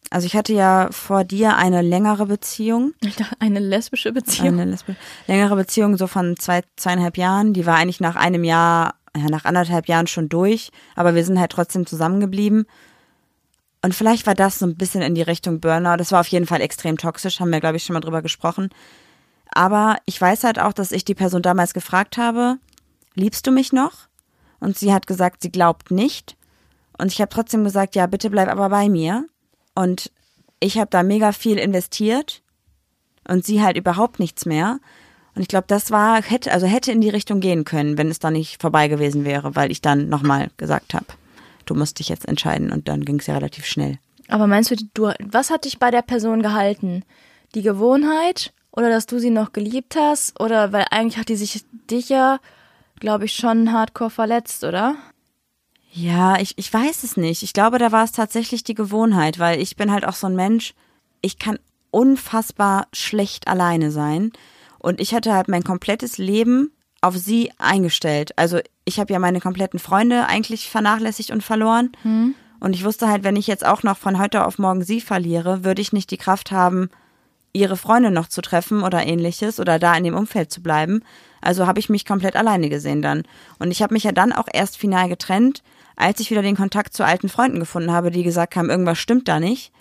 Also 0.09 0.25
ich 0.25 0.35
hatte 0.35 0.51
ja 0.51 0.89
vor 0.91 1.23
dir 1.23 1.55
eine 1.55 1.81
längere 1.81 2.25
Beziehung, 2.25 2.93
Eine 3.39 3.59
lesbische 3.59 4.11
Beziehung. 4.11 4.59
eine 4.59 4.75
lesbi- 4.75 4.95
längere 5.27 5.55
Beziehung 5.55 5.95
so 5.97 6.07
von 6.07 6.35
zwei, 6.37 6.63
zweieinhalb 6.75 7.17
Jahren. 7.17 7.53
Die 7.53 7.65
war 7.65 7.75
eigentlich 7.77 8.01
nach 8.01 8.15
einem 8.17 8.43
Jahr, 8.43 8.95
ja, 9.15 9.27
nach 9.29 9.45
anderthalb 9.45 9.87
Jahren 9.87 10.07
schon 10.07 10.29
durch, 10.29 10.71
aber 10.95 11.15
wir 11.15 11.25
sind 11.25 11.39
halt 11.39 11.51
trotzdem 11.51 11.85
zusammengeblieben. 11.85 12.65
Und 13.83 13.95
vielleicht 13.95 14.27
war 14.27 14.35
das 14.35 14.59
so 14.59 14.65
ein 14.65 14.77
bisschen 14.77 15.01
in 15.01 15.15
die 15.15 15.21
Richtung 15.21 15.59
Burnout. 15.59 15.97
Das 15.97 16.11
war 16.11 16.21
auf 16.21 16.27
jeden 16.27 16.45
Fall 16.45 16.61
extrem 16.61 16.97
toxisch, 16.97 17.39
haben 17.39 17.51
wir, 17.51 17.59
glaube 17.59 17.77
ich, 17.77 17.83
schon 17.83 17.95
mal 17.95 17.99
drüber 17.99 18.21
gesprochen. 18.21 18.69
Aber 19.53 19.97
ich 20.05 20.21
weiß 20.21 20.43
halt 20.43 20.59
auch, 20.59 20.73
dass 20.73 20.91
ich 20.91 21.03
die 21.03 21.15
Person 21.15 21.41
damals 21.41 21.73
gefragt 21.73 22.17
habe, 22.17 22.57
liebst 23.15 23.45
du 23.47 23.51
mich 23.51 23.73
noch? 23.73 24.07
Und 24.59 24.77
sie 24.77 24.93
hat 24.93 25.07
gesagt, 25.07 25.41
sie 25.41 25.51
glaubt 25.51 25.91
nicht. 25.91 26.37
Und 26.97 27.11
ich 27.11 27.19
habe 27.19 27.29
trotzdem 27.29 27.63
gesagt, 27.63 27.95
ja, 27.95 28.05
bitte 28.05 28.29
bleib 28.29 28.47
aber 28.47 28.69
bei 28.69 28.87
mir. 28.87 29.27
Und 29.73 30.11
ich 30.59 30.77
habe 30.77 30.89
da 30.89 31.01
mega 31.01 31.31
viel 31.31 31.57
investiert 31.57 32.43
und 33.27 33.43
sie 33.43 33.63
halt 33.63 33.75
überhaupt 33.75 34.19
nichts 34.19 34.45
mehr. 34.45 34.79
Und 35.35 35.41
ich 35.41 35.47
glaube, 35.47 35.65
das 35.67 35.91
war, 35.91 36.21
hätte, 36.21 36.51
also 36.51 36.67
hätte 36.67 36.91
in 36.91 37.01
die 37.01 37.09
Richtung 37.09 37.39
gehen 37.39 37.63
können, 37.63 37.97
wenn 37.97 38.09
es 38.09 38.19
da 38.19 38.31
nicht 38.31 38.61
vorbei 38.61 38.87
gewesen 38.87 39.23
wäre, 39.23 39.55
weil 39.55 39.71
ich 39.71 39.81
dann 39.81 40.09
nochmal 40.09 40.49
gesagt 40.57 40.93
habe, 40.93 41.05
du 41.65 41.73
musst 41.73 41.99
dich 41.99 42.09
jetzt 42.09 42.27
entscheiden 42.27 42.71
und 42.71 42.87
dann 42.87 43.05
ging 43.05 43.19
es 43.19 43.27
ja 43.27 43.35
relativ 43.35 43.65
schnell. 43.65 43.97
Aber 44.27 44.47
meinst 44.47 44.71
du, 44.71 44.75
du, 44.93 45.11
was 45.19 45.49
hat 45.49 45.65
dich 45.65 45.79
bei 45.79 45.91
der 45.91 46.01
Person 46.01 46.41
gehalten? 46.41 47.03
Die 47.55 47.61
Gewohnheit 47.61 48.53
oder 48.71 48.89
dass 48.89 49.05
du 49.05 49.19
sie 49.19 49.29
noch 49.29 49.53
geliebt 49.53 49.95
hast? 49.97 50.39
Oder 50.39 50.71
weil 50.71 50.85
eigentlich 50.91 51.17
hat 51.17 51.29
die 51.29 51.35
sich 51.35 51.63
dich 51.89 52.09
ja, 52.09 52.39
glaube 52.99 53.25
ich, 53.25 53.33
schon 53.33 53.71
hardcore 53.71 54.09
verletzt, 54.09 54.63
oder? 54.63 54.95
Ja, 55.93 56.39
ich, 56.39 56.57
ich 56.57 56.73
weiß 56.73 57.03
es 57.03 57.17
nicht. 57.17 57.43
Ich 57.43 57.51
glaube, 57.51 57.77
da 57.77 57.91
war 57.91 58.05
es 58.05 58.13
tatsächlich 58.13 58.63
die 58.63 58.75
Gewohnheit, 58.75 59.39
weil 59.39 59.59
ich 59.59 59.75
bin 59.75 59.91
halt 59.91 60.05
auch 60.05 60.13
so 60.13 60.27
ein 60.27 60.35
Mensch, 60.35 60.73
ich 61.21 61.37
kann 61.37 61.59
unfassbar 61.91 62.87
schlecht 62.93 63.49
alleine 63.49 63.91
sein. 63.91 64.31
Und 64.81 64.99
ich 64.99 65.13
hatte 65.13 65.33
halt 65.33 65.47
mein 65.47 65.63
komplettes 65.63 66.17
Leben 66.17 66.71
auf 67.01 67.15
sie 67.15 67.51
eingestellt. 67.57 68.31
Also 68.37 68.59
ich 68.83 68.99
habe 68.99 69.13
ja 69.13 69.19
meine 69.19 69.39
kompletten 69.39 69.79
Freunde 69.79 70.25
eigentlich 70.27 70.69
vernachlässigt 70.69 71.31
und 71.31 71.43
verloren. 71.43 71.91
Und 72.59 72.73
ich 72.73 72.83
wusste 72.83 73.07
halt, 73.07 73.23
wenn 73.23 73.35
ich 73.35 73.47
jetzt 73.47 73.65
auch 73.65 73.83
noch 73.83 73.97
von 73.97 74.19
heute 74.19 74.45
auf 74.45 74.57
morgen 74.59 74.83
sie 74.83 75.01
verliere, 75.01 75.63
würde 75.63 75.81
ich 75.81 75.93
nicht 75.93 76.09
die 76.11 76.17
Kraft 76.17 76.51
haben, 76.51 76.89
ihre 77.53 77.77
Freunde 77.77 78.11
noch 78.11 78.27
zu 78.27 78.41
treffen 78.41 78.81
oder 78.81 79.05
ähnliches 79.05 79.59
oder 79.59 79.77
da 79.77 79.95
in 79.95 80.03
dem 80.03 80.15
Umfeld 80.15 80.51
zu 80.51 80.61
bleiben. 80.63 81.03
Also 81.41 81.67
habe 81.67 81.79
ich 81.79 81.89
mich 81.89 82.05
komplett 82.05 82.35
alleine 82.35 82.69
gesehen 82.69 83.01
dann. 83.01 83.23
Und 83.59 83.71
ich 83.71 83.81
habe 83.81 83.93
mich 83.93 84.03
ja 84.03 84.11
dann 84.11 84.31
auch 84.31 84.47
erst 84.51 84.77
final 84.77 85.09
getrennt, 85.09 85.61
als 85.95 86.19
ich 86.19 86.31
wieder 86.31 86.41
den 86.41 86.55
Kontakt 86.55 86.93
zu 86.93 87.05
alten 87.05 87.29
Freunden 87.29 87.59
gefunden 87.59 87.91
habe, 87.91 88.09
die 88.09 88.23
gesagt 88.23 88.55
haben, 88.55 88.69
irgendwas 88.69 88.97
stimmt 88.97 89.27
da 89.27 89.39
nicht. 89.39 89.71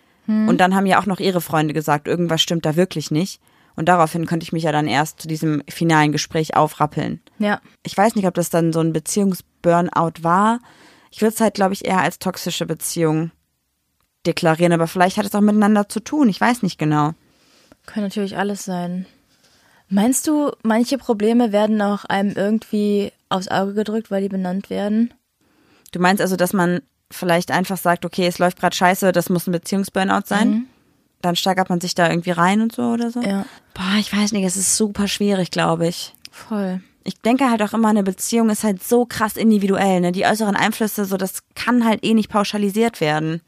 Und 0.48 0.58
dann 0.58 0.74
haben 0.74 0.86
ja 0.86 1.00
auch 1.00 1.06
noch 1.06 1.20
ihre 1.20 1.40
Freunde 1.40 1.72
gesagt, 1.74 2.06
irgendwas 2.08 2.42
stimmt 2.42 2.66
da 2.66 2.76
wirklich 2.76 3.10
nicht. 3.10 3.40
Und 3.76 3.88
daraufhin 3.88 4.26
konnte 4.26 4.44
ich 4.44 4.52
mich 4.52 4.64
ja 4.64 4.72
dann 4.72 4.86
erst 4.86 5.22
zu 5.22 5.28
diesem 5.28 5.62
finalen 5.68 6.12
Gespräch 6.12 6.56
aufrappeln. 6.56 7.20
Ja. 7.38 7.60
Ich 7.82 7.96
weiß 7.96 8.14
nicht, 8.14 8.26
ob 8.26 8.34
das 8.34 8.50
dann 8.50 8.72
so 8.72 8.80
ein 8.80 8.92
Beziehungsburnout 8.92 10.22
war. 10.22 10.60
Ich 11.10 11.22
würde 11.22 11.34
es 11.34 11.40
halt, 11.40 11.54
glaube 11.54 11.74
ich, 11.74 11.84
eher 11.84 12.00
als 12.00 12.18
toxische 12.18 12.66
Beziehung 12.66 13.30
deklarieren, 14.26 14.72
aber 14.72 14.86
vielleicht 14.86 15.16
hat 15.16 15.26
es 15.26 15.34
auch 15.34 15.40
miteinander 15.40 15.88
zu 15.88 16.00
tun. 16.00 16.28
Ich 16.28 16.40
weiß 16.40 16.62
nicht 16.62 16.78
genau. 16.78 17.12
Kann 17.86 18.02
natürlich 18.02 18.36
alles 18.36 18.64
sein. 18.64 19.06
Meinst 19.88 20.28
du, 20.28 20.52
manche 20.62 20.98
Probleme 20.98 21.50
werden 21.50 21.80
auch 21.82 22.04
einem 22.04 22.36
irgendwie 22.36 23.12
aufs 23.28 23.48
Auge 23.48 23.74
gedrückt, 23.74 24.10
weil 24.10 24.22
die 24.22 24.28
benannt 24.28 24.70
werden? 24.70 25.12
Du 25.90 25.98
meinst 25.98 26.20
also, 26.20 26.36
dass 26.36 26.52
man 26.52 26.82
vielleicht 27.10 27.50
einfach 27.50 27.76
sagt, 27.76 28.04
okay, 28.04 28.26
es 28.26 28.38
läuft 28.38 28.60
gerade 28.60 28.76
scheiße, 28.76 29.10
das 29.10 29.30
muss 29.30 29.48
ein 29.48 29.52
Beziehungsburnout 29.52 30.26
sein? 30.26 30.66
Dann 31.22 31.36
steigert 31.36 31.68
man 31.68 31.80
sich 31.80 31.94
da 31.94 32.08
irgendwie 32.08 32.30
rein 32.30 32.62
und 32.62 32.72
so 32.72 32.82
oder 32.82 33.10
so? 33.10 33.20
Ja. 33.20 33.44
Boah, 33.74 33.96
ich 33.98 34.14
weiß 34.14 34.32
nicht, 34.32 34.44
es 34.44 34.56
ist 34.56 34.76
super 34.76 35.06
schwierig, 35.06 35.50
glaube 35.50 35.86
ich. 35.86 36.14
Voll. 36.30 36.80
Ich 37.04 37.20
denke 37.20 37.50
halt 37.50 37.62
auch 37.62 37.72
immer, 37.72 37.88
eine 37.88 38.02
Beziehung 38.02 38.50
ist 38.50 38.64
halt 38.64 38.82
so 38.82 39.04
krass 39.06 39.36
individuell, 39.36 40.00
ne? 40.00 40.12
Die 40.12 40.26
äußeren 40.26 40.56
Einflüsse, 40.56 41.04
so, 41.04 41.16
das 41.16 41.42
kann 41.54 41.84
halt 41.84 42.04
eh 42.04 42.14
nicht 42.14 42.30
pauschalisiert 42.30 43.00
werden. 43.00 43.40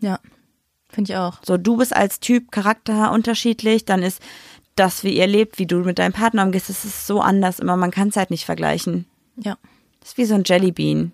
Ja. 0.00 0.18
Finde 0.88 1.12
ich 1.12 1.18
auch. 1.18 1.38
So, 1.44 1.56
du 1.56 1.76
bist 1.76 1.94
als 1.94 2.20
Typ 2.20 2.52
Charakter 2.52 3.10
unterschiedlich, 3.12 3.84
dann 3.84 4.02
ist 4.02 4.20
das, 4.76 5.04
wie 5.04 5.16
ihr 5.16 5.26
lebt, 5.26 5.58
wie 5.58 5.66
du 5.66 5.78
mit 5.78 5.98
deinem 5.98 6.12
Partner 6.12 6.44
umgehst, 6.44 6.68
das 6.68 6.84
ist 6.84 7.06
so 7.06 7.20
anders 7.20 7.58
immer, 7.58 7.76
man 7.76 7.90
kann 7.90 8.08
es 8.08 8.16
halt 8.16 8.30
nicht 8.30 8.44
vergleichen. 8.44 9.06
Ja. 9.36 9.56
Das 10.00 10.10
ist 10.10 10.18
wie 10.18 10.24
so 10.24 10.34
ein 10.34 10.44
Jellybean. 10.44 11.12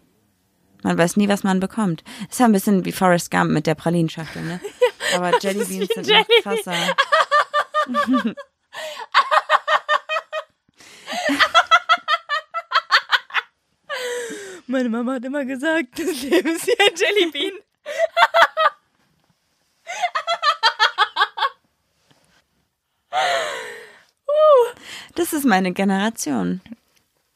Man 0.82 0.96
weiß 0.96 1.16
nie, 1.16 1.28
was 1.28 1.44
man 1.44 1.61
bekommt. 1.61 2.02
Das 2.22 2.32
ist 2.32 2.40
ja 2.40 2.46
ein 2.46 2.52
bisschen 2.52 2.84
wie 2.84 2.92
Forrest 2.92 3.30
Gump 3.30 3.50
mit 3.50 3.66
der 3.66 3.74
Pralinschachtel, 3.74 4.42
ne? 4.42 4.61
Aber 5.14 5.38
Jellybeans 5.40 5.88
sind 5.94 6.08
noch 6.08 6.26
krasser. 6.42 6.96
Meine 14.66 14.88
Mama 14.88 15.14
hat 15.14 15.24
immer 15.24 15.44
gesagt, 15.44 15.98
das 15.98 16.22
Leben 16.22 16.54
ist 16.54 16.66
wie 16.66 16.78
ein 16.78 16.94
Jellybean. 16.94 17.58
Das 25.16 25.32
ist 25.32 25.44
meine 25.44 25.72
Generation. 25.72 26.61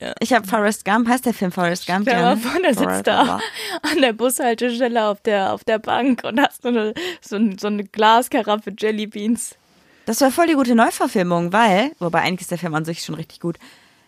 Ja. 0.00 0.12
Ich 0.20 0.32
habe 0.32 0.46
Forrest 0.46 0.84
Gump, 0.84 1.08
heißt 1.08 1.24
der 1.24 1.34
Film 1.34 1.52
Forrest 1.52 1.86
Gump? 1.86 2.02
Stell 2.02 2.20
ja, 2.20 2.36
vor, 2.36 2.60
der 2.60 2.74
sitzt 2.74 3.06
da 3.06 3.40
an 3.82 4.00
der 4.00 4.12
Bushaltestelle 4.12 5.06
auf 5.06 5.20
der, 5.20 5.52
auf 5.52 5.64
der 5.64 5.78
Bank 5.78 6.22
und 6.24 6.40
hast 6.40 6.62
so 6.62 6.68
eine, 6.68 6.94
so, 7.20 7.38
so 7.58 7.68
eine 7.68 7.84
Glaskaraffe 7.84 8.72
Jellybeans. 8.76 9.56
Das 10.06 10.20
war 10.20 10.30
voll 10.30 10.48
die 10.48 10.54
gute 10.54 10.74
Neuverfilmung, 10.74 11.52
weil, 11.52 11.92
wobei 11.98 12.20
eigentlich 12.20 12.42
ist 12.42 12.50
der 12.50 12.58
Film 12.58 12.74
an 12.74 12.84
sich 12.84 13.02
schon 13.02 13.14
richtig 13.14 13.40
gut. 13.40 13.56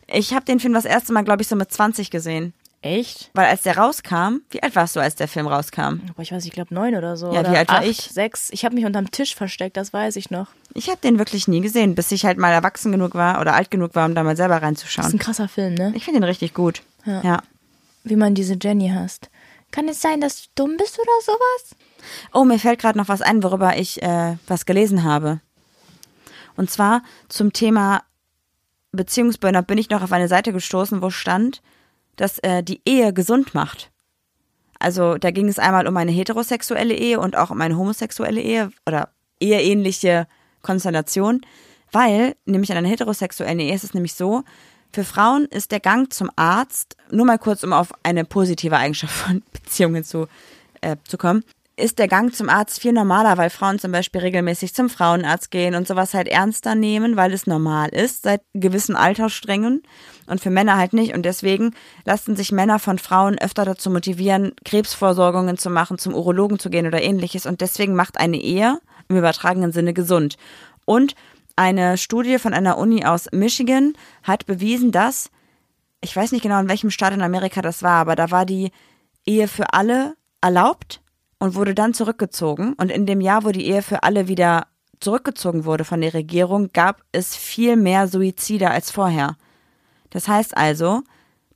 Ich 0.09 0.35
habe 0.35 0.45
den 0.45 0.61
Film 0.61 0.75
das 0.75 0.85
erste 0.85 1.13
Mal, 1.13 1.25
glaube 1.25 1.43
ich, 1.43 1.49
so 1.49 1.57
mit 1.57 1.73
20 1.73 2.11
gesehen. 2.11 2.53
Echt? 2.83 3.31
Weil 3.35 3.47
als 3.47 3.63
der 3.63 3.79
rauskam, 3.79 4.43
wie 4.51 4.63
alt 4.63 4.77
warst 4.77 4.95
du, 4.95 5.01
als 5.01 5.17
der 5.17 5.27
Film 5.29 5.47
rauskam? 5.49 6.01
Aber 6.11 6.23
ich 6.23 6.31
weiß, 6.31 6.45
ich 6.45 6.53
glaube 6.53 6.73
neun 6.73 6.95
oder 6.95 7.17
so. 7.17 7.33
Ja, 7.33 7.41
oder 7.41 7.53
wie 7.53 7.57
alt 7.57 7.69
war 7.69 7.79
acht, 7.79 7.87
ich? 7.87 7.97
Sechs. 7.99 8.49
Ich 8.51 8.65
habe 8.65 8.75
mich 8.75 8.85
unterm 8.85 9.11
Tisch 9.11 9.35
versteckt, 9.35 9.77
das 9.77 9.93
weiß 9.93 10.17
ich 10.17 10.31
noch. 10.31 10.49
Ich 10.75 10.89
habe 10.89 11.01
den 11.01 11.19
wirklich 11.19 11.49
nie 11.49 11.61
gesehen, 11.61 11.95
bis 11.95 12.13
ich 12.13 12.25
halt 12.25 12.39
mal 12.39 12.53
erwachsen 12.53 12.93
genug 12.93 13.15
war 13.15 13.41
oder 13.41 13.55
alt 13.55 13.71
genug 13.71 13.95
war, 13.95 14.07
um 14.07 14.15
da 14.15 14.23
mal 14.23 14.37
selber 14.37 14.55
Das 14.55 14.61
ist 14.61 14.67
reinzuschauen. 14.67 15.13
ein 15.13 15.19
krasser 15.19 15.49
Film, 15.49 15.75
ne? 15.75 15.93
Ich 15.97 16.05
finde 16.05 16.21
den 16.21 16.25
richtig 16.29 16.55
gut. 16.55 16.83
Ja. 17.05 17.23
Ja. 17.23 17.43
Wie 18.05 18.17
man 18.17 18.35
diese 18.35 18.57
Jenny 18.61 18.91
hasst. 18.91 19.31
Kann 19.73 19.89
es 19.89 20.01
sein, 20.01 20.21
dass 20.21 20.43
du 20.43 20.49
dumm 20.55 20.77
bist 20.77 20.99
oder 20.99 21.11
sowas? 21.25 21.77
Oh, 22.33 22.45
mir 22.45 22.59
fällt 22.59 22.79
gerade 22.79 22.97
noch 22.99 23.09
was 23.09 23.21
ein, 23.21 23.43
worüber 23.43 23.77
ich 23.77 24.01
äh, 24.03 24.37
was 24.47 24.65
gelesen 24.65 25.03
habe. 25.03 25.41
Und 26.57 26.71
zwar 26.71 27.03
zum 27.29 27.53
Thema 27.53 28.03
Beziehungsburner 28.93 29.63
bin 29.63 29.77
ich 29.79 29.91
noch 29.91 30.03
auf 30.03 30.13
eine 30.13 30.29
Seite 30.29 30.53
gestoßen, 30.53 31.03
wo 31.03 31.11
stand, 31.11 31.63
dass 32.17 32.39
äh, 32.41 32.63
die 32.63 32.81
Ehe 32.85 33.13
gesund 33.13 33.55
macht. 33.55 33.91
Also 34.79 35.17
da 35.17 35.31
ging 35.31 35.49
es 35.49 35.59
einmal 35.59 35.87
um 35.87 35.97
eine 35.97 36.13
heterosexuelle 36.13 36.95
Ehe 36.95 37.19
und 37.19 37.37
auch 37.37 37.51
um 37.51 37.61
eine 37.61 37.77
homosexuelle 37.77 38.41
Ehe 38.41 38.71
oder 38.87 39.11
eheähnliche 39.41 40.27
Konstellation, 40.63 41.41
weil 41.93 42.37
nämlich 42.45 42.71
in 42.71 42.77
einer 42.77 42.89
heterosexuellen 42.89 43.61
Ehe 43.61 43.75
ist 43.75 43.85
es 43.85 43.95
nämlich 43.95 44.15
so, 44.15 44.43
für 44.93 45.05
Frauen 45.05 45.47
ist 45.47 45.73
der 45.73 45.81
Gang 45.81 46.13
zum 46.13 46.31
Arzt, 46.37 46.97
nur 47.11 47.27
mal 47.27 47.39
kurz, 47.39 47.63
um 47.63 47.73
auf 47.73 47.93
eine 48.03 48.25
positive 48.25 48.77
Eigenschaft 48.77 49.15
von 49.15 49.43
Beziehungen 49.53 50.05
zu, 50.05 50.27
äh, 50.81 50.97
zu 51.05 51.19
kommen, 51.19 51.45
ist 51.79 51.99
der 51.99 52.09
Gang 52.09 52.35
zum 52.35 52.49
Arzt 52.49 52.81
viel 52.81 52.93
normaler, 52.93 53.37
weil 53.37 53.51
Frauen 53.51 53.79
zum 53.79 53.93
Beispiel 53.93 54.23
regelmäßig 54.23 54.75
zum 54.75 54.89
Frauenarzt 54.89 55.51
gehen 55.51 55.75
und 55.75 55.87
sowas 55.87 56.15
halt 56.15 56.27
ernster 56.27 56.75
nehmen, 56.75 57.17
weil 57.17 57.35
es 57.35 57.47
normal 57.47 57.91
ist 57.91 58.23
seit 58.23 58.41
gewissen 58.55 58.97
Alterssträngen 58.97 59.83
und 60.27 60.41
für 60.41 60.49
Männer 60.49 60.79
halt 60.79 60.95
nicht. 60.95 61.15
Und 61.15 61.25
deswegen 61.25 61.75
lassen 62.07 62.35
sich 62.35 62.51
Männer 62.51 62.79
von 62.79 62.99
Frauen 62.99 63.39
öfter 63.39 63.67
dazu 63.67 63.91
motivieren, 63.91 64.53
Krebsvorsorgungen 64.65 65.59
zu 65.59 65.69
machen, 65.69 65.99
zum 65.99 66.15
Urologen 66.15 66.59
zu 66.59 66.71
gehen 66.71 66.87
oder 66.87 67.03
ähnliches. 67.03 67.45
Und 67.45 67.61
deswegen 67.61 67.95
macht 67.95 68.19
eine 68.19 68.41
Ehe 68.41 68.81
im 69.09 69.19
übertragenen 69.19 69.73
Sinne 69.73 69.93
gesund. 69.93 70.37
Und 70.87 71.15
eine 71.57 71.99
Studie 71.99 72.39
von 72.39 72.55
einer 72.55 72.79
Uni 72.79 73.05
aus 73.05 73.29
Michigan 73.33 73.93
hat 74.23 74.47
bewiesen, 74.47 74.93
dass, 74.93 75.31
ich 76.01 76.17
weiß 76.17 76.33
nicht 76.33 76.43
genau, 76.43 76.59
in 76.59 76.71
welchem 76.71 76.91
Staat 76.91 77.13
in 77.13 77.23
Amerika 77.23 77.61
das 77.61 77.83
war, 77.83 78.01
aber 78.01 78.17
da 78.17 78.31
war 78.31 78.47
die 78.47 78.71
Ehe 79.27 79.47
für 79.47 79.75
alle 79.75 80.15
erlaubt 80.41 81.01
und 81.39 81.55
wurde 81.55 81.75
dann 81.75 81.95
zurückgezogen. 81.95 82.75
Und 82.75 82.91
in 82.91 83.07
dem 83.07 83.21
Jahr, 83.21 83.45
wo 83.45 83.51
die 83.51 83.67
Ehe 83.67 83.83
für 83.83 84.03
alle 84.03 84.29
wieder 84.29 84.67
zurückgezogen 85.01 85.65
wurde 85.65 85.85
von 85.85 86.01
der 86.01 86.15
Regierung, 86.15 86.71
gab 86.73 87.03
es 87.13 87.37
viel 87.37 87.77
mehr 87.77 88.09
Suizide 88.09 88.71
als 88.71 88.91
vorher. 88.91 89.37
Das 90.11 90.29
heißt 90.29 90.57
also, 90.57 91.03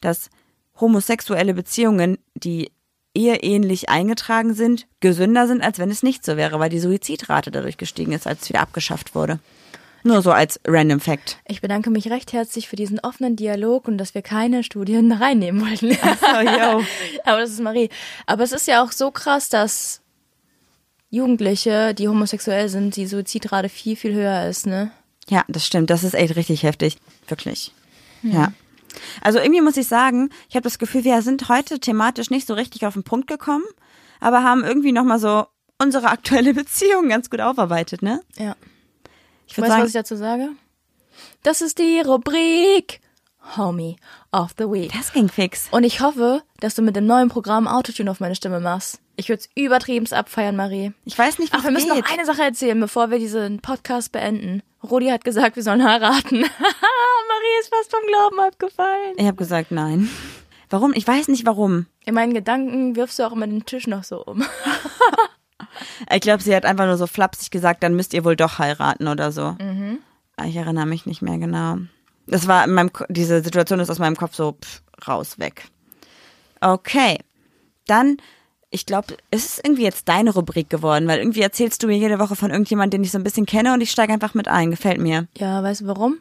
dass 0.01 0.31
homosexuelle 0.79 1.55
Beziehungen, 1.55 2.19
die 2.35 2.73
eheähnlich 3.15 3.89
eingetragen 3.89 4.55
sind, 4.55 4.87
gesünder 5.01 5.47
sind, 5.47 5.63
als 5.63 5.79
wenn 5.79 5.91
es 5.91 6.03
nicht 6.03 6.25
so 6.25 6.37
wäre, 6.37 6.61
weil 6.61 6.71
die 6.71 6.79
Suizidrate 6.79 7.51
dadurch 7.51 7.77
gestiegen 7.77 8.13
ist, 8.13 8.27
als 8.27 8.43
es 8.43 8.49
wieder 8.49 8.61
abgeschafft 8.61 9.15
wurde. 9.15 9.41
Nur 10.03 10.23
so 10.23 10.33
als 10.33 10.61
random 10.67 11.01
Fact. 11.01 11.39
Ich 11.47 11.61
bedanke 11.61 11.91
mich 11.91 12.11
recht 12.11 12.33
herzlich 12.33 12.69
für 12.69 12.77
diesen 12.77 13.01
offenen 13.01 13.37
Dialog 13.37 13.87
und 13.87 13.99
dass 13.99 14.15
wir 14.15 14.23
keine 14.23 14.65
Studien 14.65 15.13
reinnehmen 15.21 15.61
wollten. 15.61 15.93
So, 15.93 16.41
yo. 16.41 16.83
Aber 17.25 17.41
das 17.41 17.51
ist 17.51 17.61
Marie. 17.61 17.91
Aber 18.27 18.43
es 18.43 18.53
ist 18.53 18.67
ja 18.67 18.83
auch 18.83 18.93
so 18.93 19.11
krass, 19.11 19.49
dass 19.49 20.01
Jugendliche, 21.11 21.93
die 21.95 22.09
homosexuell 22.09 22.69
sind, 22.69 22.97
die 22.97 23.07
Suizidrate 23.07 23.69
viel, 23.69 23.97
viel 23.97 24.15
höher 24.15 24.49
ist, 24.49 24.67
ne? 24.67 24.93
Ja, 25.29 25.45
das 25.49 25.67
stimmt. 25.67 25.91
Das 25.91 26.05
ist 26.05 26.15
echt 26.15 26.37
richtig 26.37 26.63
heftig. 26.63 26.99
Wirklich. 27.29 27.73
Ja. 28.23 28.53
Also 29.21 29.39
irgendwie 29.39 29.61
muss 29.61 29.77
ich 29.77 29.87
sagen, 29.87 30.31
ich 30.49 30.57
habe 30.57 30.65
das 30.65 30.79
Gefühl, 30.79 31.05
wir 31.05 31.23
sind 31.23 31.49
heute 31.49 31.79
thematisch 31.79 32.31
nicht 32.31 32.47
so 32.47 32.55
richtig 32.55 32.87
auf 32.87 32.95
den 32.95 33.05
Punkt 33.05 33.29
gekommen, 33.29 33.65
aber 34.21 34.43
haben 34.43 34.65
irgendwie 34.65 34.93
nochmal 34.93 35.19
so 35.19 35.47
unsere 35.79 36.09
aktuelle 36.09 36.55
Beziehung 36.55 37.09
ganz 37.09 37.31
gut 37.31 37.41
aufarbeitet, 37.41 38.03
ne? 38.03 38.23
Ja. 38.37 38.57
Ich 39.51 39.59
Weißt 39.59 39.73
du, 39.73 39.81
was 39.81 39.89
ich 39.89 39.95
dazu 39.95 40.17
sage? 40.17 40.51
Das 41.43 41.61
ist 41.61 41.79
die 41.79 42.01
Rubrik 42.01 43.01
Homie 43.57 43.97
of 44.33 44.51
the 44.59 44.65
Week. 44.65 44.93
das 44.97 45.13
ging 45.13 45.29
fix. 45.29 45.69
Und 45.73 45.83
ich 45.83 46.01
hoffe, 46.01 46.43
dass 46.61 46.75
du 46.77 46.83
mit 46.83 46.95
dem 46.95 47.07
neuen 47.07 47.29
Programm 47.29 47.67
Autotune 47.67 48.11
auf 48.11 48.21
meine 48.21 48.37
Stimme 48.37 48.61
machst. 48.61 49.01
Ich 49.17 49.29
würde 49.29 49.43
es 49.43 49.51
übertrieben 49.55 50.11
abfeiern, 50.13 50.55
Marie. 50.57 50.93
Ich 51.05 51.19
weiß 51.19 51.39
nicht, 51.41 51.53
wie 51.53 51.57
Ach, 51.59 51.65
wir 51.65 51.71
es 51.71 51.75
müssen 51.75 51.95
geht. 51.95 52.05
noch 52.05 52.13
eine 52.13 52.25
Sache 52.25 52.43
erzählen, 52.43 52.79
bevor 52.79 53.11
wir 53.11 53.19
diesen 53.19 53.61
Podcast 53.61 54.13
beenden. 54.13 54.63
Rudi 54.83 55.09
hat 55.09 55.25
gesagt, 55.25 55.57
wir 55.57 55.63
sollen 55.63 55.85
heiraten. 55.85 56.41
Marie 56.41 57.61
ist 57.61 57.75
fast 57.75 57.91
vom 57.91 58.07
Glauben 58.07 58.41
abgefallen. 58.41 59.15
Ich 59.17 59.27
habe 59.27 59.37
gesagt, 59.37 59.73
nein. 59.73 60.09
Warum? 60.71 60.93
Ich 60.95 61.07
weiß 61.07 61.29
nicht 61.29 61.45
warum. 61.45 61.87
In 62.05 62.15
meinen 62.15 62.33
Gedanken 62.35 62.95
wirfst 62.95 63.19
du 63.19 63.25
auch 63.25 63.33
immer 63.33 63.47
den 63.47 63.67
Tisch 63.67 63.89
noch 63.89 64.05
so 64.05 64.25
um. 64.25 64.45
Ich 66.15 66.21
glaube, 66.21 66.43
sie 66.43 66.55
hat 66.55 66.65
einfach 66.65 66.87
nur 66.87 66.97
so 66.97 67.07
flapsig 67.07 67.51
gesagt, 67.51 67.83
dann 67.83 67.95
müsst 67.95 68.15
ihr 68.15 68.25
wohl 68.25 68.37
doch 68.37 68.59
heiraten 68.59 69.09
oder 69.09 69.33
so. 69.33 69.57
Ah, 70.37 70.45
Ich 70.47 70.57
erinnere 70.57 70.87
mich 70.87 71.07
nicht 71.07 71.23
mehr 71.23 71.39
genau. 71.39 71.79
Das 72.27 72.47
war 72.47 72.65
in 72.65 72.73
meinem, 72.75 72.91
diese 73.09 73.43
Situation 73.43 73.81
ist 73.81 73.91
aus 73.91 73.99
meinem 73.99 74.17
Kopf 74.17 74.35
so 74.35 74.53
pff, 74.61 74.83
raus, 75.09 75.39
weg. 75.39 75.65
Okay. 76.61 77.19
Dann, 77.87 78.19
ich 78.71 78.87
glaube, 78.87 79.17
es 79.31 79.45
ist 79.47 79.61
irgendwie 79.65 79.83
jetzt 79.83 80.09
deine 80.09 80.31
Rubrik 80.33 80.71
geworden, 80.71 81.09
weil 81.09 81.19
irgendwie 81.19 81.41
erzählst 81.43 81.83
du 81.83 81.87
mir 81.87 81.97
jede 81.97 82.19
Woche 82.19 82.37
von 82.37 82.51
irgendjemandem, 82.51 83.01
den 83.01 83.05
ich 83.05 83.11
so 83.11 83.19
ein 83.19 83.25
bisschen 83.25 83.47
kenne 83.47 83.73
und 83.75 83.81
ich 83.81 83.91
steige 83.91 84.13
einfach 84.13 84.35
mit 84.35 84.47
ein. 84.49 84.71
Gefällt 84.71 84.99
mir. 85.01 85.27
Ja, 85.37 85.63
weißt 85.63 85.81
du 85.83 85.87
warum? 85.87 86.19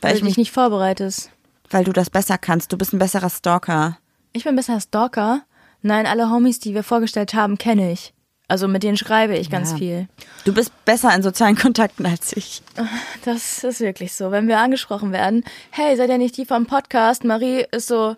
Weil 0.00 0.10
Weil 0.10 0.16
ich 0.18 0.24
mich- 0.24 0.36
nicht 0.36 0.52
vorbereitest. 0.52 1.30
Weil 1.70 1.84
du 1.84 1.92
das 1.92 2.10
besser 2.10 2.38
kannst. 2.38 2.72
Du 2.72 2.76
bist 2.78 2.92
ein 2.92 2.98
besserer 2.98 3.30
Stalker. 3.30 3.98
Ich 4.32 4.44
bin 4.44 4.54
besser 4.56 4.78
Stalker. 4.80 5.42
Nein, 5.82 6.06
alle 6.06 6.30
Homies, 6.30 6.58
die 6.60 6.74
wir 6.74 6.82
vorgestellt 6.82 7.34
haben, 7.34 7.58
kenne 7.58 7.90
ich. 7.92 8.12
Also 8.48 8.68
mit 8.68 8.82
denen 8.84 8.96
schreibe 8.96 9.36
ich 9.36 9.50
ganz 9.50 9.72
Ja. 9.72 9.76
viel. 9.78 10.08
Du 10.44 10.54
bist 10.54 10.70
besser 10.84 11.12
in 11.14 11.22
sozialen 11.22 11.56
Kontakten 11.56 12.06
als 12.06 12.36
ich. 12.36 12.62
Das 13.24 13.64
ist 13.64 13.80
wirklich 13.80 14.12
so. 14.14 14.30
Wenn 14.30 14.46
wir 14.46 14.58
angesprochen 14.60 15.10
werden, 15.12 15.42
hey, 15.70 15.96
seid 15.96 16.10
ihr 16.10 16.18
nicht 16.18 16.36
die 16.36 16.46
vom 16.46 16.66
Podcast? 16.66 17.24
Marie 17.24 17.64
ist 17.72 17.88
so, 17.88 18.16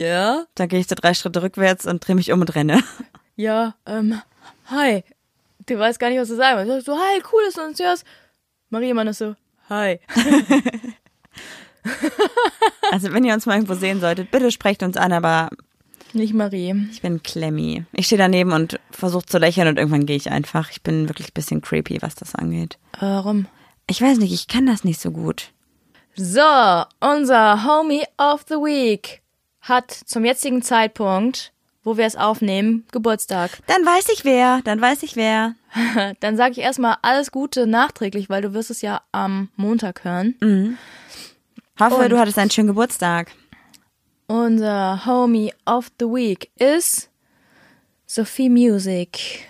ja, 0.00 0.44
Dann 0.54 0.68
gehe 0.68 0.78
ich 0.80 0.86
so 0.88 0.94
drei 0.96 1.14
Schritte 1.14 1.42
rückwärts 1.42 1.86
und 1.86 2.06
drehe 2.06 2.14
mich 2.16 2.30
um 2.32 2.40
und 2.40 2.54
renne. 2.54 2.82
ja, 3.36 3.74
ähm, 3.86 4.20
hi. 4.66 5.02
Du 5.66 5.78
weißt 5.78 5.98
gar 6.00 6.08
nicht, 6.10 6.18
was 6.20 6.28
du 6.28 6.36
sagen 6.36 6.68
willst. 6.68 6.86
So, 6.86 6.96
hi, 6.96 7.22
cool, 7.32 7.42
dass 7.46 7.54
du 7.54 7.62
uns 7.62 7.78
hörst. 7.80 8.04
Marie 8.70 8.90
immer 8.90 9.04
noch 9.04 9.14
so, 9.14 9.34
hi. 9.68 9.98
Also 12.92 13.12
wenn 13.12 13.24
ihr 13.24 13.34
uns 13.34 13.46
mal 13.46 13.54
irgendwo 13.54 13.74
sehen 13.74 14.00
solltet, 14.00 14.30
bitte 14.30 14.50
sprecht 14.52 14.82
uns 14.82 14.96
an, 14.96 15.12
aber 15.12 15.50
Nicht 16.14 16.34
Marie. 16.34 16.74
ich 16.90 17.00
bin 17.02 17.22
Clemmy. 17.22 17.84
Ich 17.92 18.06
stehe 18.06 18.18
daneben 18.18 18.52
und 18.52 18.78
versuche 18.90 19.26
zu 19.26 19.38
lächeln 19.38 19.68
und 19.68 19.78
irgendwann 19.78 20.06
gehe 20.06 20.16
ich 20.16 20.30
einfach. 20.30 20.70
Ich 20.70 20.82
bin 20.82 21.08
wirklich 21.08 21.28
ein 21.28 21.34
bisschen 21.34 21.60
creepy, 21.62 22.00
was 22.02 22.14
das 22.14 22.34
angeht. 22.34 22.78
Warum? 23.00 23.46
Ich 23.88 24.00
weiß 24.02 24.18
nicht, 24.18 24.32
ich 24.32 24.46
kann 24.48 24.66
das 24.66 24.84
nicht 24.84 25.00
so 25.00 25.10
gut. 25.10 25.50
So, 26.14 26.40
unser 27.00 27.64
Homie 27.64 28.04
of 28.18 28.44
the 28.48 28.56
Week 28.56 29.22
hat 29.62 29.90
zum 29.90 30.24
jetzigen 30.24 30.60
Zeitpunkt, 30.62 31.52
wo 31.84 31.96
wir 31.96 32.04
es 32.04 32.16
aufnehmen, 32.16 32.84
Geburtstag. 32.92 33.50
Dann 33.66 33.84
weiß 33.84 34.08
ich 34.12 34.24
wer, 34.24 34.60
dann 34.64 34.80
weiß 34.80 35.02
ich 35.04 35.16
wer. 35.16 35.54
Dann 36.20 36.36
sage 36.36 36.52
ich 36.52 36.58
erstmal 36.58 36.96
alles 37.02 37.32
Gute 37.32 37.66
nachträglich, 37.66 38.28
weil 38.28 38.42
du 38.42 38.52
wirst 38.52 38.70
es 38.70 38.82
ja 38.82 39.00
am 39.10 39.48
Montag 39.56 40.04
hören. 40.04 40.76
Hoffe, 41.80 41.94
Und- 41.96 42.10
du 42.10 42.18
hattest 42.18 42.38
einen 42.38 42.50
schönen 42.50 42.68
Geburtstag. 42.68 43.32
Unser 44.32 45.04
Homie 45.04 45.52
of 45.66 45.92
the 46.00 46.06
Week 46.06 46.50
ist 46.58 47.10
Sophie 48.06 48.48
Music. 48.48 49.46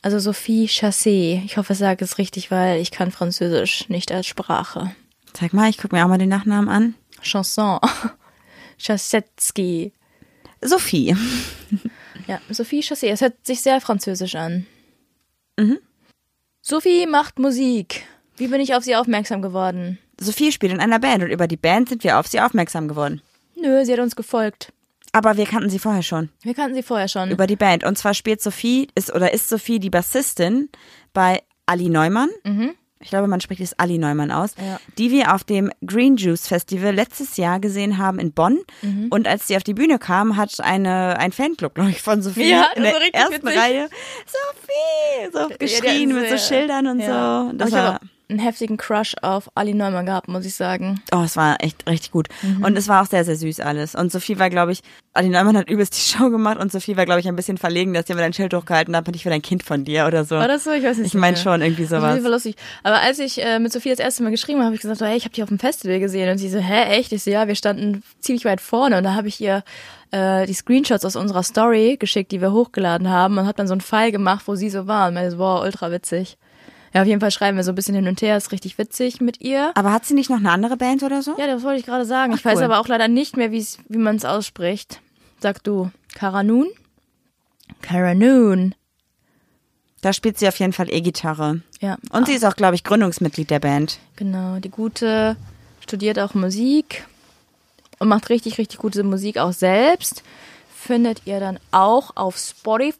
Also 0.00 0.18
Sophie 0.18 0.66
Chassé. 0.66 1.42
Ich 1.44 1.58
hoffe, 1.58 1.74
ich 1.74 1.78
sage 1.78 2.02
es 2.02 2.16
richtig, 2.16 2.50
weil 2.50 2.80
ich 2.80 2.90
kann 2.90 3.10
Französisch 3.10 3.90
nicht 3.90 4.10
als 4.10 4.26
Sprache. 4.26 4.96
Sag 5.38 5.52
mal, 5.52 5.68
ich 5.68 5.76
gucke 5.76 5.94
mir 5.94 6.06
auch 6.06 6.08
mal 6.08 6.16
den 6.16 6.30
Nachnamen 6.30 6.70
an. 6.70 6.94
Chanson. 7.20 7.80
Chassetzky. 8.78 9.92
Sophie. 10.62 11.14
Ja, 12.26 12.40
Sophie 12.48 12.80
Chassé. 12.80 13.08
Es 13.08 13.20
hört 13.20 13.44
sich 13.44 13.60
sehr 13.60 13.80
französisch 13.82 14.36
an. 14.36 14.66
Mhm. 15.58 15.80
Sophie 16.62 17.06
macht 17.06 17.38
Musik. 17.38 18.04
Wie 18.38 18.46
bin 18.46 18.60
ich 18.62 18.74
auf 18.74 18.84
sie 18.84 18.96
aufmerksam 18.96 19.42
geworden? 19.42 19.98
Sophie 20.18 20.52
spielt 20.52 20.72
in 20.72 20.80
einer 20.80 21.00
Band 21.00 21.24
und 21.24 21.30
über 21.30 21.46
die 21.46 21.58
Band 21.58 21.90
sind 21.90 22.04
wir 22.04 22.18
auf 22.18 22.28
sie 22.28 22.40
aufmerksam 22.40 22.88
geworden. 22.88 23.20
Nö, 23.62 23.84
sie 23.84 23.92
hat 23.92 24.00
uns 24.00 24.16
gefolgt. 24.16 24.72
Aber 25.12 25.36
wir 25.36 25.44
kannten 25.46 25.68
sie 25.70 25.78
vorher 25.78 26.02
schon. 26.02 26.30
Wir 26.42 26.54
kannten 26.54 26.74
sie 26.74 26.82
vorher 26.82 27.08
schon. 27.08 27.30
über 27.30 27.46
die 27.46 27.56
Band. 27.56 27.84
Und 27.84 27.98
zwar 27.98 28.14
spielt 28.14 28.40
Sophie, 28.40 28.88
ist 28.94 29.14
oder 29.14 29.32
ist 29.32 29.48
Sophie 29.48 29.78
die 29.78 29.90
Bassistin 29.90 30.70
bei 31.12 31.42
Ali 31.66 31.88
Neumann. 31.90 32.30
Ich 33.00 33.10
glaube, 33.10 33.26
man 33.26 33.40
spricht 33.40 33.60
es 33.60 33.78
Ali 33.78 33.98
Neumann 33.98 34.30
aus, 34.30 34.56
Mhm. 34.56 34.64
Ja. 34.64 34.80
die 34.96 35.10
wir 35.10 35.34
auf 35.34 35.42
dem 35.44 35.70
Green 35.84 36.16
Juice 36.16 36.46
Festival 36.46 36.94
letztes 36.94 37.36
Jahr 37.36 37.58
gesehen 37.60 37.98
haben 37.98 38.18
in 38.20 38.32
Bonn. 38.32 38.60
Mhm. 38.80 39.08
Und 39.10 39.26
als 39.28 39.48
sie 39.48 39.56
auf 39.56 39.64
die 39.64 39.74
Bühne 39.74 39.98
kam, 39.98 40.36
hat 40.36 40.60
eine, 40.60 41.18
ein 41.18 41.32
Fanclub, 41.32 41.74
glaube 41.74 41.90
ich, 41.90 42.00
von 42.00 42.22
Sophie 42.22 42.48
Ja, 42.50 42.70
in 42.76 42.82
der 42.84 42.94
ersten 43.14 43.44
witzig. 43.44 43.58
Reihe 43.58 43.88
Sophie 44.26 45.30
so 45.32 45.48
geschrien 45.58 46.08
die 46.08 46.14
mit 46.14 46.28
so 46.30 46.38
Schildern 46.38 46.86
und 46.86 47.00
ja. 47.00 47.48
so. 47.50 47.56
Das 47.56 47.68
ich 47.68 47.74
war, 47.74 47.94
habe 47.94 48.06
einen 48.32 48.40
heftigen 48.40 48.76
Crush 48.76 49.14
auf 49.22 49.50
Ali 49.54 49.74
Neumann 49.74 50.06
gehabt, 50.06 50.28
muss 50.28 50.44
ich 50.44 50.54
sagen. 50.54 51.00
Oh, 51.12 51.22
es 51.24 51.36
war 51.36 51.56
echt 51.60 51.88
richtig 51.88 52.10
gut. 52.10 52.28
Und 52.62 52.76
es 52.76 52.88
war 52.88 53.02
auch 53.02 53.06
sehr, 53.06 53.24
sehr 53.24 53.36
süß 53.36 53.60
alles. 53.60 53.94
Und 53.94 54.10
Sophie 54.10 54.38
war, 54.38 54.50
glaube 54.50 54.72
ich, 54.72 54.80
Ali 55.12 55.28
Neumann 55.28 55.56
hat 55.56 55.68
übelst 55.70 55.94
die 55.96 56.00
Show 56.18 56.30
gemacht 56.30 56.58
und 56.58 56.72
Sophie 56.72 56.96
war, 56.96 57.04
glaube 57.04 57.20
ich, 57.20 57.28
ein 57.28 57.36
bisschen 57.36 57.58
verlegen, 57.58 57.92
dass 57.94 58.06
sie 58.06 58.14
mir 58.14 58.20
dein 58.20 58.32
Schild 58.32 58.54
hochgehalten 58.54 58.96
hat, 58.96 59.06
ich 59.14 59.24
will 59.24 59.32
ein 59.32 59.42
Kind 59.42 59.62
von 59.62 59.84
dir 59.84 60.06
oder 60.06 60.24
so. 60.24 60.36
War 60.36 60.48
das 60.48 60.64
so? 60.64 60.70
Ich 60.72 60.82
weiß 60.82 60.96
nicht. 60.98 61.08
Ich 61.08 61.14
meine 61.14 61.36
schon, 61.36 61.60
irgendwie 61.60 61.82
Das 61.82 61.92
war 62.02 62.16
sowas. 62.16 62.30
lustig. 62.30 62.56
Aber 62.82 63.00
als 63.00 63.18
ich 63.18 63.42
äh, 63.44 63.58
mit 63.58 63.72
Sophie 63.72 63.90
das 63.90 63.98
erste 63.98 64.22
Mal 64.22 64.30
geschrieben 64.30 64.58
habe, 64.58 64.66
habe 64.66 64.74
ich 64.74 64.80
gesagt, 64.80 64.98
so, 64.98 65.06
hey, 65.06 65.16
ich 65.16 65.24
habe 65.24 65.34
dich 65.34 65.42
auf 65.42 65.48
dem 65.50 65.58
Festival 65.58 66.00
gesehen. 66.00 66.30
Und 66.30 66.38
sie 66.38 66.48
so, 66.48 66.58
hä, 66.58 66.84
echt? 66.98 67.12
Ich 67.12 67.22
so, 67.22 67.30
ja, 67.30 67.46
wir 67.46 67.54
standen 67.54 68.02
ziemlich 68.20 68.44
weit 68.44 68.60
vorne. 68.60 68.96
Und 68.98 69.04
da 69.04 69.14
habe 69.14 69.28
ich 69.28 69.40
ihr 69.40 69.62
äh, 70.10 70.46
die 70.46 70.54
Screenshots 70.54 71.04
aus 71.04 71.16
unserer 71.16 71.42
Story 71.42 71.96
geschickt, 71.98 72.32
die 72.32 72.40
wir 72.40 72.52
hochgeladen 72.52 73.08
haben. 73.10 73.36
Und 73.38 73.44
habe 73.44 73.56
dann 73.56 73.66
so 73.68 73.74
einen 73.74 73.80
Pfeil 73.82 74.12
gemacht, 74.12 74.44
wo 74.46 74.54
sie 74.54 74.70
so 74.70 74.86
war. 74.86 75.08
Und 75.08 75.14
meinte, 75.14 75.32
so, 75.32 75.38
wow, 75.38 75.62
ultra 75.62 75.90
witzig. 75.90 76.38
Ja, 76.94 77.02
auf 77.02 77.06
jeden 77.08 77.20
Fall 77.20 77.30
schreiben 77.30 77.56
wir 77.56 77.64
so 77.64 77.72
ein 77.72 77.74
bisschen 77.74 77.94
hin 77.94 78.06
und 78.08 78.20
her. 78.20 78.36
Ist 78.36 78.52
richtig 78.52 78.76
witzig 78.78 79.20
mit 79.20 79.40
ihr. 79.40 79.72
Aber 79.74 79.92
hat 79.92 80.04
sie 80.04 80.14
nicht 80.14 80.28
noch 80.30 80.38
eine 80.38 80.50
andere 80.50 80.76
Band 80.76 81.02
oder 81.02 81.22
so? 81.22 81.36
Ja, 81.38 81.46
das 81.46 81.62
wollte 81.62 81.80
ich 81.80 81.86
gerade 81.86 82.04
sagen. 82.04 82.34
ich 82.34 82.40
Ach, 82.40 82.44
weiß 82.44 82.58
cool. 82.58 82.64
aber 82.64 82.80
auch 82.80 82.88
leider 82.88 83.08
nicht 83.08 83.36
mehr, 83.36 83.50
wie 83.50 83.64
man 83.88 84.16
es 84.16 84.24
ausspricht. 84.24 85.00
Sag 85.40 85.64
du, 85.64 85.90
Karanun? 86.14 86.68
Karanun. 87.80 88.74
Da 90.02 90.12
spielt 90.12 90.38
sie 90.38 90.48
auf 90.48 90.58
jeden 90.58 90.72
Fall 90.72 90.92
E-Gitarre. 90.92 91.62
Ja. 91.80 91.96
Und 92.10 92.26
sie 92.26 92.34
ist 92.34 92.44
auch, 92.44 92.56
glaube 92.56 92.74
ich, 92.74 92.84
Gründungsmitglied 92.84 93.50
der 93.50 93.60
Band. 93.60 93.98
Genau, 94.16 94.58
die 94.58 94.68
gute 94.68 95.36
studiert 95.80 96.18
auch 96.18 96.34
Musik 96.34 97.06
und 97.98 98.08
macht 98.08 98.28
richtig, 98.28 98.58
richtig 98.58 98.78
gute 98.78 99.04
Musik 99.04 99.38
auch 99.38 99.52
selbst. 99.52 100.22
Findet 100.76 101.22
ihr 101.24 101.38
dann 101.38 101.58
auch 101.70 102.16
auf 102.16 102.36
Spotify. 102.36 102.98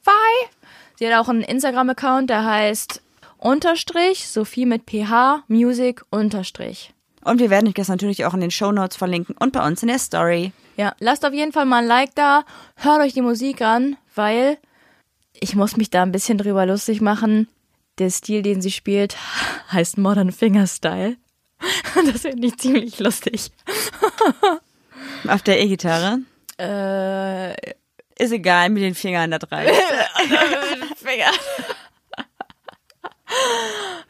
Sie 0.97 1.07
hat 1.13 1.21
auch 1.21 1.29
einen 1.29 1.43
Instagram-Account, 1.43 2.31
der 2.31 2.45
heißt 2.45 3.02
unterstrich 3.43 4.29
Sophie 4.29 4.67
mit 4.67 4.83
ph 4.89 5.43
Music 5.49 6.03
unterstrich. 6.11 6.93
Und 7.25 7.41
wir 7.41 7.51
werden 7.51 7.69
euch 7.69 7.75
das 7.75 7.89
natürlich 7.89 8.25
auch 8.25 8.35
in 8.35 8.41
den 8.41 8.51
Shownotes 8.51 8.97
verlinken 8.97 9.37
und 9.39 9.53
bei 9.53 9.65
uns 9.65 9.83
in 9.83 9.89
der 9.89 9.99
Story. 9.99 10.53
Ja, 10.77 10.95
lasst 10.99 11.25
auf 11.25 11.33
jeden 11.33 11.53
Fall 11.53 11.67
mal 11.67 11.83
ein 11.83 11.87
Like 11.87 12.15
da, 12.15 12.45
hört 12.77 13.01
euch 13.01 13.13
die 13.13 13.23
Musik 13.23 13.61
an, 13.63 13.97
weil 14.15 14.59
ich 15.35 15.55
muss 15.55 15.77
mich 15.77 15.91
da 15.91 16.03
ein 16.03 16.13
bisschen 16.13 16.39
drüber 16.39 16.67
lustig 16.67 17.01
machen. 17.01 17.49
Der 17.99 18.11
Stil, 18.11 18.43
den 18.43 18.63
sie 18.63 18.71
spielt, 18.73 19.17
heißt 19.73 19.99
Modern 19.99 20.33
Fingerstyle. 20.33 21.17
Das 22.07 22.23
finde 22.23 22.49
ich 22.49 22.57
ziemlich 22.57 22.99
lustig. 22.99 23.53
Auf 25.29 25.43
der 25.43 25.61
E-Gitarre. 25.61 26.19
Äh, 26.59 27.53
Ist 28.19 28.33
egal, 28.33 28.71
mit 28.71 28.83
den 28.83 28.95
Fingern 28.95 29.31
da 29.31 29.39
rein. 29.51 29.69
Finger. 30.97 31.31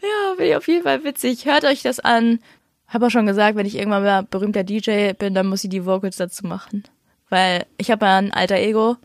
Ja, 0.01 0.35
finde 0.37 0.51
ich 0.51 0.57
auf 0.57 0.69
jeden 0.69 0.83
Fall 0.83 1.05
witzig. 1.05 1.47
Hört 1.47 1.65
euch 1.65 1.83
das 1.83 2.01
an. 2.01 2.41
Habe 2.89 3.07
auch 3.07 3.11
schon 3.11 3.27
gesagt, 3.27 3.57
wenn 3.57 3.67
ich 3.67 3.77
irgendwann 3.77 4.03
mal 4.03 4.23
berühmter 4.23 4.65
DJ 4.65 5.13
bin, 5.13 5.35
dann 5.35 5.47
muss 5.47 5.65
ich 5.65 5.71
die 5.71 5.87
Vocals 5.87 6.17
dazu 6.17 6.47
machen. 6.47 6.85
Weil 7.31 7.67
ich 7.79 7.91
habe 7.91 8.05
ja 8.05 8.19
ein 8.19 8.33
alter 8.33 8.57
Ego, 8.57 8.97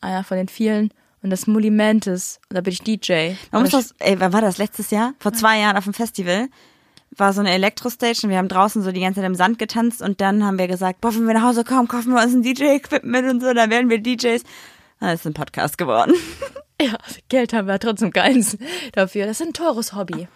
einer 0.00 0.24
von 0.24 0.36
den 0.36 0.48
vielen, 0.48 0.92
und 1.22 1.30
das 1.30 1.46
Mully 1.46 1.70
Mantis. 1.70 2.40
Und 2.48 2.56
da 2.56 2.60
bin 2.60 2.72
ich 2.72 2.82
DJ. 2.82 3.32
Man 3.50 3.62
muss 3.62 3.70
das, 3.70 3.94
ey, 3.98 4.18
wann 4.20 4.32
war 4.32 4.40
das? 4.40 4.58
Letztes 4.58 4.90
Jahr? 4.90 5.14
Vor 5.18 5.32
zwei 5.32 5.58
Jahren 5.60 5.76
auf 5.76 5.84
dem 5.84 5.94
Festival 5.94 6.48
war 7.16 7.32
so 7.32 7.40
eine 7.40 7.52
Elektrostage 7.52 8.20
und 8.22 8.30
wir 8.30 8.38
haben 8.38 8.48
draußen 8.48 8.82
so 8.82 8.92
die 8.92 9.00
ganze 9.00 9.20
Zeit 9.20 9.26
im 9.26 9.34
Sand 9.34 9.58
getanzt 9.58 10.00
und 10.00 10.20
dann 10.20 10.44
haben 10.44 10.58
wir 10.58 10.68
gesagt, 10.68 11.00
boah, 11.00 11.12
wenn 11.14 11.26
wir 11.26 11.34
nach 11.34 11.42
Hause 11.42 11.64
kommen, 11.64 11.88
kaufen 11.88 12.14
wir 12.14 12.22
uns 12.22 12.32
ein 12.32 12.42
DJ-Equipment 12.42 13.28
und 13.28 13.40
so, 13.40 13.52
dann 13.52 13.70
werden 13.70 13.90
wir 13.90 13.98
DJs. 13.98 14.42
Dann 15.00 15.14
ist 15.14 15.26
ein 15.26 15.34
Podcast 15.34 15.76
geworden. 15.76 16.14
ja, 16.84 16.96
Geld 17.28 17.52
haben 17.52 17.68
wir 17.68 17.78
trotzdem 17.78 18.12
keins 18.12 18.56
dafür. 18.92 19.26
Das 19.26 19.40
ist 19.40 19.46
ein 19.46 19.52
teures 19.52 19.92
Hobby. 19.94 20.28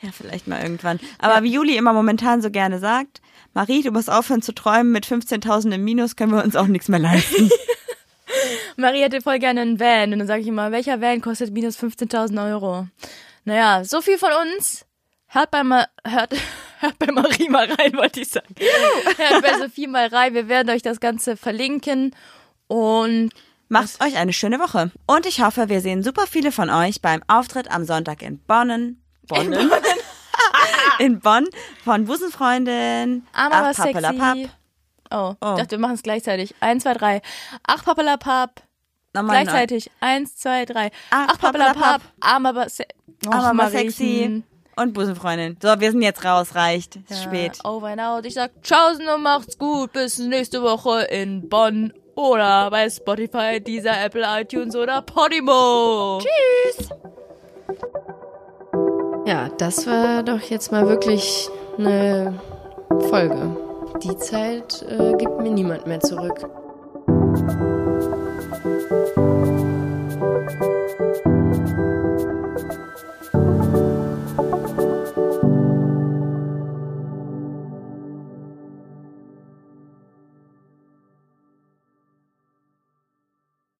Ja, 0.00 0.10
vielleicht 0.12 0.48
mal 0.48 0.60
irgendwann. 0.60 0.98
Aber 1.18 1.42
wie 1.42 1.52
Juli 1.52 1.76
immer 1.76 1.92
momentan 1.92 2.42
so 2.42 2.50
gerne 2.50 2.78
sagt, 2.78 3.22
Marie, 3.54 3.82
du 3.82 3.92
musst 3.92 4.10
aufhören 4.10 4.42
zu 4.42 4.52
träumen, 4.52 4.92
mit 4.92 5.06
15.000 5.06 5.74
im 5.74 5.84
Minus 5.84 6.16
können 6.16 6.32
wir 6.32 6.42
uns 6.42 6.56
auch 6.56 6.66
nichts 6.66 6.88
mehr 6.88 6.98
leisten. 6.98 7.50
Marie 8.76 9.02
hätte 9.02 9.20
voll 9.20 9.38
gerne 9.38 9.60
einen 9.60 9.80
Van. 9.80 10.12
Und 10.12 10.18
dann 10.18 10.28
sage 10.28 10.42
ich 10.42 10.48
immer, 10.48 10.72
welcher 10.72 11.00
Van 11.00 11.20
kostet 11.20 11.52
minus 11.52 11.78
15.000 11.78 12.50
Euro? 12.50 12.88
Naja, 13.44 13.84
so 13.84 14.00
viel 14.00 14.18
von 14.18 14.30
uns. 14.32 14.86
Hört 15.26 15.50
bei, 15.50 15.62
Ma 15.62 15.86
hört, 16.04 16.34
hört 16.80 16.98
bei 16.98 17.12
Marie 17.12 17.48
mal 17.48 17.70
rein, 17.70 17.94
wollte 17.94 18.20
ich 18.20 18.28
sagen. 18.28 18.54
Hört 19.16 19.42
bei 19.42 19.58
Sophie 19.58 19.86
mal 19.86 20.08
rein. 20.08 20.34
Wir 20.34 20.48
werden 20.48 20.70
euch 20.70 20.82
das 20.82 21.00
Ganze 21.00 21.36
verlinken. 21.36 22.14
Und 22.66 23.30
Macht 23.72 24.02
euch 24.04 24.16
eine 24.18 24.34
schöne 24.34 24.58
Woche. 24.60 24.90
Und 25.06 25.24
ich 25.24 25.42
hoffe, 25.42 25.70
wir 25.70 25.80
sehen 25.80 26.02
super 26.02 26.26
viele 26.26 26.52
von 26.52 26.68
euch 26.68 27.00
beim 27.00 27.22
Auftritt 27.26 27.70
am 27.70 27.84
Sonntag 27.86 28.20
in 28.20 28.38
Bonnen. 28.40 29.02
Bonnen? 29.26 29.70
In 30.98 31.20
Bonn 31.20 31.46
von 31.84 32.04
Busenfreundin. 32.04 33.26
Arm 33.32 33.52
aber 33.52 33.68
Ach, 33.70 33.76
Pappelapapp. 33.76 34.36
Oh, 35.10 35.34
Oh. 35.40 35.52
ich 35.54 35.58
dachte, 35.60 35.70
wir 35.72 35.78
machen 35.78 35.94
es 35.94 36.02
gleichzeitig. 36.02 36.54
Eins, 36.60 36.82
zwei, 36.82 36.94
drei. 36.94 37.22
Ach, 37.66 37.82
Pappelapapp. 37.84 38.62
Nochmal 39.14 39.42
Gleichzeitig. 39.42 39.90
Eins, 40.00 40.36
zwei, 40.36 40.64
drei. 40.64 40.90
Ach, 41.10 41.28
Ach, 41.32 41.38
Pappelapapp. 41.38 42.02
Arm 42.20 42.46
aber 42.46 42.68
se 42.68 42.84
Och, 43.26 43.32
Aber 43.32 43.52
mal 43.54 43.70
Mariechen. 43.70 43.88
sexy. 43.90 44.42
Und 44.76 44.92
Busenfreundin. 44.94 45.56
So, 45.62 45.80
wir 45.80 45.90
sind 45.90 46.02
jetzt 46.02 46.24
raus, 46.24 46.54
reicht. 46.54 46.96
Ist 46.96 47.10
Ja, 47.10 47.16
spät. 47.16 47.58
Over 47.64 47.88
and 47.88 48.00
out. 48.00 48.26
Ich 48.26 48.34
sag 48.34 48.50
Tschaußen 48.62 49.06
und 49.08 49.22
macht's 49.22 49.56
gut. 49.58 49.92
Bis 49.92 50.18
nächste 50.18 50.62
Woche 50.62 51.02
in 51.10 51.48
Bonn 51.48 51.92
oder 52.14 52.70
bei 52.70 52.88
Spotify, 52.88 53.60
dieser 53.60 54.04
Apple, 54.04 54.24
iTunes 54.40 54.76
oder 54.76 55.02
Podimo. 55.02 56.20
Tschüss. 56.20 56.88
Ja, 59.24 59.48
das 59.58 59.86
war 59.86 60.22
doch 60.22 60.40
jetzt 60.40 60.72
mal 60.72 60.88
wirklich 60.88 61.48
eine 61.78 62.38
Folge. 63.08 63.56
Die 64.02 64.16
Zeit 64.16 64.84
äh, 64.88 65.12
gibt 65.14 65.38
mir 65.40 65.50
niemand 65.50 65.86
mehr 65.86 66.00
zurück. 66.00 66.48